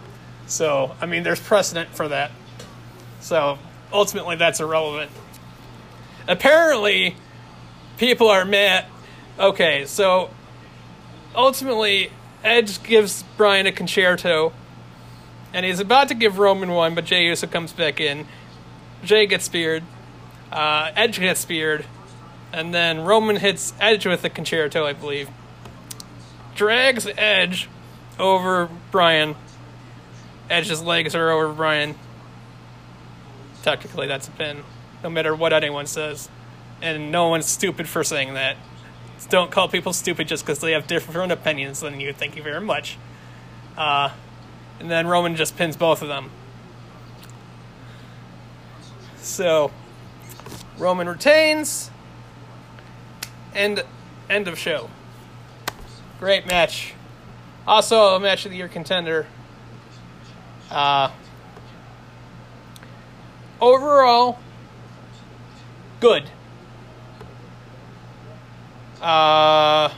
So, 0.46 0.96
I 0.98 1.04
mean, 1.04 1.22
there's 1.22 1.40
precedent 1.40 1.90
for 1.90 2.09
that. 2.09 2.30
So 3.20 3.58
ultimately, 3.92 4.36
that's 4.36 4.60
irrelevant. 4.60 5.10
Apparently, 6.26 7.16
people 7.96 8.28
are 8.28 8.44
mad. 8.44 8.86
Okay, 9.38 9.86
so 9.86 10.30
ultimately, 11.34 12.10
Edge 12.42 12.82
gives 12.82 13.22
Bryan 13.36 13.66
a 13.66 13.72
Con-Chair-To, 13.72 14.52
and 15.52 15.64
he's 15.66 15.80
about 15.80 16.08
to 16.08 16.14
give 16.14 16.38
Roman 16.38 16.70
one, 16.70 16.94
but 16.94 17.04
Jey 17.04 17.24
Uso 17.24 17.46
comes 17.46 17.72
back 17.72 18.00
in. 18.00 18.26
Jey 19.04 19.26
gets 19.26 19.44
speared. 19.44 19.84
Uh, 20.52 20.90
Edge 20.96 21.20
gets 21.20 21.40
speared, 21.40 21.84
and 22.52 22.74
then 22.74 23.00
Roman 23.00 23.36
hits 23.36 23.72
Edge 23.80 24.06
with 24.06 24.22
the 24.22 24.30
Con-Chair-To, 24.30 24.84
I 24.84 24.92
believe. 24.92 25.28
Drags 26.54 27.06
Edge 27.16 27.68
over 28.18 28.68
Bryan. 28.90 29.36
Edge's 30.50 30.82
legs 30.82 31.14
are 31.14 31.30
over 31.30 31.52
Bryan. 31.52 31.94
Technically, 33.62 34.06
that's 34.06 34.28
a 34.28 34.30
pin, 34.32 34.64
no 35.02 35.11
matter 35.11 35.34
what 35.34 35.52
anyone 35.52 35.86
says. 35.86 36.28
And 36.80 37.11
no 37.11 37.28
one's 37.28 37.46
stupid 37.46 37.88
for 37.88 38.04
saying 38.04 38.34
that. 38.34 38.56
Don't 39.30 39.50
call 39.50 39.68
people 39.68 39.92
stupid 39.92 40.28
just 40.28 40.44
because 40.44 40.61
they 40.61 40.72
have 40.72 40.86
different 40.86 41.32
opinions 41.32 41.80
than 41.80 42.00
you. 42.00 42.12
Thank 42.12 42.36
you 42.36 42.42
very 42.42 42.61
much. 42.61 42.96
Uh, 43.76 44.11
and 44.80 44.90
then 44.90 45.06
Roman 45.06 45.34
just 45.34 45.56
pins 45.56 45.76
both 45.76 46.02
of 46.02 46.09
them. 46.09 46.30
So, 49.16 49.70
Roman 50.78 51.09
retains. 51.09 51.90
End, 53.54 53.82
end 54.30 54.46
of 54.48 54.59
show. 54.59 54.88
Great 56.20 56.46
match. 56.46 56.94
Also, 57.66 58.14
a 58.14 58.20
match 58.20 58.44
of 58.44 58.52
the 58.52 58.56
year 58.56 58.68
contender. 58.68 59.26
Uh, 60.70 61.11
overall, 63.61 64.38
good. 66.00 66.24
Uh, 69.00 69.92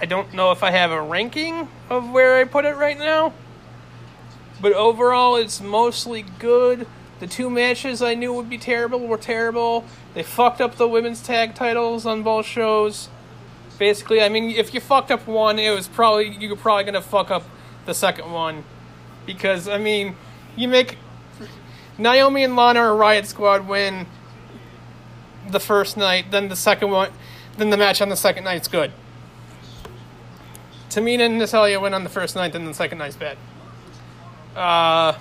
I 0.00 0.06
don't 0.06 0.34
know 0.34 0.50
if 0.50 0.62
I 0.62 0.70
have 0.70 0.90
a 0.90 1.00
ranking 1.00 1.68
of 1.88 2.10
where 2.10 2.36
I 2.36 2.44
put 2.44 2.64
it 2.64 2.76
right 2.76 2.98
now, 2.98 3.32
but 4.60 4.72
overall, 4.72 5.36
it's 5.36 5.60
mostly 5.60 6.24
good. 6.38 6.86
The 7.20 7.26
two 7.28 7.48
matches 7.48 8.02
I 8.02 8.14
knew 8.14 8.32
would 8.32 8.50
be 8.50 8.58
terrible 8.58 9.00
were 9.00 9.16
terrible. 9.16 9.84
They 10.14 10.22
fucked 10.22 10.60
up 10.60 10.74
the 10.74 10.88
women's 10.88 11.22
tag 11.22 11.54
titles 11.54 12.04
on 12.04 12.22
both 12.22 12.46
shows. 12.46 13.08
Basically, 13.78 14.20
I 14.20 14.28
mean, 14.28 14.50
if 14.50 14.74
you 14.74 14.80
fucked 14.80 15.10
up 15.10 15.26
one, 15.26 15.58
it 15.58 15.70
was 15.70 15.88
probably 15.88 16.36
you 16.36 16.50
were 16.50 16.56
probably 16.56 16.84
gonna 16.84 17.00
fuck 17.00 17.30
up 17.30 17.44
the 17.86 17.94
second 17.94 18.32
one, 18.32 18.64
because 19.26 19.68
I 19.68 19.78
mean, 19.78 20.16
you 20.56 20.68
make 20.68 20.98
Naomi 21.98 22.44
and 22.44 22.56
Lana 22.56 22.82
or 22.82 22.96
Riot 22.96 23.26
Squad 23.26 23.66
win 23.66 24.06
the 25.48 25.60
first 25.60 25.96
night, 25.96 26.30
then 26.30 26.48
the 26.48 26.56
second 26.56 26.90
one, 26.90 27.10
then 27.56 27.70
the 27.70 27.76
match 27.76 28.00
on 28.00 28.08
the 28.08 28.16
second 28.16 28.44
night's 28.44 28.68
good. 28.68 28.92
Tamina 30.90 31.26
and 31.26 31.38
Natalya 31.38 31.80
win 31.80 31.92
on 31.92 32.04
the 32.04 32.10
first 32.10 32.36
night, 32.36 32.52
then 32.52 32.64
the 32.64 32.74
second 32.74 32.98
night's 32.98 33.16
bad. 33.16 33.36
Uh, 34.54 35.18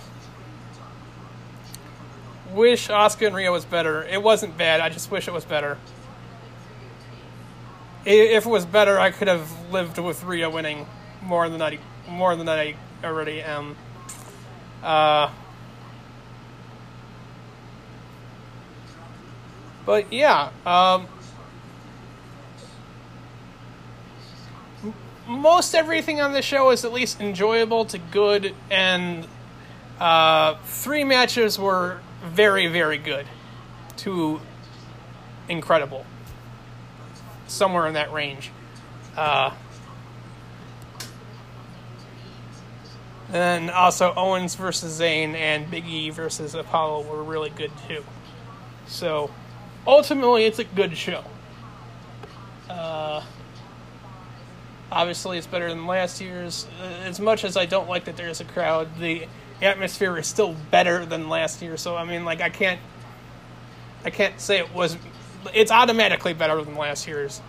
wish 2.54 2.88
Asuka 2.90 3.28
and 3.28 3.36
Rhea 3.36 3.52
was 3.52 3.66
better. 3.66 4.04
It 4.04 4.22
wasn't 4.22 4.58
bad. 4.58 4.82
I 4.82 4.90
just 4.90 5.10
wish 5.10 5.28
it 5.28 5.34
was 5.34 5.46
better. 5.46 5.78
If 8.06 8.46
it 8.46 8.50
was 8.50 8.66
better, 8.66 9.00
I 9.00 9.12
could 9.12 9.28
have 9.28 9.50
lived 9.72 9.98
with 9.98 10.24
Rhea 10.24 10.50
winning 10.50 10.86
more 11.22 11.50
than 11.50 11.62
I 11.62 11.80
more 12.08 12.36
than 12.36 12.50
I 12.50 12.76
already 13.04 13.42
am. 13.42 13.76
Uh, 14.84 15.32
but 19.86 20.12
yeah, 20.12 20.50
um, 20.66 21.08
most 25.28 25.74
everything 25.74 26.20
on 26.20 26.34
the 26.34 26.42
show 26.42 26.70
is 26.72 26.84
at 26.84 26.92
least 26.92 27.22
enjoyable 27.22 27.86
to 27.86 27.98
good, 27.98 28.54
and 28.70 29.26
uh, 30.00 30.56
three 30.66 31.04
matches 31.04 31.58
were 31.58 32.02
very, 32.26 32.68
very 32.68 32.98
good 32.98 33.26
to 33.98 34.42
incredible. 35.48 36.06
Somewhere 37.48 37.88
in 37.88 37.94
that 37.94 38.12
range. 38.12 38.52
Uh, 39.16 39.52
and 43.34 43.72
also 43.72 44.14
Owens 44.16 44.54
versus 44.54 45.00
Zayn 45.00 45.34
and 45.34 45.70
Big 45.70 45.88
E 45.88 46.12
versus 46.12 46.54
Apollo 46.54 47.08
were 47.12 47.24
really 47.24 47.50
good 47.50 47.72
too. 47.88 48.04
So 48.86 49.32
ultimately, 49.88 50.46
it's 50.46 50.60
a 50.60 50.64
good 50.64 50.96
show. 50.96 51.24
Uh, 52.70 53.24
obviously, 54.92 55.40
it's 55.40 55.48
better 55.48 55.68
than 55.68 55.88
last 55.88 56.22
year's. 56.22 56.68
As 57.04 57.20
much 57.20 57.44
as 57.44 57.58
I 57.58 57.66
don't 57.66 57.90
like 57.90 58.06
that 58.06 58.18
there's 58.18 58.40
a 58.40 58.46
crowd, 58.46 59.00
the 59.00 59.28
atmosphere 59.64 60.16
is 60.18 60.28
still 60.28 60.56
better 60.70 61.04
than 61.04 61.28
last 61.28 61.62
year. 61.64 61.76
So 61.76 61.96
I 61.96 62.06
mean, 62.06 62.26
like 62.26 62.40
I 62.40 62.50
can't, 62.50 62.80
I 64.06 64.12
can't 64.12 64.40
say 64.40 64.60
it 64.60 64.72
was. 64.74 64.96
It's 65.56 65.72
automatically 65.72 66.34
better 66.34 66.62
than 66.62 66.78
last 66.78 67.08
year's. 67.08 67.42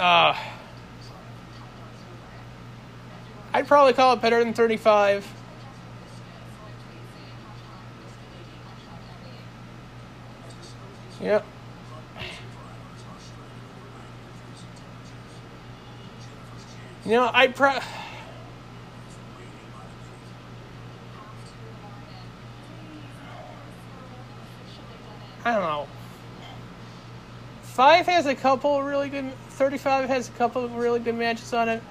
Uh, 0.00 0.34
I'd 3.54 3.68
probably 3.68 3.92
call 3.92 4.14
it 4.14 4.20
better 4.20 4.42
than 4.42 4.52
35. 4.52 5.24
Yep. 11.20 11.46
You 17.04 17.10
know, 17.12 17.30
I'd 17.32 17.54
pro. 17.54 17.78
I 25.44 25.52
don't 25.52 25.62
know. 25.62 25.86
Five 27.62 28.06
has 28.06 28.26
a 28.26 28.34
couple 28.34 28.82
really 28.82 29.10
good. 29.10 29.32
Thirty-five 29.50 30.08
has 30.08 30.28
a 30.28 30.32
couple 30.32 30.64
of 30.64 30.74
really 30.74 30.98
good 30.98 31.14
matches 31.14 31.52
on 31.52 31.68
it, 31.68 31.82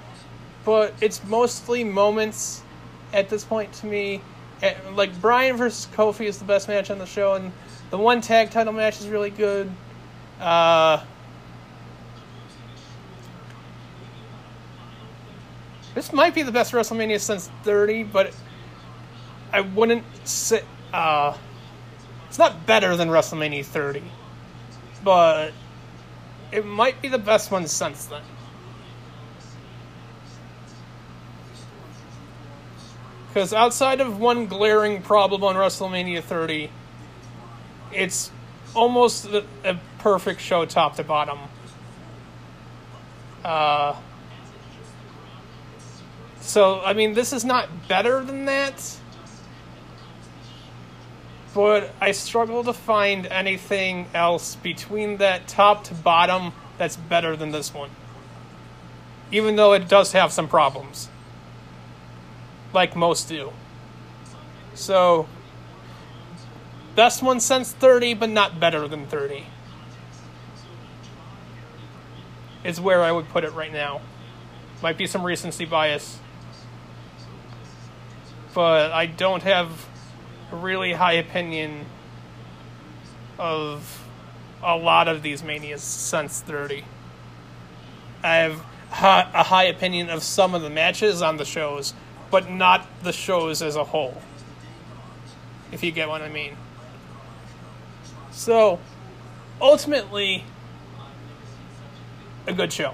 but 0.64 0.94
it's 1.00 1.22
mostly 1.24 1.84
moments 1.84 2.62
at 3.12 3.28
this 3.28 3.44
point 3.44 3.72
to 3.74 3.86
me. 3.86 4.20
Like 4.94 5.18
Bryan 5.20 5.56
versus 5.56 5.86
Kofi 5.94 6.26
is 6.26 6.38
the 6.38 6.44
best 6.44 6.68
match 6.68 6.90
on 6.90 6.98
the 6.98 7.06
show, 7.06 7.34
and 7.34 7.52
the 7.90 7.98
one 7.98 8.20
tag 8.20 8.50
title 8.50 8.72
match 8.72 9.00
is 9.00 9.08
really 9.08 9.30
good. 9.30 9.70
Uh, 10.40 11.04
this 15.94 16.12
might 16.12 16.34
be 16.34 16.42
the 16.42 16.52
best 16.52 16.72
WrestleMania 16.72 17.20
since 17.20 17.50
30, 17.62 18.04
but 18.04 18.34
I 19.52 19.60
wouldn't 19.60 20.04
say. 20.26 20.62
Uh, 20.92 21.36
it's 22.28 22.38
not 22.38 22.66
better 22.66 22.96
than 22.96 23.10
WrestleMania 23.10 23.64
30, 23.64 24.02
but 25.04 25.52
it 26.50 26.64
might 26.64 27.00
be 27.02 27.08
the 27.08 27.18
best 27.18 27.50
one 27.50 27.66
since 27.68 28.06
then. 28.06 28.22
Because 33.34 33.52
outside 33.52 34.00
of 34.00 34.20
one 34.20 34.46
glaring 34.46 35.02
problem 35.02 35.42
on 35.42 35.56
WrestleMania 35.56 36.22
30, 36.22 36.70
it's 37.92 38.30
almost 38.74 39.26
a, 39.26 39.44
a 39.64 39.76
perfect 39.98 40.40
show 40.40 40.64
top 40.64 40.94
to 40.96 41.04
bottom. 41.04 41.38
Uh, 43.44 43.96
so, 46.40 46.80
I 46.80 46.92
mean, 46.92 47.14
this 47.14 47.32
is 47.32 47.44
not 47.44 47.68
better 47.88 48.24
than 48.24 48.44
that 48.44 48.80
but 51.54 51.94
I 52.00 52.10
struggle 52.10 52.64
to 52.64 52.72
find 52.72 53.26
anything 53.26 54.08
else 54.12 54.56
between 54.56 55.18
that 55.18 55.46
top 55.46 55.84
to 55.84 55.94
bottom 55.94 56.52
that's 56.78 56.96
better 56.96 57.36
than 57.36 57.52
this 57.52 57.72
one. 57.72 57.90
Even 59.30 59.54
though 59.54 59.72
it 59.72 59.88
does 59.88 60.12
have 60.12 60.32
some 60.32 60.48
problems. 60.48 61.08
Like 62.74 62.96
most 62.96 63.28
do. 63.28 63.52
So, 64.74 65.28
best 66.96 67.22
one 67.22 67.38
since 67.38 67.72
30, 67.72 68.14
but 68.14 68.28
not 68.28 68.58
better 68.58 68.88
than 68.88 69.06
30. 69.06 69.46
Is 72.64 72.80
where 72.80 73.02
I 73.02 73.12
would 73.12 73.28
put 73.28 73.44
it 73.44 73.52
right 73.52 73.72
now. 73.72 74.00
Might 74.82 74.98
be 74.98 75.06
some 75.06 75.22
recency 75.22 75.64
bias. 75.64 76.18
But 78.52 78.90
I 78.90 79.06
don't 79.06 79.44
have 79.44 79.86
a 80.50 80.56
really 80.56 80.92
high 80.92 81.14
opinion 81.14 81.86
of 83.38 84.04
a 84.62 84.76
lot 84.76 85.08
of 85.08 85.22
these 85.22 85.42
manias 85.42 85.82
since 85.82 86.40
30. 86.40 86.84
I 88.22 88.34
have 88.36 88.60
a 88.90 89.42
high 89.44 89.64
opinion 89.64 90.08
of 90.10 90.22
some 90.22 90.54
of 90.54 90.62
the 90.62 90.70
matches 90.70 91.20
on 91.20 91.36
the 91.36 91.44
shows, 91.44 91.94
but 92.34 92.50
not 92.50 92.84
the 93.04 93.12
shows 93.12 93.62
as 93.62 93.76
a 93.76 93.84
whole. 93.84 94.20
If 95.70 95.84
you 95.84 95.92
get 95.92 96.08
what 96.08 96.20
I 96.20 96.28
mean. 96.28 96.56
So, 98.32 98.80
ultimately, 99.60 100.42
a 102.48 102.52
good 102.52 102.72
show. 102.72 102.92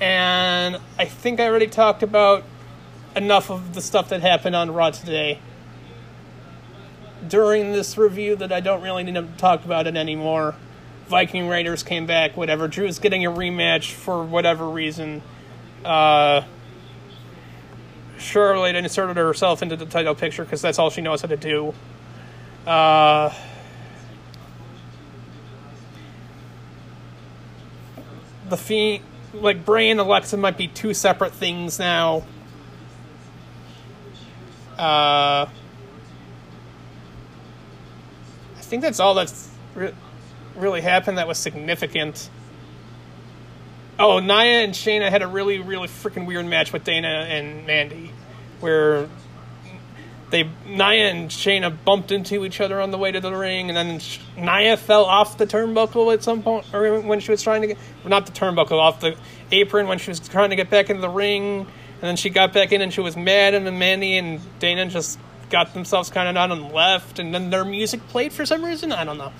And 0.00 0.80
I 0.98 1.04
think 1.04 1.38
I 1.38 1.46
already 1.46 1.68
talked 1.68 2.02
about 2.02 2.42
enough 3.14 3.52
of 3.52 3.72
the 3.72 3.80
stuff 3.80 4.08
that 4.08 4.20
happened 4.20 4.56
on 4.56 4.72
Raw 4.72 4.90
today 4.90 5.38
during 7.28 7.70
this 7.70 7.96
review 7.96 8.34
that 8.34 8.50
I 8.50 8.58
don't 8.58 8.82
really 8.82 9.04
need 9.04 9.14
to 9.14 9.28
talk 9.36 9.64
about 9.64 9.86
it 9.86 9.96
anymore. 9.96 10.56
Viking 11.06 11.46
Raiders 11.46 11.84
came 11.84 12.04
back, 12.04 12.36
whatever. 12.36 12.66
Drew's 12.66 12.98
getting 12.98 13.24
a 13.24 13.30
rematch 13.30 13.92
for 13.92 14.24
whatever 14.24 14.68
reason. 14.68 15.22
Uh, 15.84 16.42
Charlotte 18.24 18.74
inserted 18.74 19.16
herself 19.16 19.62
into 19.62 19.76
the 19.76 19.86
title 19.86 20.14
picture 20.14 20.44
because 20.44 20.62
that's 20.62 20.78
all 20.78 20.90
she 20.90 21.00
knows 21.00 21.20
how 21.20 21.28
to 21.28 21.36
do. 21.36 21.74
Uh, 22.66 23.32
the 28.48 28.56
Fiend, 28.56 29.04
like 29.34 29.64
Bray 29.64 29.90
and 29.90 30.00
Alexa 30.00 30.36
might 30.36 30.56
be 30.56 30.68
two 30.68 30.94
separate 30.94 31.32
things 31.32 31.78
now. 31.78 32.24
Uh, 34.78 35.46
I 38.56 38.60
think 38.60 38.82
that's 38.82 38.98
all 39.00 39.14
that's 39.14 39.50
re- 39.74 39.94
really 40.56 40.80
happened 40.80 41.18
that 41.18 41.28
was 41.28 41.38
significant. 41.38 42.28
Oh, 43.98 44.18
Nia 44.18 44.64
and 44.64 44.72
Shayna 44.72 45.08
had 45.08 45.22
a 45.22 45.28
really, 45.28 45.60
really 45.60 45.86
freaking 45.86 46.26
weird 46.26 46.46
match 46.46 46.72
with 46.72 46.82
Dana 46.82 47.26
and 47.28 47.64
Mandy, 47.66 48.10
where 48.64 49.08
they 50.30 50.50
Nia 50.66 51.10
and 51.10 51.30
Shayna 51.30 51.76
bumped 51.84 52.10
into 52.10 52.44
each 52.44 52.60
other 52.60 52.80
on 52.80 52.90
the 52.90 52.98
way 52.98 53.12
to 53.12 53.20
the 53.20 53.30
ring, 53.30 53.70
and 53.70 53.76
then 53.76 54.00
Nia 54.36 54.76
fell 54.76 55.04
off 55.04 55.38
the 55.38 55.46
turnbuckle 55.46 56.12
at 56.12 56.24
some 56.24 56.42
point, 56.42 56.66
or 56.74 57.00
when 57.00 57.20
she 57.20 57.30
was 57.30 57.42
trying 57.42 57.60
to 57.60 57.68
get 57.68 57.78
not 58.04 58.26
the 58.26 58.32
turnbuckle 58.32 58.72
off 58.72 59.00
the 59.00 59.16
apron 59.52 59.86
when 59.86 59.98
she 59.98 60.10
was 60.10 60.18
trying 60.18 60.50
to 60.50 60.56
get 60.56 60.70
back 60.70 60.90
into 60.90 61.00
the 61.02 61.08
ring, 61.08 61.60
and 61.60 62.02
then 62.02 62.16
she 62.16 62.30
got 62.30 62.52
back 62.52 62.72
in 62.72 62.80
and 62.80 62.92
she 62.92 63.00
was 63.00 63.16
mad, 63.16 63.54
and 63.54 63.64
then 63.64 63.78
Mandy 63.78 64.16
and 64.16 64.40
Dana 64.58 64.86
just 64.86 65.20
got 65.50 65.72
themselves 65.74 66.10
kind 66.10 66.28
of 66.28 66.36
out 66.36 66.50
and 66.50 66.72
left, 66.72 67.20
and 67.20 67.32
then 67.32 67.50
their 67.50 67.64
music 67.64 68.00
played 68.08 68.32
for 68.32 68.44
some 68.44 68.64
reason. 68.64 68.90
I 68.90 69.04
don't 69.04 69.18
know. 69.18 69.32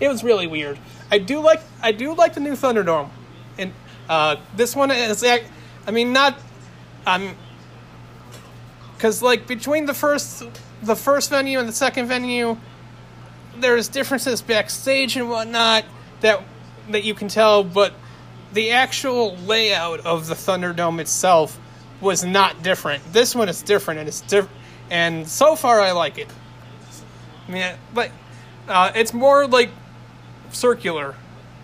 It 0.00 0.08
was 0.08 0.24
really 0.24 0.48
weird. 0.48 0.78
I 1.12 1.18
do 1.18 1.40
like 1.40 1.60
I 1.80 1.92
do 1.92 2.14
like 2.14 2.34
the 2.34 2.40
new 2.40 2.54
Thunderdome, 2.54 3.10
and 3.56 3.72
uh, 4.08 4.36
this 4.56 4.74
one 4.74 4.90
is 4.90 5.22
I 5.22 5.90
mean 5.92 6.12
not 6.12 6.36
um 7.06 7.36
because 9.00 9.22
like 9.22 9.46
between 9.46 9.86
the 9.86 9.94
first 9.94 10.44
the 10.82 10.94
first 10.94 11.30
venue 11.30 11.58
and 11.58 11.66
the 11.66 11.72
second 11.72 12.06
venue 12.06 12.54
there's 13.56 13.88
differences 13.88 14.42
backstage 14.42 15.16
and 15.16 15.30
whatnot 15.30 15.86
that 16.20 16.42
that 16.90 17.02
you 17.02 17.14
can 17.14 17.26
tell 17.26 17.64
but 17.64 17.94
the 18.52 18.72
actual 18.72 19.36
layout 19.38 20.00
of 20.00 20.26
the 20.26 20.34
thunderdome 20.34 21.00
itself 21.00 21.58
was 22.00 22.24
not 22.24 22.62
different. 22.62 23.00
This 23.12 23.34
one 23.34 23.48
is 23.48 23.62
different 23.62 24.00
and 24.00 24.08
it's 24.08 24.20
different 24.20 24.54
and 24.90 25.26
so 25.26 25.56
far 25.56 25.80
i 25.80 25.92
like 25.92 26.18
it. 26.18 26.28
I 27.48 27.50
mean 27.50 27.74
but 27.94 28.10
uh, 28.68 28.92
it's 28.94 29.14
more 29.14 29.46
like 29.46 29.70
circular 30.52 31.14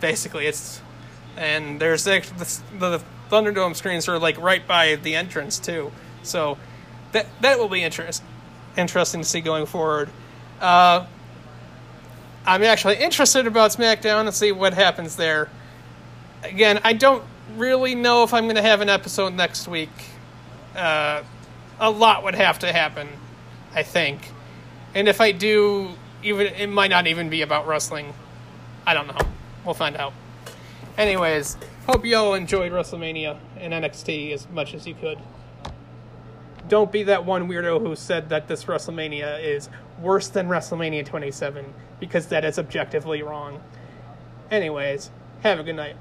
basically. 0.01 0.47
It's 0.47 0.81
and 1.37 1.79
there's 1.79 2.05
the, 2.05 2.25
the 2.79 3.03
thunderdome 3.31 3.77
screens 3.77 4.09
are 4.09 4.19
like 4.19 4.41
right 4.41 4.67
by 4.67 4.95
the 4.95 5.17
entrance 5.17 5.59
too. 5.59 5.93
So 6.23 6.57
that 7.17 7.27
that 7.41 7.59
will 7.59 7.69
be 7.69 7.83
interest, 7.83 8.23
interesting 8.77 9.23
to 9.23 9.27
see 9.27 9.41
going 9.41 9.65
forward. 9.65 10.11
Uh, 10.61 11.07
I'm 12.45 12.63
actually 12.63 12.97
interested 12.97 13.47
about 13.47 13.71
SmackDown 13.71 14.27
and 14.27 14.35
see 14.35 14.53
what 14.53 14.75
happens 14.75 15.17
there. 15.17 15.49
Again, 16.45 16.79
I 16.85 16.93
don't 16.93 17.25
really 17.57 17.95
know 17.95 18.23
if 18.23 18.35
I'm 18.35 18.45
going 18.45 18.57
to 18.57 18.63
have 18.63 18.83
an 18.83 18.89
episode 18.89 19.35
next 19.35 19.67
week. 19.67 19.91
Uh, 20.77 21.23
a 21.81 21.91
lot 21.91 22.23
would 22.23 22.35
have 22.35 22.59
to 22.61 22.73
happen, 22.73 23.09
I 23.75 23.83
think, 23.83 24.31
and 24.95 25.09
if 25.09 25.21
I 25.21 25.33
do, 25.33 25.91
even 26.23 26.47
it 26.49 26.69
might 26.69 26.91
not 26.91 27.07
even 27.07 27.31
be 27.31 27.43
about 27.43 27.67
wrestling. 27.67 28.13
I 28.87 28.93
don't 28.95 29.07
know. 29.07 29.27
We'll 29.65 29.75
find 29.75 29.97
out. 29.97 30.13
Anyways, 30.99 31.57
hope 31.87 32.05
you 32.05 32.17
all 32.17 32.35
enjoyed 32.35 32.73
WrestleMania 32.73 33.39
and 33.59 33.73
NXT 33.73 34.33
as 34.33 34.47
much 34.51 34.75
as 34.75 34.87
you 34.87 34.95
could 34.95 35.19
don't 36.69 36.91
be 36.91 37.03
that 37.05 37.25
one 37.25 37.49
weirdo 37.49 37.81
who 37.81 37.95
said 37.97 38.29
that 38.29 38.49
this 38.49 38.65
WrestleMania 38.65 39.43
is 39.43 39.69
worse 40.01 40.29
than 40.29 40.49
WrestleMania 40.49 41.05
27 41.05 41.73
because 42.01 42.27
that 42.27 42.45
is 42.45 42.59
objectively 42.59 43.23
wrong. 43.23 43.63
Anyways, 44.51 45.11
have 45.43 45.59
a 45.59 45.63
good 45.63 45.77
night. 45.77 45.97